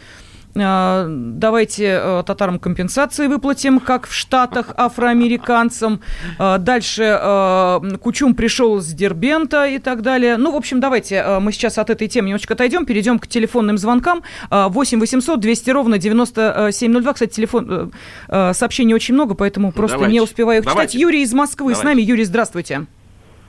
А, 0.56 1.06
давайте 1.08 2.00
э, 2.02 2.24
татарам 2.26 2.60
компенсации 2.60 3.28
выплатим, 3.28 3.80
как 3.80 4.08
в 4.08 4.14
Штатах, 4.14 4.74
афроамериканцам. 4.78 6.02
А, 6.38 6.58
дальше 6.58 7.04
э, 7.04 7.98
Кучум 8.02 8.34
пришел 8.34 8.80
с 8.80 8.88
Дербента 8.88 9.66
и 9.68 9.78
так 9.78 10.02
далее. 10.02 10.38
Ну, 10.38 10.52
в 10.52 10.56
общем, 10.56 10.80
давайте 10.80 11.16
э, 11.16 11.40
мы 11.40 11.52
сейчас 11.52 11.78
от 11.78 11.90
этой 11.90 12.08
темы 12.08 12.30
немножечко 12.30 12.56
отойдем, 12.56 12.86
перейдем 12.86 13.20
к 13.20 13.28
телефонным 13.28 13.78
звонкам. 13.78 14.24
8 14.50 15.00
800 15.00 15.40
200 15.40 15.70
ровно 15.70 15.98
9702. 15.98 17.14
Кстати, 17.14 17.32
телефон, 17.34 17.92
сообщений 18.28 18.94
очень 18.94 19.14
много, 19.14 19.36
поэтому 19.36 19.72
просто 19.72 19.98
давайте. 19.98 20.14
не 20.14 20.22
успеваю 20.22 20.60
их 20.60 20.66
давайте. 20.66 20.92
читать. 20.92 21.02
Юрий 21.02 21.22
из 21.22 21.34
Москвы 21.34 21.74
давайте. 21.74 21.82
с 21.82 21.84
нами. 21.84 22.02
Юрий, 22.02 22.24
здравствуйте. 22.24 22.88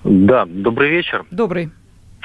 Да, 0.04 0.46
добрый 0.46 0.90
вечер. 0.90 1.24
Добрый. 1.30 1.70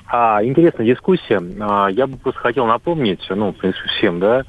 А, 0.08 0.44
интересная 0.44 0.86
дискуссия. 0.86 1.42
А, 1.60 1.88
я 1.88 2.08
бы 2.08 2.18
просто 2.18 2.40
хотел 2.40 2.66
напомнить, 2.66 3.26
ну, 3.30 3.52
в 3.52 3.56
принципе, 3.56 3.88
всем, 3.90 4.20
да, 4.20 4.44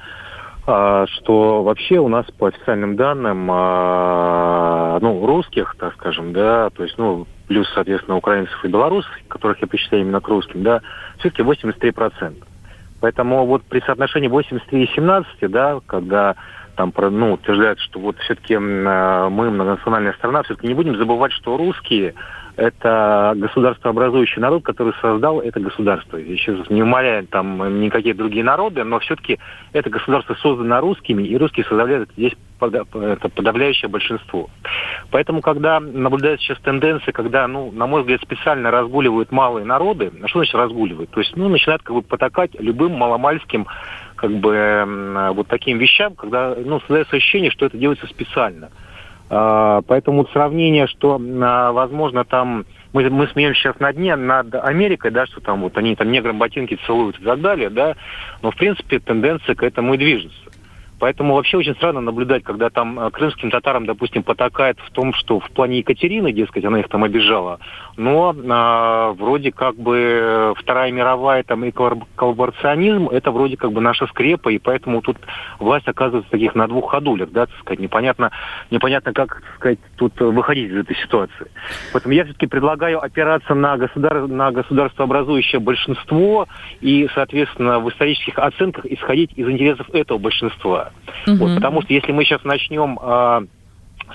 а, 0.67 1.05
что 1.07 1.63
вообще 1.63 1.97
у 1.97 2.07
нас 2.07 2.25
по 2.37 2.47
официальным 2.47 2.95
данным, 2.95 3.49
а, 3.51 4.99
ну, 5.01 5.25
русских, 5.25 5.75
так 5.79 5.93
скажем, 5.93 6.33
да, 6.33 6.69
то 6.69 6.83
есть, 6.83 6.97
ну, 6.97 7.25
плюс, 7.47 7.67
соответственно, 7.73 8.17
украинцев 8.17 8.63
и 8.63 8.67
белорусов, 8.67 9.11
которых 9.27 9.59
я 9.61 9.67
причисляю 9.67 10.03
именно 10.03 10.21
к 10.21 10.27
русским, 10.27 10.61
да, 10.63 10.81
все-таки 11.19 11.41
83%. 11.41 12.43
Поэтому 12.99 13.45
вот 13.45 13.63
при 13.63 13.79
соотношении 13.81 14.27
83 14.27 14.83
и 14.83 14.93
17, 14.93 15.49
да, 15.49 15.79
когда 15.85 16.35
там 16.75 16.93
ну, 16.95 17.33
утверждают, 17.33 17.79
что 17.79 17.99
вот 17.99 18.17
все-таки 18.19 18.57
мы 18.57 19.29
многонациональная 19.29 20.13
страна, 20.13 20.43
все-таки 20.43 20.67
не 20.67 20.73
будем 20.75 20.95
забывать, 20.97 21.31
что 21.31 21.57
русские 21.57 22.13
это 22.57 23.33
государствообразующий 23.37 24.41
народ, 24.41 24.63
который 24.63 24.93
создал 24.99 25.39
это 25.39 25.59
государство. 25.59 26.19
Сейчас 26.19 26.69
не 26.69 26.83
умоляя 26.83 27.23
там 27.23 27.79
никакие 27.79 28.15
другие 28.15 28.43
народы, 28.43 28.83
но 28.83 28.99
все-таки 28.99 29.39
это 29.73 29.89
государство 29.89 30.33
создано 30.35 30.81
русскими, 30.81 31.23
и 31.23 31.37
русские 31.37 31.65
составляют 31.65 32.09
здесь 32.17 32.33
подавляющее 32.57 33.87
большинство. 33.87 34.49
Поэтому, 35.11 35.41
когда 35.41 35.79
наблюдается 35.79 36.47
сейчас 36.47 36.59
тенденция, 36.61 37.11
когда, 37.11 37.47
ну, 37.47 37.71
на 37.71 37.85
мой 37.85 38.01
взгляд, 38.01 38.21
специально 38.21 38.71
разгуливают 38.71 39.31
малые 39.31 39.63
народы, 39.63 40.11
а 40.23 40.27
что 40.27 40.39
значит 40.39 40.55
разгуливают? 40.55 41.11
То 41.11 41.19
есть, 41.19 41.37
ну, 41.37 41.49
начинают 41.49 41.83
как 41.83 41.95
бы 41.95 42.01
потакать 42.01 42.59
любым 42.59 42.93
маломальским 42.93 43.67
как 44.15 44.31
бы 44.31 45.31
вот 45.35 45.47
таким 45.47 45.77
вещам, 45.77 46.15
когда, 46.15 46.55
ну, 46.57 46.79
создается 46.79 47.15
ощущение, 47.15 47.51
что 47.51 47.67
это 47.67 47.77
делается 47.77 48.07
специально. 48.07 48.71
А, 49.29 49.81
поэтому 49.87 50.25
сравнение, 50.27 50.87
что, 50.87 51.19
а, 51.19 51.71
возможно, 51.71 52.23
там 52.23 52.65
мы, 52.93 53.09
мы 53.09 53.27
смеемся 53.27 53.59
сейчас 53.59 53.79
на 53.79 53.91
дне 53.91 54.15
над 54.15 54.55
Америкой, 54.55 55.11
да, 55.11 55.25
что 55.25 55.41
там 55.41 55.61
вот 55.61 55.77
они 55.77 55.95
там 55.95 56.11
неграм 56.11 56.37
ботинки 56.37 56.79
целуют 56.85 57.19
и 57.19 57.23
так 57.23 57.41
далее, 57.41 57.69
да, 57.69 57.95
но 58.41 58.51
в 58.51 58.55
принципе 58.55 58.99
тенденция 58.99 59.55
к 59.55 59.63
этому 59.63 59.93
и 59.93 59.97
движется. 59.97 60.46
Поэтому 60.99 61.35
вообще 61.35 61.57
очень 61.57 61.75
странно 61.75 62.01
наблюдать, 62.01 62.43
когда 62.43 62.69
там 62.69 62.99
э, 62.99 63.11
крымским 63.11 63.51
татарам, 63.51 63.85
допустим, 63.85 64.23
потакает 64.23 64.79
в 64.79 64.91
том, 64.91 65.13
что 65.13 65.39
в 65.39 65.49
плане 65.51 65.79
Екатерины, 65.79 66.31
дескать, 66.31 66.65
она 66.65 66.79
их 66.79 66.89
там 66.89 67.03
обижала, 67.03 67.59
но 67.97 68.35
а, 68.49 69.13
вроде 69.13 69.51
как 69.51 69.75
бы 69.75 70.53
Вторая 70.57 70.91
мировая 70.91 71.43
там 71.43 71.65
и 71.65 71.71
коллаборационизм, 71.71 73.09
это 73.09 73.31
вроде 73.31 73.57
как 73.57 73.71
бы 73.71 73.81
наша 73.81 74.07
скрепа, 74.07 74.49
и 74.49 74.57
поэтому 74.57 75.01
тут 75.01 75.17
власть 75.59 75.87
оказывается 75.87 76.31
таких 76.31 76.55
на 76.55 76.67
двух 76.67 76.91
ходулях, 76.91 77.31
да, 77.31 77.45
так 77.45 77.57
сказать, 77.59 77.79
непонятно, 77.79 78.31
непонятно 78.71 79.13
как, 79.13 79.41
так 79.41 79.55
сказать, 79.55 79.79
тут 79.97 80.19
выходить 80.19 80.71
из 80.71 80.77
этой 80.77 80.95
ситуации. 80.95 81.47
Поэтому 81.93 82.13
я 82.13 82.23
все-таки 82.23 82.47
предлагаю 82.47 83.03
опираться 83.03 83.53
на, 83.53 83.77
государ... 83.77 84.27
на 84.27 84.51
государствообразующее 84.51 85.59
большинство 85.59 86.47
и, 86.81 87.07
соответственно, 87.13 87.79
в 87.79 87.89
исторических 87.89 88.37
оценках 88.39 88.85
исходить 88.85 89.31
из 89.35 89.47
интересов 89.47 89.89
этого 89.93 90.17
большинства. 90.17 90.86
Угу. 91.25 91.35
Вот, 91.37 91.55
потому 91.55 91.81
что 91.81 91.93
если 91.93 92.11
мы 92.11 92.23
сейчас 92.23 92.43
начнем, 92.43 92.97
э, 93.01 93.41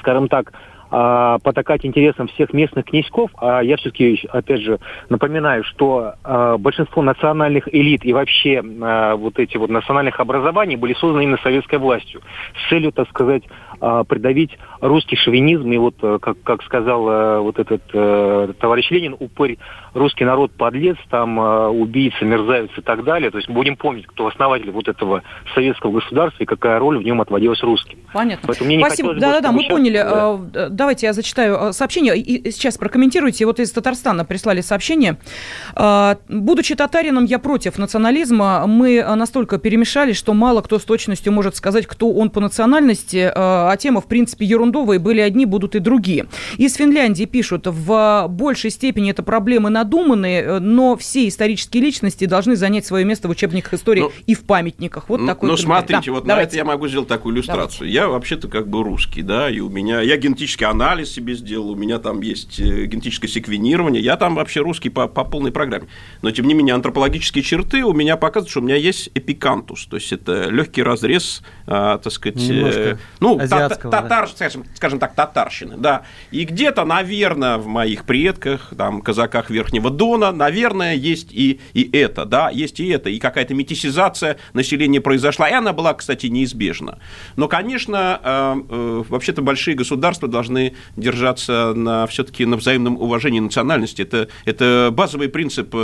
скажем 0.01 0.29
так, 0.29 0.53
э, 0.93 1.39
потакать 1.43 1.85
интересам 1.85 2.29
всех 2.29 2.53
местных 2.53 2.85
князьков, 2.85 3.31
а 3.39 3.63
я 3.63 3.77
все-таки, 3.77 4.21
опять 4.31 4.61
же, 4.61 4.79
напоминаю, 5.09 5.65
что 5.65 6.15
э, 6.23 6.57
большинство 6.59 7.03
национальных 7.03 7.73
элит 7.75 8.05
и 8.05 8.13
вообще 8.13 8.63
э, 8.63 9.15
вот 9.15 9.39
эти 9.39 9.57
вот 9.57 9.71
национальных 9.71 10.21
образований 10.21 10.77
были 10.77 10.95
созданы 10.95 11.23
именно 11.25 11.39
советской 11.43 11.79
властью 11.79 12.21
с 12.55 12.69
целью, 12.69 12.93
так 12.93 13.09
сказать, 13.09 13.43
э, 13.81 14.05
придавить 14.07 14.59
русский 14.81 15.17
шовинизм 15.17 15.71
и 15.73 15.79
вот, 15.79 15.95
э, 16.03 16.19
как, 16.21 16.37
как 16.43 16.63
сказал 16.63 17.09
э, 17.09 17.39
вот 17.41 17.59
этот 17.59 17.83
э, 17.93 18.53
товарищ 18.61 18.91
Ленин, 18.91 19.17
упырь, 19.19 19.59
русский 19.95 20.25
народ 20.25 20.53
подлец, 20.53 20.97
там 21.11 21.39
э, 21.39 21.69
убийца, 21.69 22.25
мерзавец 22.25 22.71
и 22.77 22.81
так 22.81 23.05
далее. 23.05 23.31
То 23.31 23.39
есть 23.39 23.51
будем 23.51 23.77
помнить, 23.77 24.07
кто 24.07 24.27
основатель 24.27 24.71
вот 24.71 24.89
этого 24.89 25.23
советского 25.55 25.93
государства 25.93 26.43
и 26.43 26.47
какая 26.47 26.79
роль 26.79 26.99
в 26.99 27.03
нем 27.03 27.21
отводилась 27.21 27.63
русским. 27.63 27.99
Понятно. 28.13 28.47
Поэтому 28.47 28.69
мне 28.69 28.85
Спасибо. 28.85 29.15
Да-да-да, 29.15 29.53
мы 29.53 29.69
поняли. 29.69 29.99
Да. 29.99 30.41
Э, 30.55 30.69
давайте 30.71 31.07
я 31.07 31.13
зачитаю 31.13 31.57
э, 31.57 31.73
сообщение. 31.73 32.17
И 32.17 32.51
сейчас 32.51 32.79
прокомментируйте. 32.79 33.45
Вот 33.47 33.61
из 33.61 33.71
Татарстана 33.73 34.25
прислали 34.25 34.61
сообщение. 34.61 35.19
Будучи 36.29 36.75
татарином, 36.75 37.25
я 37.25 37.39
против 37.39 37.79
национализма. 37.79 38.67
Мы 38.67 39.03
настолько 39.17 39.59
перемешались, 39.59 40.17
что 40.17 40.35
мало 40.35 40.63
кто 40.63 40.79
с 40.79 40.85
точностью 40.85 41.33
может 41.33 41.57
сказать, 41.57 41.87
кто 41.87 42.11
он 42.13 42.31
по 42.31 42.41
национальности. 42.41 43.31
а 43.35 43.77
тема, 43.77 44.01
в 44.01 44.07
принципе, 44.07 44.45
ерундовая, 44.47 44.99
были 44.99 45.21
одни, 45.21 45.47
будут 45.47 45.75
и 45.75 45.79
другие. 45.79 46.27
Из 46.57 46.75
Финляндии 46.75 47.25
пишут, 47.25 47.67
в 47.67 48.27
большей 48.29 48.71
степени 48.71 49.11
это 49.11 49.23
проблемы 49.23 49.71
надуманные, 49.83 50.61
но 50.61 50.97
все 50.97 51.29
исторические 51.29 51.83
личности 51.83 52.25
должны 52.25 52.57
занять 52.57 52.87
свое 52.87 53.05
место 53.05 53.29
в 53.29 53.31
учебниках 53.33 53.75
истории 53.75 54.03
ну, 54.03 54.13
и 54.27 54.35
в 54.35 54.45
памятниках. 54.45 55.09
Вот 55.09 55.27
такой 55.27 55.49
Ну, 55.49 55.57
смотрите, 55.57 56.07
да, 56.07 56.13
вот 56.13 56.25
давайте. 56.25 56.35
на 56.35 56.49
это 56.49 56.57
я 56.57 56.65
могу 56.65 56.89
сделать 56.89 57.09
такую 57.09 57.35
иллюстрацию. 57.35 57.81
Давайте. 57.81 57.95
Я 57.95 58.09
вообще-то 58.09 58.49
как 58.49 58.69
бы 58.69 58.83
русский, 58.83 59.23
да, 59.23 59.51
и 59.51 59.61
у 59.61 59.69
меня, 59.69 60.01
я 60.01 60.17
генетический 60.17 60.67
анализ 60.67 61.11
себе 61.13 61.35
сделал, 61.35 61.71
у 61.71 61.75
меня 61.75 61.99
там 61.99 62.21
есть 62.21 62.61
э, 62.61 62.87
генетическое 62.87 63.29
секвенирование, 63.29 64.03
я 64.03 64.17
там 64.17 64.35
вообще 64.35 64.61
русский 64.61 64.89
по, 64.89 65.09
по 65.09 65.25
полной 65.25 65.53
программе. 65.53 65.89
Но, 66.23 66.31
тем 66.31 66.47
не 66.47 66.55
менее, 66.55 66.75
антропологические 66.75 67.43
черты 67.43 67.85
у 67.85 67.93
меня 67.93 68.17
показывают, 68.17 68.51
что 68.51 68.61
у 68.61 68.63
меня 68.63 68.77
есть 68.77 69.11
эпикантус, 69.15 69.87
то 69.87 69.97
есть 69.97 70.13
это 70.13 70.49
легкий 70.49 70.83
разрез, 70.83 71.43
а, 71.67 71.99
так 71.99 72.13
сказать, 72.13 72.43
э, 72.49 72.97
ну, 73.21 73.39
татар, 73.39 73.79
да. 73.85 74.27
скажем, 74.27 74.65
скажем 74.75 74.99
так, 74.99 75.15
татарщины, 75.15 75.77
да. 75.77 76.03
И 76.31 76.45
где-то, 76.45 76.85
наверное, 76.85 77.59
в 77.59 77.67
моих 77.67 78.05
предках, 78.05 78.73
там, 78.77 79.01
казаках 79.01 79.51
Верхнего 79.73 79.91
Дона, 79.91 80.33
наверное, 80.33 80.95
есть 80.95 81.33
и, 81.33 81.59
и 81.73 81.89
это, 81.97 82.27
да, 82.27 82.51
есть 82.51 82.79
и 82.79 82.89
это, 82.89 83.09
и 83.09 83.19
какая-то 83.19 83.55
метисизация 83.55 84.37
населения 84.53 85.01
произошла, 85.01 85.49
и 85.49 85.53
она 85.55 85.73
была, 85.73 85.95
кстати, 85.95 86.27
неизбежна. 86.27 86.99
Но, 87.37 87.49
конечно, 87.49 88.21
э, 88.23 88.55
э, 88.69 89.03
вообще-то 89.09 89.41
большие 89.41 89.75
государства 89.75 90.29
должны 90.29 90.75
держаться 90.97 91.73
на 91.75 92.07
все-таки 92.07 92.45
на 92.45 92.57
взаимном 92.57 93.01
уважении 93.01 93.41
национальности. 93.41 94.03
Это, 94.03 94.29
это 94.45 94.91
базовый 94.93 95.29
принцип 95.29 95.75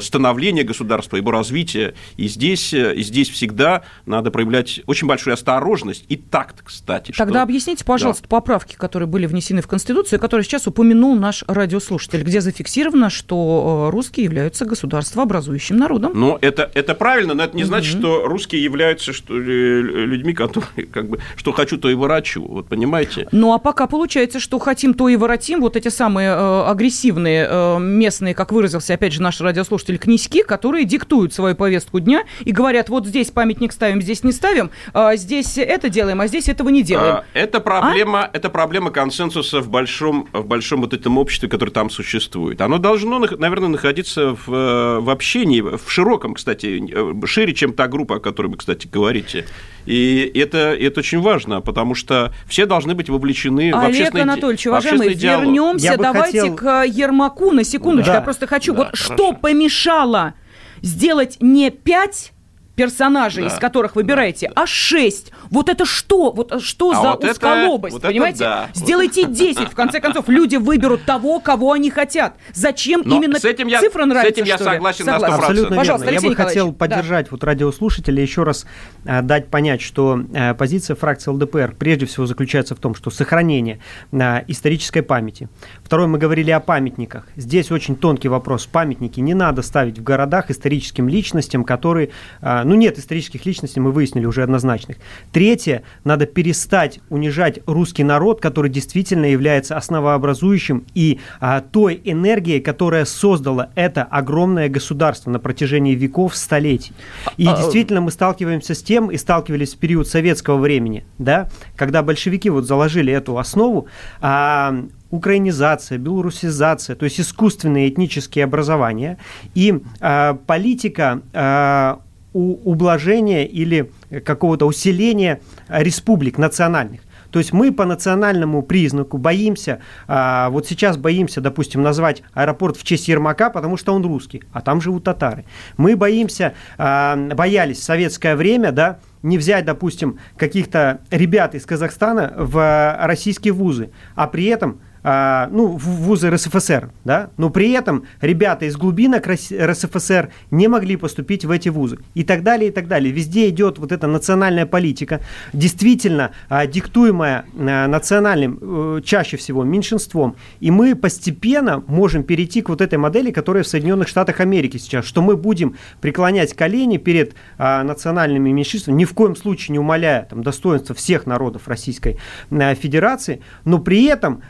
становления 0.00 0.62
государства, 0.62 1.16
его 1.16 1.30
развития. 1.30 1.94
И 2.16 2.26
здесь, 2.26 2.72
и 2.72 3.02
здесь 3.02 3.28
всегда 3.28 3.82
надо 4.06 4.30
проявлять 4.30 4.80
очень 4.86 5.06
большую 5.06 5.34
осторожность 5.34 6.04
и 6.08 6.16
такт, 6.16 6.62
кстати. 6.64 7.12
Тогда 7.12 7.40
что... 7.40 7.42
объясните, 7.42 7.84
пожалуйста, 7.84 8.22
да. 8.22 8.28
поправки, 8.28 8.76
которые 8.76 9.08
были 9.08 9.26
внесены 9.26 9.60
в 9.60 9.66
Конституцию, 9.66 10.20
которые 10.20 10.44
сейчас 10.44 10.66
упомянул 10.66 11.16
наш 11.16 11.44
радиослушатель, 11.46 12.22
где 12.22 12.40
зафиксировано, 12.40 13.09
что 13.10 13.88
э, 13.88 13.90
русские 13.90 14.24
являются 14.24 14.64
государствообразующим 14.64 15.76
народом. 15.76 16.12
Ну, 16.14 16.38
это, 16.40 16.70
это 16.74 16.94
правильно, 16.94 17.34
но 17.34 17.44
это 17.44 17.56
не 17.56 17.64
значит, 17.64 17.94
угу. 17.96 18.00
что 18.00 18.26
русские 18.26 18.62
являются 18.62 19.12
что, 19.12 19.36
людьми, 19.36 20.32
которые, 20.34 20.86
как 20.86 21.08
бы, 21.08 21.20
что 21.36 21.52
хочу, 21.52 21.76
то 21.76 21.90
и 21.90 21.94
ворочу, 21.94 22.44
вот 22.46 22.68
понимаете? 22.68 23.28
Ну, 23.32 23.52
а 23.52 23.58
пока 23.58 23.86
получается, 23.86 24.40
что 24.40 24.58
хотим, 24.58 24.94
то 24.94 25.08
и 25.08 25.16
воротим, 25.16 25.60
вот 25.60 25.76
эти 25.76 25.88
самые 25.88 26.30
э, 26.30 26.62
агрессивные 26.66 27.46
э, 27.48 27.78
местные, 27.78 28.34
как 28.34 28.52
выразился, 28.52 28.94
опять 28.94 29.12
же, 29.12 29.22
наш 29.22 29.40
радиослушатель, 29.40 29.98
князьки, 29.98 30.42
которые 30.42 30.84
диктуют 30.84 31.34
свою 31.34 31.54
повестку 31.54 32.00
дня 32.00 32.24
и 32.44 32.52
говорят, 32.52 32.88
вот 32.88 33.06
здесь 33.06 33.30
памятник 33.30 33.72
ставим, 33.72 34.00
здесь 34.02 34.24
не 34.24 34.32
ставим, 34.32 34.70
а 34.92 35.16
здесь 35.16 35.58
это 35.58 35.88
делаем, 35.88 36.20
а 36.20 36.26
здесь 36.26 36.48
этого 36.48 36.68
не 36.68 36.82
делаем. 36.82 37.16
А, 37.16 37.24
это 37.34 37.60
проблема, 37.60 38.24
а? 38.24 38.30
это 38.32 38.50
проблема 38.50 38.90
консенсуса 38.90 39.60
в 39.60 39.68
большом, 39.68 40.28
в 40.32 40.46
большом 40.46 40.82
вот 40.82 40.94
этом 40.94 41.18
обществе, 41.18 41.48
которое 41.48 41.72
там 41.72 41.90
существует. 41.90 42.60
Оно 42.60 42.78
должно, 42.78 42.99
наверное, 43.06 43.68
находиться 43.68 44.34
в, 44.34 44.52
э, 44.52 44.98
в 45.00 45.10
общении, 45.10 45.60
в 45.60 45.82
широком, 45.88 46.34
кстати, 46.34 46.82
э, 46.92 47.26
шире, 47.26 47.54
чем 47.54 47.72
та 47.72 47.88
группа, 47.88 48.16
о 48.16 48.20
которой 48.20 48.48
вы, 48.48 48.56
кстати, 48.56 48.86
говорите. 48.86 49.46
И 49.86 50.30
это, 50.34 50.58
это 50.58 51.00
очень 51.00 51.20
важно, 51.20 51.60
потому 51.60 51.94
что 51.94 52.32
все 52.46 52.66
должны 52.66 52.94
быть 52.94 53.08
вовлечены 53.08 53.72
Олег 53.72 53.74
в 53.74 53.84
общественный 53.84 54.22
Анатольевич, 54.22 54.66
уважаемый, 54.66 55.14
вернемся 55.14 55.96
давайте 55.96 56.40
хотел... 56.40 56.56
к 56.56 56.84
Ермаку 56.84 57.52
на 57.52 57.64
секундочку. 57.64 58.10
Да. 58.10 58.18
Я 58.18 58.20
просто 58.20 58.46
хочу, 58.46 58.72
да, 58.72 58.78
вот 58.78 58.86
хорошо. 58.88 59.14
что 59.14 59.32
помешало 59.32 60.34
сделать 60.82 61.38
не 61.40 61.70
пять 61.70 62.32
персонажей, 62.80 63.44
да, 63.44 63.50
из 63.50 63.58
которых 63.58 63.94
выбираете, 63.94 64.50
да. 64.54 64.62
а 64.62 64.66
6. 64.66 65.32
Вот 65.50 65.68
это 65.68 65.84
что? 65.84 66.32
Вот 66.32 66.62
что 66.62 66.92
а 66.92 66.94
за 66.94 67.10
вот 67.10 67.24
узколобость, 67.24 67.96
это, 67.98 68.08
понимаете? 68.08 68.44
Вот 68.44 68.50
это 68.50 68.68
да. 68.72 68.80
Сделайте 68.80 69.26
10, 69.26 69.68
в 69.68 69.74
конце 69.74 70.00
концов, 70.00 70.28
люди 70.28 70.56
выберут 70.56 71.04
того, 71.04 71.40
кого 71.40 71.72
они 71.72 71.90
хотят. 71.90 72.36
Зачем 72.54 73.02
Но 73.04 73.16
именно 73.16 73.38
с 73.38 73.44
этим 73.44 73.66
я, 73.66 73.80
цифра 73.80 74.06
нравится, 74.06 74.34
С 74.34 74.38
этим 74.38 74.46
я 74.46 74.56
согласен 74.56 75.04
на 75.04 75.18
100%. 75.18 75.24
Абсолютно 75.26 75.76
Пожалуйста, 75.76 76.10
верно. 76.10 76.24
Я 76.24 76.30
бы 76.30 76.36
хотел 76.36 76.72
поддержать 76.72 77.26
да. 77.26 77.28
вот 77.32 77.44
радиослушателя, 77.44 78.22
еще 78.22 78.44
раз 78.44 78.64
э, 79.04 79.20
дать 79.20 79.48
понять, 79.48 79.82
что 79.82 80.18
э, 80.32 80.54
позиция 80.54 80.96
фракции 80.96 81.30
ЛДПР 81.30 81.74
прежде 81.78 82.06
всего 82.06 82.24
заключается 82.24 82.74
в 82.74 82.78
том, 82.78 82.94
что 82.94 83.10
сохранение 83.10 83.80
э, 84.12 84.44
исторической 84.48 85.02
памяти. 85.02 85.48
Второе, 85.90 86.06
мы 86.06 86.18
говорили 86.18 86.52
о 86.52 86.60
памятниках. 86.60 87.26
Здесь 87.34 87.72
очень 87.72 87.96
тонкий 87.96 88.28
вопрос. 88.28 88.64
Памятники 88.64 89.18
не 89.18 89.34
надо 89.34 89.62
ставить 89.62 89.98
в 89.98 90.04
городах 90.04 90.48
историческим 90.48 91.08
личностям, 91.08 91.64
которые... 91.64 92.10
Э, 92.42 92.62
ну, 92.62 92.76
нет 92.76 92.96
исторических 92.96 93.44
личностей, 93.44 93.80
мы 93.80 93.90
выяснили 93.90 94.24
уже 94.24 94.44
однозначных. 94.44 94.98
Третье, 95.32 95.82
надо 96.04 96.26
перестать 96.26 97.00
унижать 97.08 97.58
русский 97.66 98.04
народ, 98.04 98.40
который 98.40 98.70
действительно 98.70 99.24
является 99.24 99.76
основообразующим 99.76 100.84
и 100.94 101.18
а, 101.40 101.60
той 101.60 102.00
энергией, 102.04 102.60
которая 102.60 103.04
создала 103.04 103.70
это 103.74 104.04
огромное 104.04 104.68
государство 104.68 105.32
на 105.32 105.40
протяжении 105.40 105.96
веков, 105.96 106.36
столетий. 106.36 106.92
И 107.36 107.48
а, 107.48 107.56
действительно 107.56 108.00
мы 108.00 108.12
сталкиваемся 108.12 108.76
с 108.76 108.82
тем, 108.84 109.10
и 109.10 109.16
сталкивались 109.16 109.74
в 109.74 109.78
период 109.78 110.06
советского 110.06 110.58
времени, 110.58 111.04
да, 111.18 111.48
когда 111.74 112.04
большевики 112.04 112.48
вот 112.48 112.64
заложили 112.64 113.12
эту 113.12 113.38
основу, 113.38 113.88
а, 114.20 114.84
украинизация, 115.10 115.98
белорусизация, 115.98 116.96
то 116.96 117.04
есть 117.04 117.20
искусственные 117.20 117.88
этнические 117.88 118.44
образования 118.44 119.18
и 119.54 119.80
э, 120.00 120.34
политика 120.46 121.22
э, 121.32 121.96
ублажения 122.32 123.44
или 123.44 123.90
какого-то 124.24 124.66
усиления 124.66 125.40
республик 125.68 126.38
национальных. 126.38 127.00
То 127.30 127.38
есть 127.38 127.52
мы 127.52 127.72
по 127.72 127.84
национальному 127.84 128.62
признаку 128.62 129.18
боимся, 129.18 129.80
а, 130.08 130.50
вот 130.50 130.66
сейчас 130.66 130.96
боимся, 130.96 131.40
допустим, 131.40 131.82
назвать 131.82 132.22
аэропорт 132.34 132.76
в 132.76 132.84
честь 132.84 133.08
Ермака, 133.08 133.50
потому 133.50 133.76
что 133.76 133.94
он 133.94 134.04
русский, 134.04 134.42
а 134.52 134.60
там 134.60 134.80
живут 134.80 135.04
татары. 135.04 135.44
Мы 135.76 135.96
боимся, 135.96 136.54
боялись 136.76 137.78
в 137.78 137.84
советское 137.84 138.34
время, 138.34 138.72
да, 138.72 138.98
не 139.22 139.38
взять, 139.38 139.64
допустим, 139.64 140.18
каких-то 140.36 141.00
ребят 141.10 141.54
из 141.54 141.66
Казахстана 141.66 142.32
в 142.36 142.96
российские 143.02 143.52
вузы, 143.52 143.90
а 144.14 144.26
при 144.26 144.46
этом 144.46 144.80
а, 145.02 145.48
ну, 145.50 145.76
в 145.76 145.84
вузы 145.84 146.30
РСФСР, 146.30 146.90
да, 147.04 147.30
но 147.36 147.50
при 147.50 147.72
этом 147.72 148.04
ребята 148.20 148.66
из 148.66 148.76
глубинок 148.76 149.26
РСФСР 149.26 150.30
не 150.50 150.68
могли 150.68 150.96
поступить 150.96 151.44
в 151.44 151.50
эти 151.50 151.68
вузы. 151.68 151.98
И 152.14 152.24
так 152.24 152.42
далее, 152.42 152.70
и 152.70 152.72
так 152.72 152.88
далее. 152.88 153.12
Везде 153.12 153.48
идет 153.48 153.78
вот 153.78 153.92
эта 153.92 154.06
национальная 154.06 154.66
политика, 154.66 155.20
действительно 155.52 156.32
а, 156.48 156.66
диктуемая 156.66 157.44
а, 157.58 157.86
национальным, 157.86 158.58
а, 158.60 159.00
чаще 159.02 159.36
всего 159.36 159.64
меньшинством, 159.64 160.36
и 160.60 160.70
мы 160.70 160.94
постепенно 160.94 161.82
можем 161.86 162.22
перейти 162.22 162.62
к 162.62 162.68
вот 162.68 162.80
этой 162.80 162.98
модели, 162.98 163.30
которая 163.30 163.62
в 163.62 163.68
Соединенных 163.68 164.08
Штатах 164.08 164.40
Америки 164.40 164.76
сейчас, 164.76 165.04
что 165.04 165.22
мы 165.22 165.36
будем 165.36 165.76
преклонять 166.00 166.54
колени 166.54 166.96
перед 166.96 167.34
национальными 167.58 168.50
меньшинствами, 168.50 168.96
ни 168.96 169.04
в 169.04 169.14
коем 169.14 169.36
случае 169.36 169.72
не 169.72 169.78
умаляя 169.78 170.24
там, 170.24 170.42
достоинства 170.42 170.94
всех 170.94 171.26
народов 171.26 171.68
Российской 171.68 172.18
а, 172.50 172.74
Федерации, 172.74 173.40
но 173.64 173.78
при 173.78 174.04
этом 174.04 174.42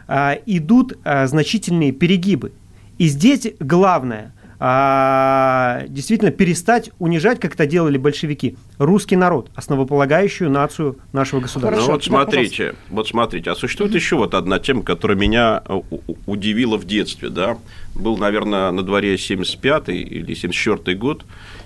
идут 0.46 0.98
а, 1.04 1.26
значительные 1.26 1.92
перегибы. 1.92 2.52
И 2.98 3.08
здесь 3.08 3.46
главное 3.60 4.32
а, 4.62 5.84
действительно 5.88 6.30
перестать 6.30 6.90
унижать, 6.98 7.40
как 7.40 7.54
это 7.54 7.64
делали 7.64 7.96
большевики, 7.96 8.58
русский 8.76 9.16
народ, 9.16 9.50
основополагающую 9.54 10.50
нацию 10.50 10.98
нашего 11.14 11.40
государства. 11.40 11.80
Ну 11.80 11.92
вот 11.92 12.04
смотрите, 12.04 12.74
вот 12.90 13.08
смотрите, 13.08 13.50
а 13.50 13.54
существует 13.54 13.94
еще 13.94 14.16
вот 14.16 14.34
одна 14.34 14.58
тема, 14.58 14.82
которая 14.82 15.16
меня 15.16 15.62
э, 15.66 15.80
удивила 16.26 16.76
в 16.76 16.84
детстве, 16.84 17.30
да, 17.30 17.56
был, 17.94 18.18
наверное, 18.18 18.70
на 18.70 18.82
дворе 18.82 19.14
75-й 19.14 19.96
или 19.96 20.34
74-й 20.36 20.94
год, 20.94 21.24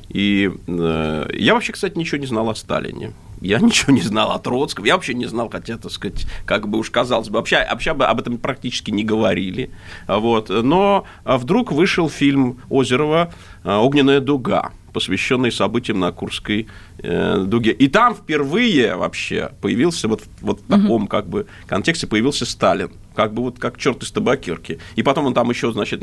и 0.09 0.53
э, 0.69 1.31
я 1.33 1.55
вообще, 1.55 1.73
кстати, 1.73 1.99
ничего 1.99 2.21
не 2.21 2.27
знал 2.27 2.49
о 2.49 2.55
Сталине. 2.55 3.13
Я 3.45 3.59
ничего 3.61 3.93
не 3.93 4.01
знал 4.01 4.33
о 4.33 4.39
Троцком, 4.39 4.85
я 4.85 4.95
вообще 4.95 5.15
не 5.15 5.27
знал, 5.27 5.51
хотя, 5.51 5.77
так 5.77 5.93
сказать, 5.93 6.27
как 6.47 6.69
бы 6.69 6.79
уж 6.79 6.91
казалось 6.91 7.29
бы, 7.29 7.39
вообще, 7.39 7.67
вообще 7.71 7.91
об 7.91 8.21
этом 8.21 8.39
практически 8.39 8.91
не 8.91 9.05
говорили. 9.05 9.71
Вот. 10.09 10.49
Но 10.49 11.05
вдруг 11.25 11.71
вышел 11.73 12.09
фильм 12.09 12.61
Озерова 12.71 13.33
«Огненная 13.65 14.21
дуга», 14.21 14.73
посвященный 14.95 15.53
событиям 15.53 15.99
на 15.99 16.13
Курской 16.13 16.69
э, 16.99 17.45
дуге. 17.45 17.73
И 17.73 17.89
там 17.89 18.15
впервые 18.15 18.97
вообще 18.97 19.51
появился 19.61 20.09
вот, 20.09 20.23
вот 20.41 20.61
в 20.61 20.67
таком 20.67 21.03
угу. 21.03 21.07
как 21.09 21.29
бы 21.29 21.47
контексте 21.67 22.07
появился 22.07 22.47
Сталин, 22.47 22.93
как 23.15 23.35
бы 23.35 23.43
вот 23.43 23.59
как 23.59 23.77
черт 23.77 24.03
из 24.03 24.13
табакерки. 24.13 24.79
И 24.95 25.03
потом 25.03 25.27
он 25.27 25.35
там 25.35 25.51
еще, 25.51 25.73
значит, 25.73 26.03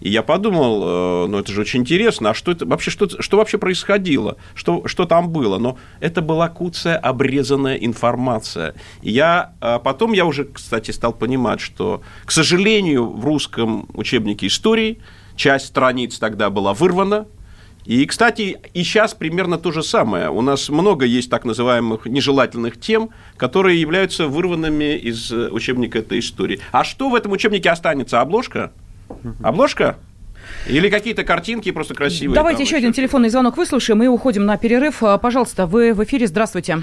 и 0.00 0.08
я 0.08 0.22
подумал, 0.22 0.82
э, 0.82 1.26
ну 1.28 1.38
это 1.38 1.52
же 1.52 1.60
очень 1.60 1.80
интересно, 1.80 2.30
а 2.30 2.34
что 2.34 2.50
это 2.52 2.66
вообще, 2.66 2.90
что, 2.90 3.08
что 3.20 3.36
вообще 3.36 3.58
происходило, 3.58 4.36
что, 4.54 4.86
что 4.86 5.04
там 5.04 5.30
было? 5.30 5.58
Но 5.58 5.78
это 6.00 6.22
была 6.22 6.48
куцая, 6.48 6.96
обрезанная 6.96 7.76
информация. 7.76 8.74
И 9.02 9.10
я, 9.10 9.52
э, 9.60 9.78
потом 9.82 10.12
я 10.12 10.24
уже, 10.24 10.44
кстати, 10.44 10.90
стал 10.90 11.12
понимать, 11.12 11.60
что, 11.60 12.02
к 12.24 12.32
сожалению, 12.32 13.10
в 13.10 13.24
русском 13.24 13.88
учебнике 13.92 14.46
истории 14.46 15.00
часть 15.36 15.66
страниц 15.66 16.18
тогда 16.18 16.50
была 16.50 16.72
вырвана, 16.74 17.26
И, 17.86 18.04
кстати, 18.04 18.58
и 18.74 18.84
сейчас 18.84 19.14
примерно 19.14 19.56
то 19.58 19.72
же 19.72 19.82
самое. 19.82 20.28
У 20.30 20.42
нас 20.42 20.68
много 20.68 21.06
есть 21.06 21.30
так 21.30 21.44
называемых 21.44 22.04
нежелательных 22.06 22.78
тем, 22.78 23.10
которые 23.38 23.80
являются 23.80 24.28
вырванными 24.28 24.96
из 24.96 25.32
э, 25.32 25.48
учебника 25.50 25.98
этой 25.98 26.18
истории. 26.18 26.60
А 26.72 26.84
что 26.84 27.08
в 27.08 27.14
этом 27.14 27.32
учебнике 27.32 27.70
останется? 27.70 28.20
Обложка? 28.20 28.72
Обложка? 29.42 29.96
Или 30.66 30.88
какие-то 30.88 31.22
картинки 31.24 31.70
просто 31.70 31.94
красивые? 31.94 32.34
Давайте 32.34 32.62
еще 32.62 32.76
один 32.76 32.92
телефонный 32.92 33.28
звонок 33.28 33.56
выслушаем 33.56 34.02
и 34.02 34.06
уходим 34.06 34.46
на 34.46 34.56
перерыв. 34.56 35.02
А, 35.02 35.18
Пожалуйста, 35.18 35.66
вы 35.66 35.92
в 35.94 36.02
эфире. 36.04 36.26
Здравствуйте. 36.26 36.78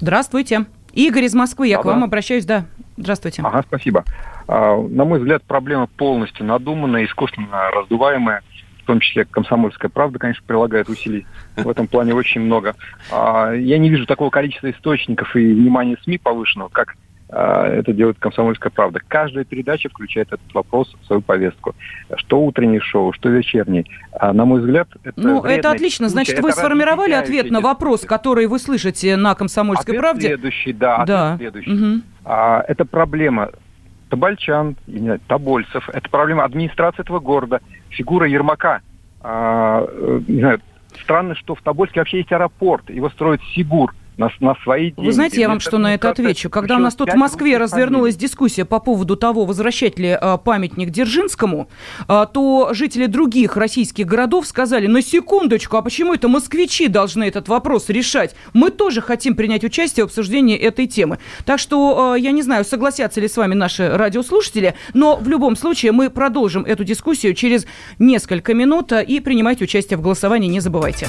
Здравствуйте. 0.00 0.66
Игорь 0.92 1.24
из 1.24 1.34
Москвы, 1.34 1.68
я 1.68 1.78
к 1.78 1.82
Да-да. 1.82 1.94
вам 1.94 2.04
обращаюсь, 2.04 2.44
да. 2.44 2.66
Здравствуйте. 2.96 3.42
Ага, 3.44 3.62
спасибо. 3.66 4.04
А, 4.46 4.76
На 4.80 5.04
мой 5.04 5.18
взгляд, 5.18 5.42
проблема 5.42 5.86
полностью 5.86 6.46
надуманная, 6.46 7.04
искусственно 7.04 7.70
раздуваемая. 7.72 8.42
В 8.82 8.86
том 8.86 9.00
числе 9.00 9.24
комсомольская 9.24 9.90
правда, 9.90 10.18
конечно, 10.18 10.44
прилагает 10.46 10.90
усилий 10.90 11.26
в 11.56 11.66
этом 11.68 11.86
плане 11.86 12.14
очень 12.14 12.42
много. 12.42 12.74
А, 13.10 13.52
Я 13.52 13.78
не 13.78 13.88
вижу 13.88 14.04
такого 14.06 14.30
количества 14.30 14.70
источников 14.70 15.34
и 15.36 15.52
внимания 15.52 15.96
СМИ 16.04 16.18
повышенного, 16.18 16.68
как 16.68 16.90
а, 16.90 16.94
это 17.36 17.92
делает 17.92 18.18
комсомольская 18.18 18.70
правда. 18.70 19.00
Каждая 19.06 19.44
передача 19.44 19.88
включает 19.88 20.28
этот 20.28 20.54
вопрос 20.54 20.94
в 21.02 21.06
свою 21.06 21.20
повестку. 21.20 21.74
Что 22.16 22.40
утреннее 22.40 22.80
шоу, 22.80 23.12
что 23.12 23.28
вечерний. 23.28 23.86
А, 24.12 24.32
На 24.32 24.44
мой 24.44 24.60
взгляд, 24.60 24.88
это 25.02 25.20
Ну, 25.20 25.42
это 25.42 25.70
отлично. 25.70 26.08
Значит, 26.08 26.36
дискуссия, 26.36 26.42
вы 26.42 26.48
это 26.50 26.58
сформировали 26.58 27.12
ответ 27.12 27.50
на 27.50 27.60
вопрос, 27.60 28.02
который 28.02 28.46
вы 28.46 28.58
слышите 28.58 29.16
на 29.16 29.34
«Комсомольской 29.34 29.94
Ответ 29.94 30.00
правде». 30.00 30.26
следующий, 30.28 30.72
да, 30.72 31.04
Да. 31.04 31.36
следующий. 31.36 31.70
Мгм. 31.70 32.02
А, 32.24 32.64
это 32.68 32.84
проблема 32.84 33.50
знаю, 35.00 35.18
Тобольцев, 35.26 35.88
это 35.92 36.08
проблема 36.08 36.44
администрации 36.44 37.02
этого 37.02 37.18
города, 37.18 37.60
фигура 37.90 38.28
Ермака. 38.28 38.80
А, 39.22 39.84
э, 39.88 40.20
не 40.28 40.40
знаю, 40.40 40.60
странно, 41.02 41.34
что 41.34 41.54
в 41.54 41.62
Тобольске 41.62 42.00
вообще 42.00 42.18
есть 42.18 42.30
аэропорт, 42.30 42.90
его 42.90 43.10
строит 43.10 43.40
Сигур 43.54 43.92
на, 44.16 44.30
на 44.40 44.54
свои 44.62 44.90
деньги. 44.90 45.06
Вы 45.06 45.12
знаете, 45.12 45.40
я 45.40 45.48
вам 45.48 45.56
Вместо 45.56 45.70
что 45.70 45.78
на 45.78 45.94
это 45.94 46.10
отвечу? 46.10 46.50
Когда 46.50 46.76
у 46.76 46.80
нас 46.80 46.94
тут 46.94 47.12
в 47.12 47.16
Москве 47.16 47.56
развернулась 47.58 48.16
дискуссия 48.16 48.64
по 48.64 48.80
поводу 48.80 49.16
того, 49.16 49.44
возвращать 49.44 49.98
ли 49.98 50.10
а, 50.10 50.36
памятник 50.36 50.90
Дзержинскому, 50.90 51.68
а, 52.06 52.26
то 52.26 52.70
жители 52.72 53.06
других 53.06 53.56
российских 53.56 54.06
городов 54.06 54.46
сказали, 54.46 54.86
на 54.86 55.02
секундочку, 55.02 55.76
а 55.76 55.82
почему 55.82 56.14
это 56.14 56.28
москвичи 56.28 56.88
должны 56.88 57.24
этот 57.24 57.48
вопрос 57.48 57.88
решать? 57.88 58.34
Мы 58.52 58.70
тоже 58.70 59.00
хотим 59.00 59.34
принять 59.34 59.64
участие 59.64 60.04
в 60.04 60.08
обсуждении 60.08 60.56
этой 60.56 60.86
темы. 60.86 61.18
Так 61.44 61.58
что 61.58 62.12
а, 62.12 62.18
я 62.18 62.30
не 62.30 62.42
знаю, 62.42 62.64
согласятся 62.64 63.20
ли 63.20 63.28
с 63.28 63.36
вами 63.36 63.54
наши 63.54 63.88
радиослушатели, 63.88 64.74
но 64.92 65.16
в 65.16 65.28
любом 65.28 65.56
случае 65.56 65.92
мы 65.92 66.10
продолжим 66.10 66.64
эту 66.64 66.84
дискуссию 66.84 67.34
через 67.34 67.66
несколько 67.98 68.54
минут 68.54 68.92
и 68.92 69.20
принимайте 69.20 69.64
участие 69.64 69.96
в 69.96 70.02
голосовании, 70.02 70.48
не 70.48 70.60
забывайте. 70.60 71.08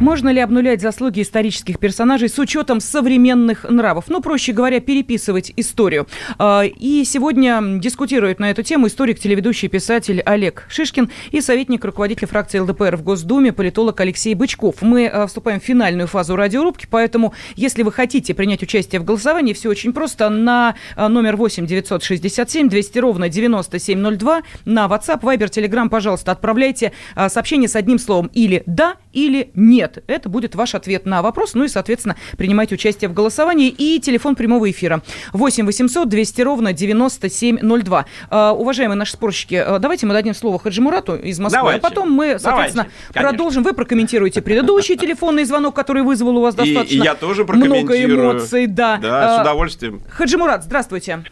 Можно 0.00 0.30
ли 0.30 0.40
обнулять 0.40 0.80
заслуги 0.80 1.20
исторических 1.20 1.78
персонажей 1.78 2.30
с 2.30 2.38
учетом 2.38 2.80
современных 2.80 3.64
нравов? 3.68 4.06
Ну, 4.08 4.22
проще 4.22 4.52
говоря, 4.52 4.80
переписывать 4.80 5.52
историю. 5.56 6.06
А, 6.38 6.62
И 6.64 7.04
сегодня 7.04 7.60
дискутирует 7.78 8.38
на 8.38 8.50
эту 8.50 8.62
тему 8.62 8.86
историк, 8.86 9.18
телеведущий 9.18 9.68
писатель 9.68 10.22
Олег 10.22 10.64
Шишкин 10.70 11.10
и 11.32 11.42
советник 11.42 11.84
руководителя 11.84 12.28
фракции 12.28 12.60
ЛДПР 12.60 12.96
в 12.96 13.02
Госдуме, 13.02 13.52
политолог 13.52 14.00
Алексей 14.00 14.34
Бычков. 14.34 14.76
Мы 14.80 15.06
а, 15.06 15.26
вступаем 15.26 15.60
в 15.60 15.64
финальную 15.64 16.08
фазу 16.08 16.34
радиорубки, 16.34 16.86
поэтому, 16.90 17.34
если 17.54 17.82
вы 17.82 17.92
хотите 17.92 18.32
принять 18.32 18.62
участие 18.62 19.02
в 19.02 19.04
голосовании, 19.04 19.52
все 19.52 19.68
очень 19.68 19.92
просто. 19.92 20.30
На 20.30 20.76
а, 20.96 21.10
номер 21.10 21.36
8 21.36 21.66
967 21.66 22.70
200 22.70 22.98
ровно 23.00 23.28
9702 23.28 24.42
на 24.64 24.86
WhatsApp, 24.86 25.20
Viber, 25.20 25.50
Telegram, 25.50 25.90
пожалуйста, 25.90 26.32
отправляйте 26.32 26.92
сообщение 27.28 27.68
с 27.68 27.76
одним 27.76 27.98
словом 27.98 28.30
или 28.32 28.62
«да», 28.64 28.94
или 29.12 29.50
«нет». 29.54 29.89
Это 30.06 30.28
будет 30.28 30.54
ваш 30.54 30.74
ответ 30.74 31.06
на 31.06 31.22
вопрос. 31.22 31.54
Ну 31.54 31.64
и, 31.64 31.68
соответственно, 31.68 32.16
принимайте 32.36 32.74
участие 32.74 33.08
в 33.08 33.14
голосовании. 33.14 33.68
И 33.68 34.00
телефон 34.00 34.34
прямого 34.36 34.70
эфира 34.70 35.02
8 35.32 35.66
800 35.66 36.08
200 36.08 36.42
ровно 36.42 36.72
9702. 36.72 38.06
А, 38.30 38.52
уважаемые 38.52 38.96
наши 38.96 39.12
спорщики, 39.12 39.54
а, 39.54 39.78
давайте 39.78 40.06
мы 40.06 40.12
дадим 40.14 40.34
слово 40.34 40.58
Хаджимурату 40.58 41.16
из 41.16 41.38
Москвы, 41.38 41.60
Давайте. 41.60 41.80
а 41.80 41.88
потом 41.88 42.10
мы, 42.10 42.38
соответственно, 42.38 42.84
Давайте, 42.84 43.12
конечно. 43.12 43.30
продолжим. 43.30 43.62
Вы 43.62 43.72
прокомментируете 43.74 44.42
предыдущий 44.42 44.96
телефонный 44.96 45.44
звонок, 45.44 45.74
который 45.74 46.02
вызвал 46.02 46.36
у 46.38 46.40
вас 46.40 46.54
И, 46.54 46.58
достаточно 46.58 46.94
и 46.94 47.04
я 47.04 47.14
тоже 47.14 47.44
много 47.44 48.04
эмоций. 48.04 48.66
Да, 48.66 48.98
Да, 48.98 49.36
с 49.36 49.38
А, 49.38 49.42
удовольствием. 49.42 50.00
Хаджимурат, 50.08 50.64
здравствуйте. 50.64 51.24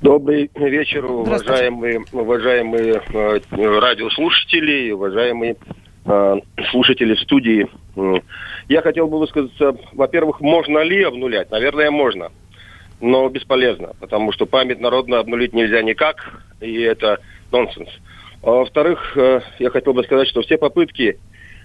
Добрый 0.00 0.50
вечер, 0.54 1.04
уважаемые, 1.06 2.04
уважаемые 2.12 3.02
э, 3.12 3.40
радиослушатели, 3.78 4.90
уважаемые 4.92 5.56
э, 6.04 6.36
слушатели 6.70 7.14
в 7.14 7.20
студии. 7.20 7.68
Я 8.68 8.82
хотел 8.82 9.06
бы 9.06 9.18
высказаться, 9.18 9.76
во-первых, 9.92 10.40
можно 10.40 10.80
ли 10.80 11.02
обнулять? 11.02 11.50
Наверное, 11.50 11.90
можно, 11.90 12.30
но 13.00 13.28
бесполезно, 13.28 13.92
потому 14.00 14.32
что 14.32 14.46
память 14.46 14.80
народную 14.80 15.20
обнулить 15.20 15.52
нельзя 15.52 15.82
никак, 15.82 16.42
и 16.60 16.80
это 16.80 17.20
нонсенс. 17.52 17.90
А 18.42 18.50
во-вторых, 18.50 19.16
э, 19.16 19.40
я 19.58 19.70
хотел 19.70 19.94
бы 19.94 20.04
сказать, 20.04 20.28
что 20.28 20.42
все 20.42 20.58
попытки 20.58 21.18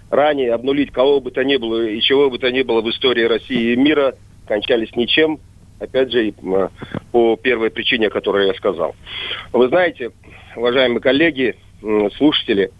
ранее 0.09 0.53
обнулить 0.53 0.91
кого 0.91 1.19
бы 1.19 1.31
то 1.31 1.43
ни 1.43 1.57
было 1.57 1.85
и 1.85 1.99
чего 2.01 2.29
бы 2.29 2.39
то 2.39 2.51
ни 2.51 2.61
было 2.61 2.81
в 2.81 2.89
истории 2.89 3.23
России 3.23 3.73
и 3.73 3.75
мира 3.75 4.15
кончались 4.47 4.95
ничем, 4.95 5.39
опять 5.79 6.11
же, 6.11 6.33
по 7.11 7.35
первой 7.35 7.69
причине, 7.69 8.07
о 8.07 8.11
которой 8.11 8.47
я 8.47 8.53
сказал. 8.53 8.95
Вы 9.53 9.67
знаете, 9.67 10.11
уважаемые 10.55 11.01
коллеги, 11.01 11.55
слушатели, 12.17 12.71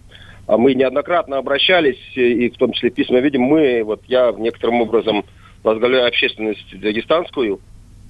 мы 0.57 0.73
неоднократно 0.73 1.37
обращались, 1.37 1.99
и 2.15 2.49
в 2.49 2.57
том 2.57 2.71
числе 2.71 2.89
в 2.89 2.93
письменном 2.95 3.23
виде, 3.23 3.37
мы, 3.37 3.83
вот 3.83 4.01
я 4.07 4.33
некоторым 4.37 4.81
образом 4.81 5.23
возглавляю 5.63 6.07
общественность 6.07 6.79
дагестанскую, 6.79 7.59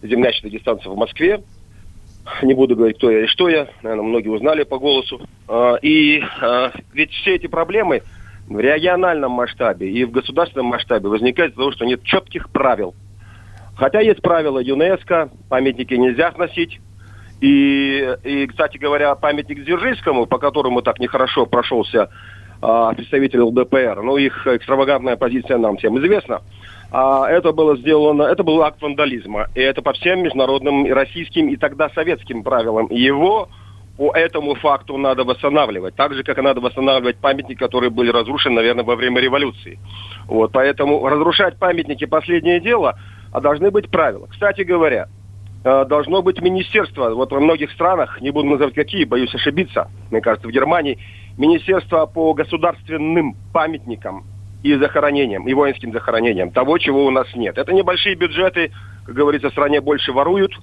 землячная 0.02 0.50
дагестанцев 0.50 0.88
в 0.88 0.96
Москве, 0.96 1.42
не 2.44 2.54
буду 2.54 2.76
говорить, 2.76 2.98
кто 2.98 3.12
я 3.12 3.24
и 3.24 3.28
что 3.28 3.50
я, 3.50 3.68
наверное, 3.82 4.06
многие 4.06 4.30
узнали 4.30 4.64
по 4.64 4.78
голосу. 4.78 5.22
А, 5.48 5.76
И 5.82 6.22
а, 6.42 6.72
ведь 6.94 7.12
все 7.12 7.36
эти 7.36 7.48
проблемы 7.48 8.04
в 8.48 8.60
региональном 8.60 9.32
масштабе 9.32 9.90
и 9.90 10.04
в 10.06 10.12
государственном 10.12 10.68
масштабе 10.68 11.08
возникают 11.08 11.54
из-за 11.54 11.62
того, 11.62 11.72
что 11.72 11.86
нет 11.86 12.04
четких 12.04 12.50
правил. 12.50 12.96
Хотя 13.76 14.02
есть 14.02 14.22
правила 14.22 14.60
ЮНЕСКо, 14.60 15.30
памятники 15.50 15.94
нельзя 15.94 16.32
сносить. 16.34 16.80
И, 17.42 18.18
и, 18.24 18.48
кстати 18.48 18.78
говоря, 18.78 19.16
памятник 19.16 19.64
Дзержинскому, 19.64 20.26
по 20.26 20.38
которому 20.38 20.82
так 20.82 21.00
нехорошо 21.00 21.46
прошелся 21.46 22.10
а, 22.62 22.94
представитель 22.94 23.42
ЛДПР, 23.42 24.02
ну, 24.04 24.18
их 24.18 24.46
экстравагантная 24.46 25.16
позиция 25.16 25.58
нам 25.58 25.78
всем 25.78 25.98
известна, 26.00 26.42
а, 26.92 27.30
это 27.30 27.54
было 27.54 27.78
сделано, 27.78 28.24
это 28.24 28.44
был 28.44 28.62
акт 28.62 28.82
вандализма. 28.82 29.48
И 29.56 29.62
это 29.62 29.82
по 29.82 29.94
всем 29.94 30.24
международным 30.24 30.86
и 30.86 30.92
российским, 30.92 31.48
и 31.48 31.56
тогда 31.56 31.90
советским 31.90 32.44
правилам. 32.44 32.88
Его 32.90 33.48
по 33.98 34.12
этому 34.14 34.56
факту 34.56 34.98
надо 34.98 35.24
восстанавливать. 35.24 35.96
Так 35.96 36.14
же, 36.14 36.24
как 36.24 36.38
и 36.38 36.42
надо 36.42 36.62
восстанавливать 36.62 37.18
памятники, 37.18 37.60
которые 37.60 37.90
были 37.90 38.10
разрушены, 38.12 38.56
наверное, 38.56 38.86
во 38.86 38.96
время 38.96 39.20
революции. 39.20 39.78
Вот, 40.26 40.52
поэтому 40.54 41.06
разрушать 41.08 41.58
памятники– 41.60 42.06
последнее 42.06 42.62
дело, 42.62 42.98
а 43.34 43.42
должны 43.42 43.72
быть 43.72 43.90
правила. 43.90 44.28
Кстати 44.28 44.62
говоря, 44.62 45.10
должно 45.64 46.22
быть 46.22 46.42
министерство, 46.42 47.10
вот 47.10 47.32
во 47.32 47.40
многих 47.40 47.72
странах, 47.72 48.22
не 48.22 48.32
буду 48.32 48.48
называть 48.48 48.74
какие, 48.74 49.04
боюсь 49.04 49.34
ошибиться, 49.36 49.90
мне 50.10 50.22
кажется, 50.22 50.48
в 50.48 50.52
Германии, 50.52 50.98
министерство 51.38 52.06
по 52.06 52.34
государственным 52.34 53.36
памятникам 53.54 54.24
и 54.64 54.76
захоронениям, 54.76 55.48
и 55.48 55.54
воинским 55.54 55.92
захоронениям, 55.92 56.52
того, 56.52 56.78
чего 56.78 57.06
у 57.06 57.12
нас 57.12 57.28
нет. 57.36 57.58
Это 57.58 57.74
небольшие 57.74 58.16
бюджеты, 58.16 58.72
как 59.06 59.16
говорится, 59.16 59.50
в 59.50 59.52
стране 59.52 59.82
больше 59.82 60.12
воруют, 60.12 60.54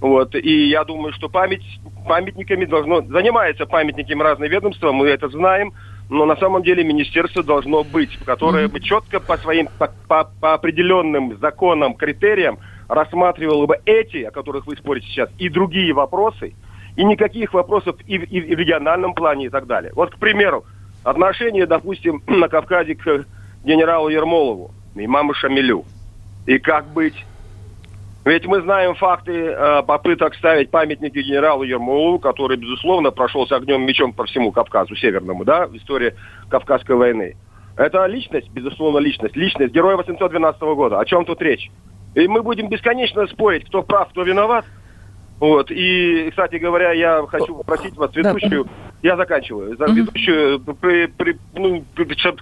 Вот, 0.00 0.34
и 0.34 0.68
я 0.68 0.84
думаю, 0.84 1.12
что 1.12 1.28
память 1.28 1.64
памятниками 2.06 2.64
должно 2.64 3.02
занимается 3.02 3.66
памятниками 3.66 4.22
разные 4.22 4.48
ведомства, 4.48 4.92
мы 4.92 5.08
это 5.08 5.28
знаем, 5.28 5.72
но 6.08 6.24
на 6.24 6.36
самом 6.36 6.62
деле 6.62 6.84
министерство 6.84 7.42
должно 7.42 7.82
быть, 7.82 8.16
которое 8.24 8.68
бы 8.68 8.80
четко 8.80 9.18
по 9.20 9.36
своим 9.36 9.68
по, 9.78 9.92
по, 10.06 10.30
по 10.40 10.54
определенным 10.54 11.36
законам, 11.38 11.94
критериям 11.94 12.58
рассматривало 12.88 13.66
бы 13.66 13.78
эти, 13.84 14.22
о 14.24 14.30
которых 14.30 14.66
вы 14.66 14.76
спорите 14.76 15.06
сейчас, 15.08 15.30
и 15.38 15.48
другие 15.48 15.92
вопросы, 15.92 16.54
и 16.96 17.04
никаких 17.04 17.54
вопросов 17.54 17.96
и, 18.06 18.18
в- 18.18 18.24
и 18.24 18.40
в 18.40 18.58
региональном 18.58 19.14
плане 19.14 19.46
и 19.46 19.48
так 19.48 19.66
далее. 19.66 19.92
Вот, 19.94 20.10
к 20.10 20.18
примеру, 20.18 20.64
отношение, 21.04 21.66
допустим, 21.66 22.22
на 22.26 22.48
Кавказе 22.48 22.94
к 22.94 23.24
генералу 23.64 24.08
Ермолову, 24.08 24.70
имаму 24.96 25.34
Шамилю. 25.34 25.84
И 26.46 26.58
как 26.58 26.86
быть? 26.88 27.24
Ведь 28.24 28.46
мы 28.46 28.60
знаем 28.60 28.94
факты 28.94 29.32
э, 29.32 29.82
попыток 29.84 30.34
ставить 30.34 30.70
памятники 30.70 31.18
генералу 31.18 31.62
Ермолову, 31.62 32.18
который, 32.18 32.56
безусловно, 32.56 33.10
прошелся 33.10 33.56
огнем 33.56 33.82
мечом 33.86 34.12
по 34.12 34.24
всему 34.24 34.52
Кавказу 34.52 34.96
Северному, 34.96 35.44
да, 35.44 35.66
в 35.66 35.76
истории 35.76 36.14
Кавказской 36.50 36.96
войны. 36.96 37.36
Это 37.76 38.04
личность, 38.06 38.50
безусловно, 38.50 38.98
личность. 38.98 39.36
Личность 39.36 39.72
героя 39.72 39.96
812 39.96 40.60
года. 40.60 40.98
О 40.98 41.04
чем 41.04 41.24
тут 41.24 41.40
речь? 41.40 41.70
И 42.14 42.26
мы 42.26 42.42
будем 42.42 42.68
бесконечно 42.68 43.26
спорить, 43.26 43.66
кто 43.66 43.82
прав, 43.82 44.08
кто 44.10 44.22
виноват. 44.22 44.64
Вот. 45.40 45.70
И, 45.70 46.30
кстати 46.30 46.56
говоря, 46.56 46.92
я 46.92 47.24
хочу 47.28 47.56
попросить 47.56 47.96
вас, 47.96 48.10
ведущую, 48.14 48.66
я 49.02 49.16
заканчиваю, 49.16 49.76
за 49.76 49.86
ведущую, 49.86 50.60
при, 50.60 51.06
при, 51.06 51.38
ну, 51.54 51.84
при- 51.94 52.16
чтоб 52.16 52.40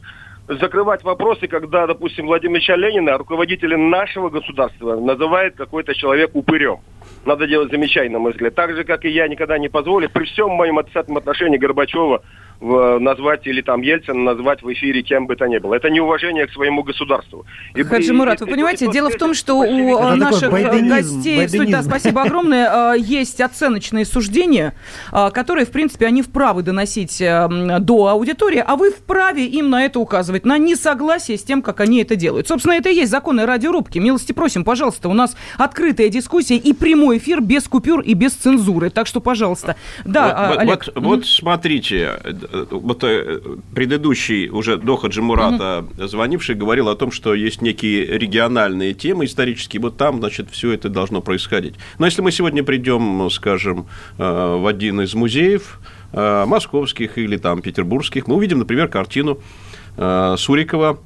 закрывать 0.49 1.03
вопросы, 1.03 1.49
когда, 1.49 1.87
допустим, 1.87 2.27
Владимир 2.27 2.59
Ильича 2.59 2.77
Ленина, 2.77 3.19
руководителя 3.19 3.77
нашего 3.77 4.31
государства, 4.31 4.97
называет 4.99 5.57
какой-то 5.57 5.95
человек 5.95 6.31
упырем. 6.35 6.79
Надо 7.25 7.47
делать 7.47 7.71
замечание, 7.71 8.11
на 8.13 8.21
мой 8.21 8.33
взгляд. 8.33 8.55
Так 8.55 8.75
же, 8.75 8.85
как 8.85 9.05
и 9.05 9.11
я 9.11 9.29
никогда 9.29 9.59
не 9.59 9.69
позволю, 9.69 10.09
при 10.09 10.25
всем 10.25 10.51
моем 10.51 10.79
отрицательном 10.79 11.19
отношении 11.19 11.59
Горбачева 11.59 12.23
назвать 12.61 13.47
или 13.47 13.61
там 13.61 13.83
Ельцина 13.83 14.35
назвать 14.35 14.63
в 14.63 14.73
эфире 14.73 15.03
кем 15.03 15.27
бы 15.27 15.37
то 15.37 15.47
ни 15.47 15.59
было. 15.59 15.75
Это 15.75 15.91
неуважение 15.91 16.47
к 16.47 16.53
своему 16.53 16.83
государству. 16.83 17.45
И- 17.75 17.83
Хаджи 17.83 18.09
и- 18.13 18.13
Мурат, 18.13 18.41
и- 18.41 18.45
вы 18.45 18.51
и- 18.51 18.55
понимаете, 18.55 18.87
и- 18.87 18.91
дело 18.91 19.11
в 19.11 19.17
том, 19.17 19.35
что 19.35 19.59
у 19.59 19.65
Это 19.65 20.17
наших 20.17 20.49
э, 20.49 20.51
байденизм, 20.51 20.89
гостей, 21.17 21.37
суть, 21.49 21.53
да, 21.53 21.59
байденизм. 21.59 21.89
спасибо 21.91 22.23
огромное, 22.23 22.95
э, 22.95 22.99
есть 22.99 23.41
оценочные 23.41 24.05
суждения, 24.07 24.75
э, 25.13 25.31
которые, 25.31 25.67
в 25.67 25.71
принципе, 25.71 26.07
они 26.07 26.23
вправе 26.23 26.63
доносить 26.63 27.21
э, 27.21 27.49
до 27.81 28.07
аудитории, 28.09 28.63
а 28.67 28.77
вы 28.77 28.91
вправе 28.91 29.45
им 29.47 29.71
на 29.71 29.85
это 29.85 30.01
указывать, 30.01 30.45
на 30.47 30.59
несогласие 30.59 31.37
с 31.39 31.43
тем, 31.43 31.61
как 31.63 31.81
они 31.81 32.01
это 32.03 32.17
делают. 32.17 32.49
Собственно, 32.49 32.73
это 32.75 32.89
и 32.89 32.95
есть 32.95 33.11
законы 33.11 33.45
радиорубки. 33.47 33.99
Милости 33.99 34.33
просим, 34.33 34.65
пожалуйста, 34.65 35.09
у 35.09 35.15
нас 35.15 35.37
открытая 35.59 36.09
дискуссия 36.09 36.57
и 36.57 36.73
прямой 36.73 37.19
эфир 37.19 37.41
без 37.41 37.65
купюр 37.69 38.01
и 38.01 38.15
без 38.15 38.33
цензуры. 38.33 38.91
Так 38.91 39.07
что, 39.07 39.21
пожалуйста. 39.21 39.77
Да, 40.05 40.25
вот, 40.27 40.35
а, 40.37 40.49
вот- 40.49 40.59
Олег. 40.59 40.85
вот, 40.95 41.05
вот 41.05 41.27
смотрите, 41.27 41.97
э, 42.25 42.31
э, 42.31 42.46
вот 42.71 43.05
э, 43.05 43.41
предыдущий 43.75 44.49
уже 44.49 44.77
до 44.77 44.97
Хаджи 44.97 45.23
Мурата 45.23 45.87
звонивший 45.99 46.55
говорил 46.55 46.89
о 46.89 46.97
том, 46.97 47.11
что 47.11 47.35
есть 47.35 47.63
некие 47.63 48.07
региональные 48.07 48.95
темы 48.95 49.25
исторические, 49.25 49.81
вот 49.83 49.97
там, 49.97 50.19
значит, 50.19 50.51
все 50.51 50.73
это 50.73 50.89
должно 50.89 51.21
происходить. 51.21 51.75
Но 51.99 52.07
если 52.07 52.23
мы 52.23 52.33
сегодня 52.33 52.63
придем, 52.63 53.29
скажем, 53.31 53.87
э, 54.19 54.57
в 54.57 54.67
один 54.67 55.01
из 55.01 55.15
музеев 55.15 55.81
э, 56.13 56.45
московских 56.47 57.19
или 57.19 57.37
там 57.37 57.63
петербургских, 57.63 58.27
мы 58.27 58.37
увидим, 58.37 58.61
например, 58.61 58.89
картину 58.89 59.41
Сурикова 59.97 60.99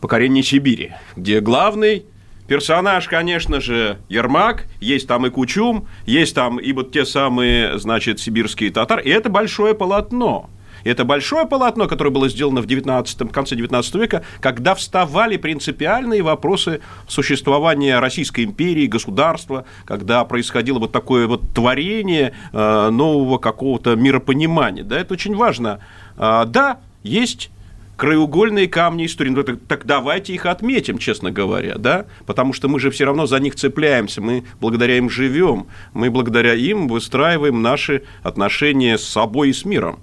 «Покорение 0.00 0.42
Сибири», 0.42 0.92
где 1.14 1.40
главный 1.40 2.04
персонаж, 2.48 3.06
конечно 3.06 3.60
же, 3.60 3.98
Ермак, 4.08 4.66
есть 4.80 5.06
там 5.06 5.26
и 5.26 5.30
Кучум, 5.30 5.86
есть 6.06 6.34
там 6.34 6.58
и 6.58 6.72
вот 6.72 6.90
те 6.90 7.04
самые, 7.04 7.78
значит, 7.78 8.18
сибирские 8.18 8.70
татары, 8.72 9.02
и 9.02 9.10
это 9.10 9.28
большое 9.30 9.74
полотно. 9.74 10.50
Это 10.84 11.04
большое 11.04 11.46
полотно, 11.46 11.86
которое 11.86 12.10
было 12.10 12.28
сделано 12.28 12.60
в 12.60 12.66
19, 12.66 13.32
конце 13.32 13.56
19 13.56 13.94
века, 13.96 14.24
когда 14.40 14.74
вставали 14.74 15.36
принципиальные 15.36 16.22
вопросы 16.22 16.80
существования 17.06 17.98
Российской 17.98 18.44
империи, 18.44 18.86
государства, 18.86 19.64
когда 19.84 20.24
происходило 20.24 20.78
вот 20.78 20.92
такое 20.92 21.26
вот 21.26 21.42
творение 21.54 22.32
э, 22.52 22.90
нового 22.90 23.38
какого-то 23.38 23.96
миропонимания. 23.96 24.84
Да, 24.84 24.98
это 24.98 25.14
очень 25.14 25.34
важно. 25.34 25.80
А, 26.16 26.44
да, 26.44 26.78
есть 27.02 27.50
краеугольные 27.98 28.68
камни 28.68 29.04
истории. 29.04 29.30
Ну, 29.30 29.42
так, 29.42 29.58
так 29.66 29.84
давайте 29.84 30.32
их 30.32 30.46
отметим, 30.46 30.98
честно 30.98 31.30
говоря, 31.30 31.76
да? 31.76 32.06
Потому 32.24 32.52
что 32.54 32.68
мы 32.68 32.80
же 32.80 32.90
все 32.90 33.04
равно 33.04 33.26
за 33.26 33.40
них 33.40 33.56
цепляемся, 33.56 34.22
мы 34.22 34.44
благодаря 34.60 34.96
им 34.96 35.10
живем, 35.10 35.66
мы 35.92 36.10
благодаря 36.10 36.54
им 36.54 36.86
выстраиваем 36.86 37.60
наши 37.60 38.04
отношения 38.22 38.96
с 38.96 39.04
собой 39.04 39.50
и 39.50 39.52
с 39.52 39.64
миром. 39.64 39.98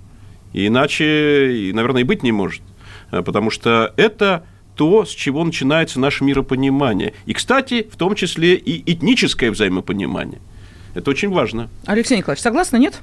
Иначе, 0.57 1.71
наверное, 1.73 2.01
и 2.01 2.05
быть 2.05 2.23
не 2.23 2.31
может. 2.31 2.61
Э, 3.11 3.21
Потому 3.21 3.49
что 3.51 3.93
это 3.97 4.45
то, 4.75 5.03
с 5.05 5.09
чего 5.09 5.43
начинается 5.43 5.99
наше 5.99 6.23
миропонимание. 6.23 7.13
И, 7.25 7.33
кстати, 7.33 7.87
в 7.91 7.97
том 7.97 8.15
числе 8.15 8.55
и 8.55 8.81
этническое 8.91 9.51
взаимопонимание. 9.51 10.39
Это 10.93 11.11
очень 11.11 11.29
важно. 11.29 11.69
Алексей 11.85 12.17
Николаевич, 12.17 12.41
согласны, 12.41 12.77
нет? 12.77 13.01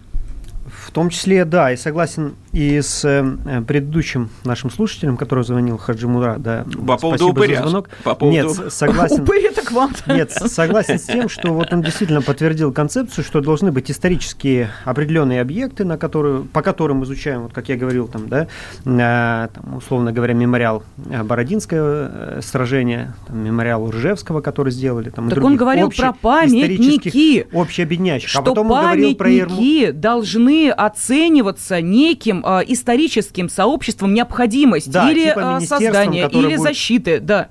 В 0.83 0.91
том 0.91 1.11
числе, 1.11 1.45
да, 1.45 1.73
и 1.73 1.77
согласен 1.77 2.35
и 2.53 2.81
с 2.81 3.05
э, 3.05 3.63
предыдущим 3.67 4.29
нашим 4.45 4.71
слушателем, 4.71 5.17
который 5.17 5.43
звонил 5.45 5.79
Хаджи 5.79 6.07
Мура, 6.09 6.37
да. 6.39 6.65
По 6.87 6.97
поводу 6.99 7.25
спасибо 7.25 7.31
упыря. 7.31 7.57
за 7.57 7.63
звонок. 7.69 7.89
По 8.05 8.15
поводу- 8.15 8.37
Нет, 8.37 8.73
согласен. 8.73 9.25
К 9.65 9.71
вам. 9.73 9.91
Нет, 10.07 10.33
согласен 10.33 10.99
с 10.99 11.03
тем, 11.05 11.29
что 11.29 11.53
вот 11.53 11.73
он 11.73 11.83
действительно 11.83 12.21
подтвердил 12.21 12.73
концепцию, 12.73 13.25
что 13.25 13.41
должны 13.41 13.71
быть 13.71 13.91
исторические 13.91 14.71
определенные 14.85 15.41
объекты, 15.41 15.85
на 15.85 15.97
которые, 15.97 16.43
по 16.43 16.63
которым 16.63 17.05
изучаем, 17.05 17.43
вот 17.45 17.53
как 17.53 17.69
я 17.69 17.77
говорил, 17.77 18.09
там, 18.09 18.29
да, 18.29 18.49
э, 18.85 19.49
там, 19.55 19.77
условно 19.77 20.13
говоря, 20.13 20.35
мемориал 20.35 20.83
э, 21.09 21.23
Бородинское 21.23 21.81
э, 21.83 22.41
сражение, 22.43 23.15
там, 23.29 23.39
мемориал 23.39 23.89
Ржевского, 23.89 24.41
который 24.41 24.73
сделали. 24.73 25.11
Там, 25.11 25.31
Так 25.31 25.43
он 25.45 25.57
говорил 25.57 25.87
общих 25.87 26.03
про 26.03 26.13
памятники. 26.13 27.47
Общеобъединяющих. 27.53 28.29
что 28.31 28.41
а 28.41 28.43
потом 28.43 28.71
он 28.71 28.81
говорил 28.83 29.15
про 29.15 29.31
Ерму- 29.31 29.49
памятники 29.49 29.91
должны 29.93 30.72
оцениваться 30.73 31.81
неким 31.81 32.45
э, 32.47 32.63
историческим 32.69 33.49
сообществом 33.49 34.15
необходимость 34.15 34.91
Да, 34.91 35.11
или 35.11 35.29
типа 35.29 35.41
министерством, 35.41 35.79
создания, 35.93 36.29
или 36.29 36.47
будет- 36.47 36.61
защиты, 36.61 37.21
да. 37.21 37.49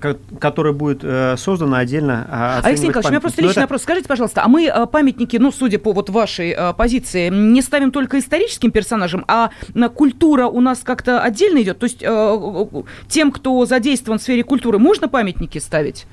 ко- 0.00 0.18
которое 0.38 0.72
будет 0.72 1.00
э, 1.02 1.36
создано 1.36 1.76
отдельно. 1.76 2.26
а, 2.30 2.60
Алексей 2.62 2.86
Николаевич, 2.88 3.06
у 3.08 3.10
меня 3.10 3.20
просто 3.20 3.40
Но 3.40 3.46
личный 3.48 3.60
это- 3.60 3.66
вопрос. 3.66 3.82
Скажите, 3.82 4.06
пожалуйста, 4.08 4.42
а 4.44 4.48
мы 4.48 4.66
э, 4.66 4.86
памятники, 4.86 5.36
ну, 5.36 5.50
судя 5.50 5.78
по 5.80 5.92
вот 5.92 6.10
вашей 6.10 6.50
э, 6.50 6.72
позиции, 6.74 7.28
не 7.28 7.60
ставим 7.62 7.90
только 7.90 8.18
историческим 8.18 8.70
персонажам, 8.70 9.24
а 9.26 9.50
на 9.74 9.88
культура 9.88 10.46
у 10.46 10.60
нас 10.60 10.80
как-то 10.84 11.20
отдельно 11.20 11.60
идет? 11.62 11.78
То 11.80 11.84
есть 11.84 11.98
э, 12.02 12.66
тем, 13.08 13.32
кто 13.32 13.66
задействован 13.66 14.18
в 14.18 14.22
сфере 14.22 14.44
культуры, 14.44 14.78
можно 14.78 15.08
памятники 15.08 15.58
ставить? 15.58 16.06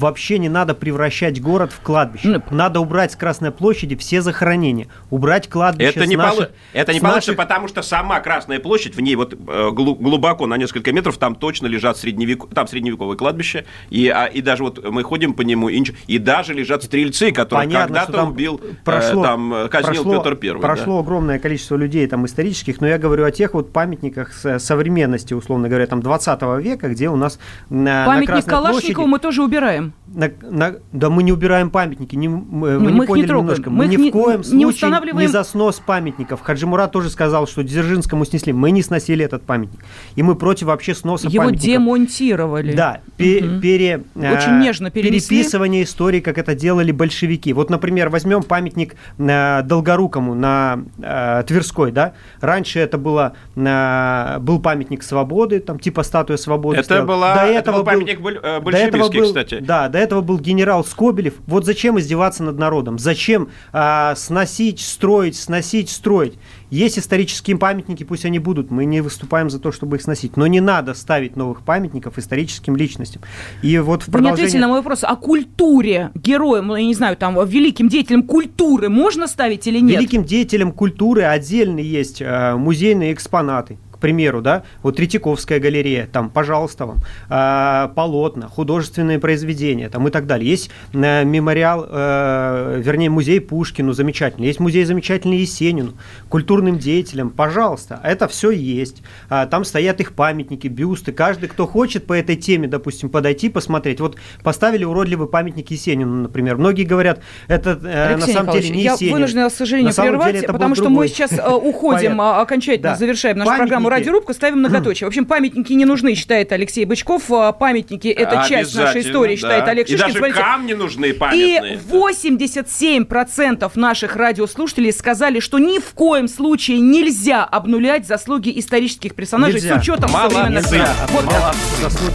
Вообще 0.00 0.38
не 0.38 0.48
надо 0.48 0.74
превращать 0.74 1.42
город 1.42 1.72
в 1.72 1.80
кладбище. 1.80 2.42
Надо 2.50 2.80
убрать 2.80 3.12
с 3.12 3.16
Красной 3.16 3.50
площади 3.50 3.96
все 3.96 4.22
захоронения. 4.22 4.86
Убрать 5.10 5.48
кладбище 5.48 5.90
Это 5.90 6.04
с 6.04 6.08
не, 6.08 6.16
наших- 6.16 6.36
полу- 6.38 6.48
это 6.72 6.92
не 6.94 7.00
получится, 7.00 7.32
наших- 7.32 7.36
потому 7.36 7.68
что 7.68 7.82
сама 7.82 8.20
Красная 8.20 8.60
площадь, 8.60 8.96
в 8.96 9.00
ней 9.00 9.14
вот 9.14 9.34
э, 9.34 9.70
глу- 9.72 9.94
глубоко, 9.96 10.46
на 10.46 10.56
несколько 10.56 10.92
метров, 10.92 11.18
там 11.18 11.34
точно 11.34 11.66
лежат 11.66 11.98
средневек... 11.98 12.48
там 12.54 12.66
средневековое 12.66 13.16
кладбище, 13.16 13.66
и, 13.90 14.08
а, 14.08 14.24
и 14.24 14.40
даже 14.40 14.62
вот 14.62 14.82
мы 14.90 15.02
ходим 15.02 15.34
по 15.34 15.42
нему, 15.42 15.68
и, 15.68 15.84
и 16.06 16.18
даже 16.18 16.54
лежат 16.54 16.82
стрельцы, 16.82 17.30
которые 17.32 17.68
когда-то 17.70 18.12
там 18.12 18.30
убил, 18.30 18.58
э, 18.62 18.68
прошло, 18.84 19.22
там, 19.22 19.52
э, 19.54 19.68
казнил 19.68 20.02
прошло- 20.02 20.16
Петр 20.22 20.36
Первый. 20.36 20.60
Прошло 20.62 20.98
огромное 21.00 21.38
количество 21.38 21.76
людей 21.76 22.06
там 22.06 22.24
исторических, 22.24 22.80
но 22.80 22.86
я 22.88 22.96
говорю 22.96 23.24
о 23.26 23.30
тех 23.30 23.52
вот 23.52 23.70
памятниках 23.72 24.32
с- 24.32 24.58
современности, 24.60 25.34
условно 25.34 25.68
говоря, 25.68 25.86
там 25.86 26.00
20 26.00 26.58
века, 26.58 26.88
где 26.88 27.10
у 27.10 27.16
нас 27.16 27.38
на, 27.68 28.00
на 28.00 28.06
Памятник 28.06 28.28
Красной 28.28 28.50
Калашникову 28.50 28.94
площади- 28.94 29.10
мы 29.10 29.18
тоже 29.18 29.42
убираем. 29.42 29.89
На- 30.12 30.30
на- 30.42 30.74
да 30.92 31.08
мы 31.10 31.22
не 31.22 31.32
убираем 31.32 31.70
памятники, 31.70 32.16
не, 32.16 32.28
мы, 32.28 32.78
вы 32.78 32.80
мы 32.80 32.90
не 32.90 32.96
их 32.96 33.00
не 33.02 33.06
поняли 33.06 33.26
трогаем. 33.26 33.46
немножко. 33.48 33.70
Мы 33.70 33.76
Мы, 33.76 33.84
их 33.84 33.90
ни 33.98 34.02
не- 34.04 34.10
в 34.10 34.12
коем 34.12 34.38
не 34.40 34.44
случае 34.44 34.66
устанавливаем- 34.90 35.20
не 35.20 35.26
за 35.28 35.44
снос 35.44 35.80
памятников. 35.84 36.40
Хаджимурат 36.42 36.92
тоже 36.92 37.10
сказал, 37.10 37.46
что 37.46 37.62
Дзержинскому 37.62 38.24
снесли. 38.24 38.52
Мы 38.52 38.70
не 38.72 38.82
сносили 38.82 39.24
этот 39.24 39.42
памятник. 39.42 39.80
И 40.16 40.22
мы 40.22 40.34
против 40.34 40.66
вообще 40.66 40.94
сноса 40.94 41.28
Его 41.28 41.44
памятников. 41.44 41.64
демонтировали. 41.66 42.72
Да, 42.72 43.00
пе- 43.16 43.42
Мгм. 43.42 43.60
пере, 43.60 44.02
Очень 44.16 44.54
э, 44.56 44.60
нежно 44.60 44.90
перенесли. 44.90 45.36
переписывание 45.38 45.82
истории, 45.84 46.20
как 46.20 46.38
это 46.38 46.54
делали 46.54 46.90
большевики. 46.92 47.52
Вот, 47.52 47.70
например, 47.70 48.08
возьмем 48.08 48.42
памятник 48.42 48.96
э, 49.18 49.62
Долгорукому 49.62 50.34
на 50.34 50.80
э, 51.02 51.42
Тверской, 51.46 51.92
да. 51.92 52.14
Раньше 52.40 52.80
это 52.80 52.98
было, 52.98 53.34
э, 53.56 54.38
был 54.40 54.60
памятник 54.60 55.02
свободы, 55.02 55.60
там 55.60 55.78
типа 55.78 56.02
статуя 56.02 56.36
свободы. 56.36 56.76
Это 56.78 56.84
стояла. 56.84 57.06
была- 57.06 57.34
До 57.34 57.40
это 57.42 57.58
этого 57.60 57.76
был 57.78 57.84
памятник 57.84 58.20
боль- 58.20 58.38
э, 58.38 58.40
до 58.42 58.48
этого 58.48 58.62
большевистский, 58.62 59.20
был- 59.20 59.26
кстати. 59.28 59.58
Да, 59.60 59.79
до 59.88 59.98
этого 59.98 60.20
был 60.20 60.38
генерал 60.38 60.84
Скобелев. 60.84 61.34
Вот 61.46 61.64
зачем 61.64 61.98
издеваться 61.98 62.42
над 62.42 62.58
народом? 62.58 62.98
Зачем 62.98 63.48
а, 63.72 64.14
сносить, 64.16 64.80
строить, 64.80 65.36
сносить, 65.36 65.90
строить? 65.90 66.34
Есть 66.70 66.98
исторические 66.98 67.56
памятники, 67.56 68.04
пусть 68.04 68.24
они 68.24 68.38
будут. 68.38 68.70
Мы 68.70 68.84
не 68.84 69.00
выступаем 69.00 69.50
за 69.50 69.58
то, 69.58 69.72
чтобы 69.72 69.96
их 69.96 70.02
сносить. 70.02 70.36
Но 70.36 70.46
не 70.46 70.60
надо 70.60 70.94
ставить 70.94 71.36
новых 71.36 71.62
памятников 71.62 72.18
историческим 72.18 72.76
личностям. 72.76 73.22
И 73.62 73.78
вот 73.78 74.04
в 74.04 74.08
Вы 74.08 74.20
не 74.20 74.30
ответили 74.30 74.60
на 74.60 74.68
мой 74.68 74.78
вопрос. 74.78 75.02
О 75.02 75.16
культуре 75.16 76.10
героям, 76.14 76.68
ну, 76.68 76.76
я 76.76 76.84
не 76.84 76.94
знаю, 76.94 77.16
там, 77.16 77.36
великим 77.46 77.88
деятелям 77.88 78.22
культуры 78.22 78.88
можно 78.88 79.26
ставить 79.26 79.66
или 79.66 79.80
нет? 79.80 79.96
Великим 79.96 80.24
деятелям 80.24 80.72
культуры 80.72 81.22
отдельно 81.22 81.80
есть 81.80 82.22
э, 82.22 82.54
музейные 82.54 83.12
экспонаты 83.12 83.78
примеру, 84.00 84.40
да, 84.42 84.64
вот 84.82 84.96
Третьяковская 84.96 85.60
галерея, 85.60 86.08
там, 86.10 86.30
пожалуйста 86.30 86.86
вам, 86.86 86.98
э, 87.28 87.88
полотна, 87.94 88.48
художественные 88.48 89.18
произведения, 89.18 89.88
там 89.88 90.06
и 90.08 90.10
так 90.10 90.26
далее. 90.26 90.50
Есть 90.50 90.70
э, 90.92 91.24
мемориал, 91.24 91.86
э, 91.88 92.82
вернее, 92.84 93.10
музей 93.10 93.40
Пушкину 93.40 93.92
замечательный, 93.92 94.46
есть 94.46 94.60
музей 94.60 94.84
замечательный 94.84 95.38
Есенину, 95.38 95.92
культурным 96.28 96.78
деятелям, 96.78 97.30
пожалуйста, 97.30 98.00
это 98.02 98.28
все 98.28 98.50
есть. 98.50 99.02
А, 99.28 99.46
там 99.46 99.64
стоят 99.64 100.00
их 100.00 100.14
памятники, 100.14 100.68
бюсты, 100.68 101.12
каждый, 101.12 101.48
кто 101.48 101.66
хочет 101.66 102.06
по 102.06 102.14
этой 102.14 102.36
теме, 102.36 102.68
допустим, 102.68 103.10
подойти, 103.10 103.48
посмотреть. 103.48 104.00
Вот 104.00 104.16
поставили 104.42 104.84
уродливый 104.84 105.28
памятник 105.28 105.70
Есенину, 105.70 106.22
например. 106.22 106.56
Многие 106.56 106.84
говорят, 106.84 107.20
это 107.48 107.78
э, 107.82 108.16
на 108.16 108.26
самом 108.26 108.52
деле 108.52 108.70
не 108.70 108.82
я 108.82 108.92
Есенин. 108.92 109.10
Я 109.10 109.14
вынуждена, 109.14 109.48
к 109.48 109.52
сожалению, 109.52 109.94
прервать, 109.94 110.46
потому 110.46 110.74
что 110.74 110.84
другой. 110.84 111.04
мы 111.04 111.08
сейчас 111.08 111.32
э, 111.32 111.48
уходим, 111.48 112.16
Понятно. 112.16 112.40
окончательно 112.40 112.90
да. 112.90 112.96
завершаем 112.96 113.38
нашу 113.38 113.48
памятники. 113.48 113.68
программу 113.68 113.89
радиорубка, 113.90 114.32
ставим 114.32 114.58
многоточие. 114.60 115.06
В 115.06 115.08
общем, 115.08 115.26
памятники 115.26 115.72
не 115.72 115.84
нужны, 115.84 116.14
считает 116.14 116.52
Алексей 116.52 116.84
Бычков. 116.84 117.30
А 117.30 117.52
памятники– 117.52 118.08
это 118.08 118.44
часть 118.48 118.74
нашей 118.74 119.02
истории, 119.02 119.34
да. 119.34 119.36
считает 119.36 119.68
Олег 119.68 119.86
Шишкин. 119.88 119.96
И 119.96 120.08
даже 120.08 120.18
Смотрите, 120.18 120.40
камни 120.40 120.72
нужны 120.72 121.12
памятные. 121.12 121.74
И 121.74 121.92
87% 121.92 123.70
наших 123.74 124.16
радиослушателей 124.16 124.92
сказали, 124.92 125.40
что 125.40 125.58
ни 125.58 125.78
в 125.78 125.92
коем 125.94 126.28
случае 126.28 126.80
нельзя 126.80 127.44
обнулять 127.44 128.06
заслуги 128.06 128.52
исторических 128.58 129.14
персонажей 129.14 129.60
нельзя. 129.60 129.76
с 129.76 129.82
учетом 129.82 130.10
Молодцы. 130.10 130.36
современных... 130.36 130.70
Вот 131.10 131.24
Молодцы. 131.24 132.10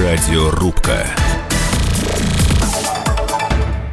Радиорубка. 0.00 1.06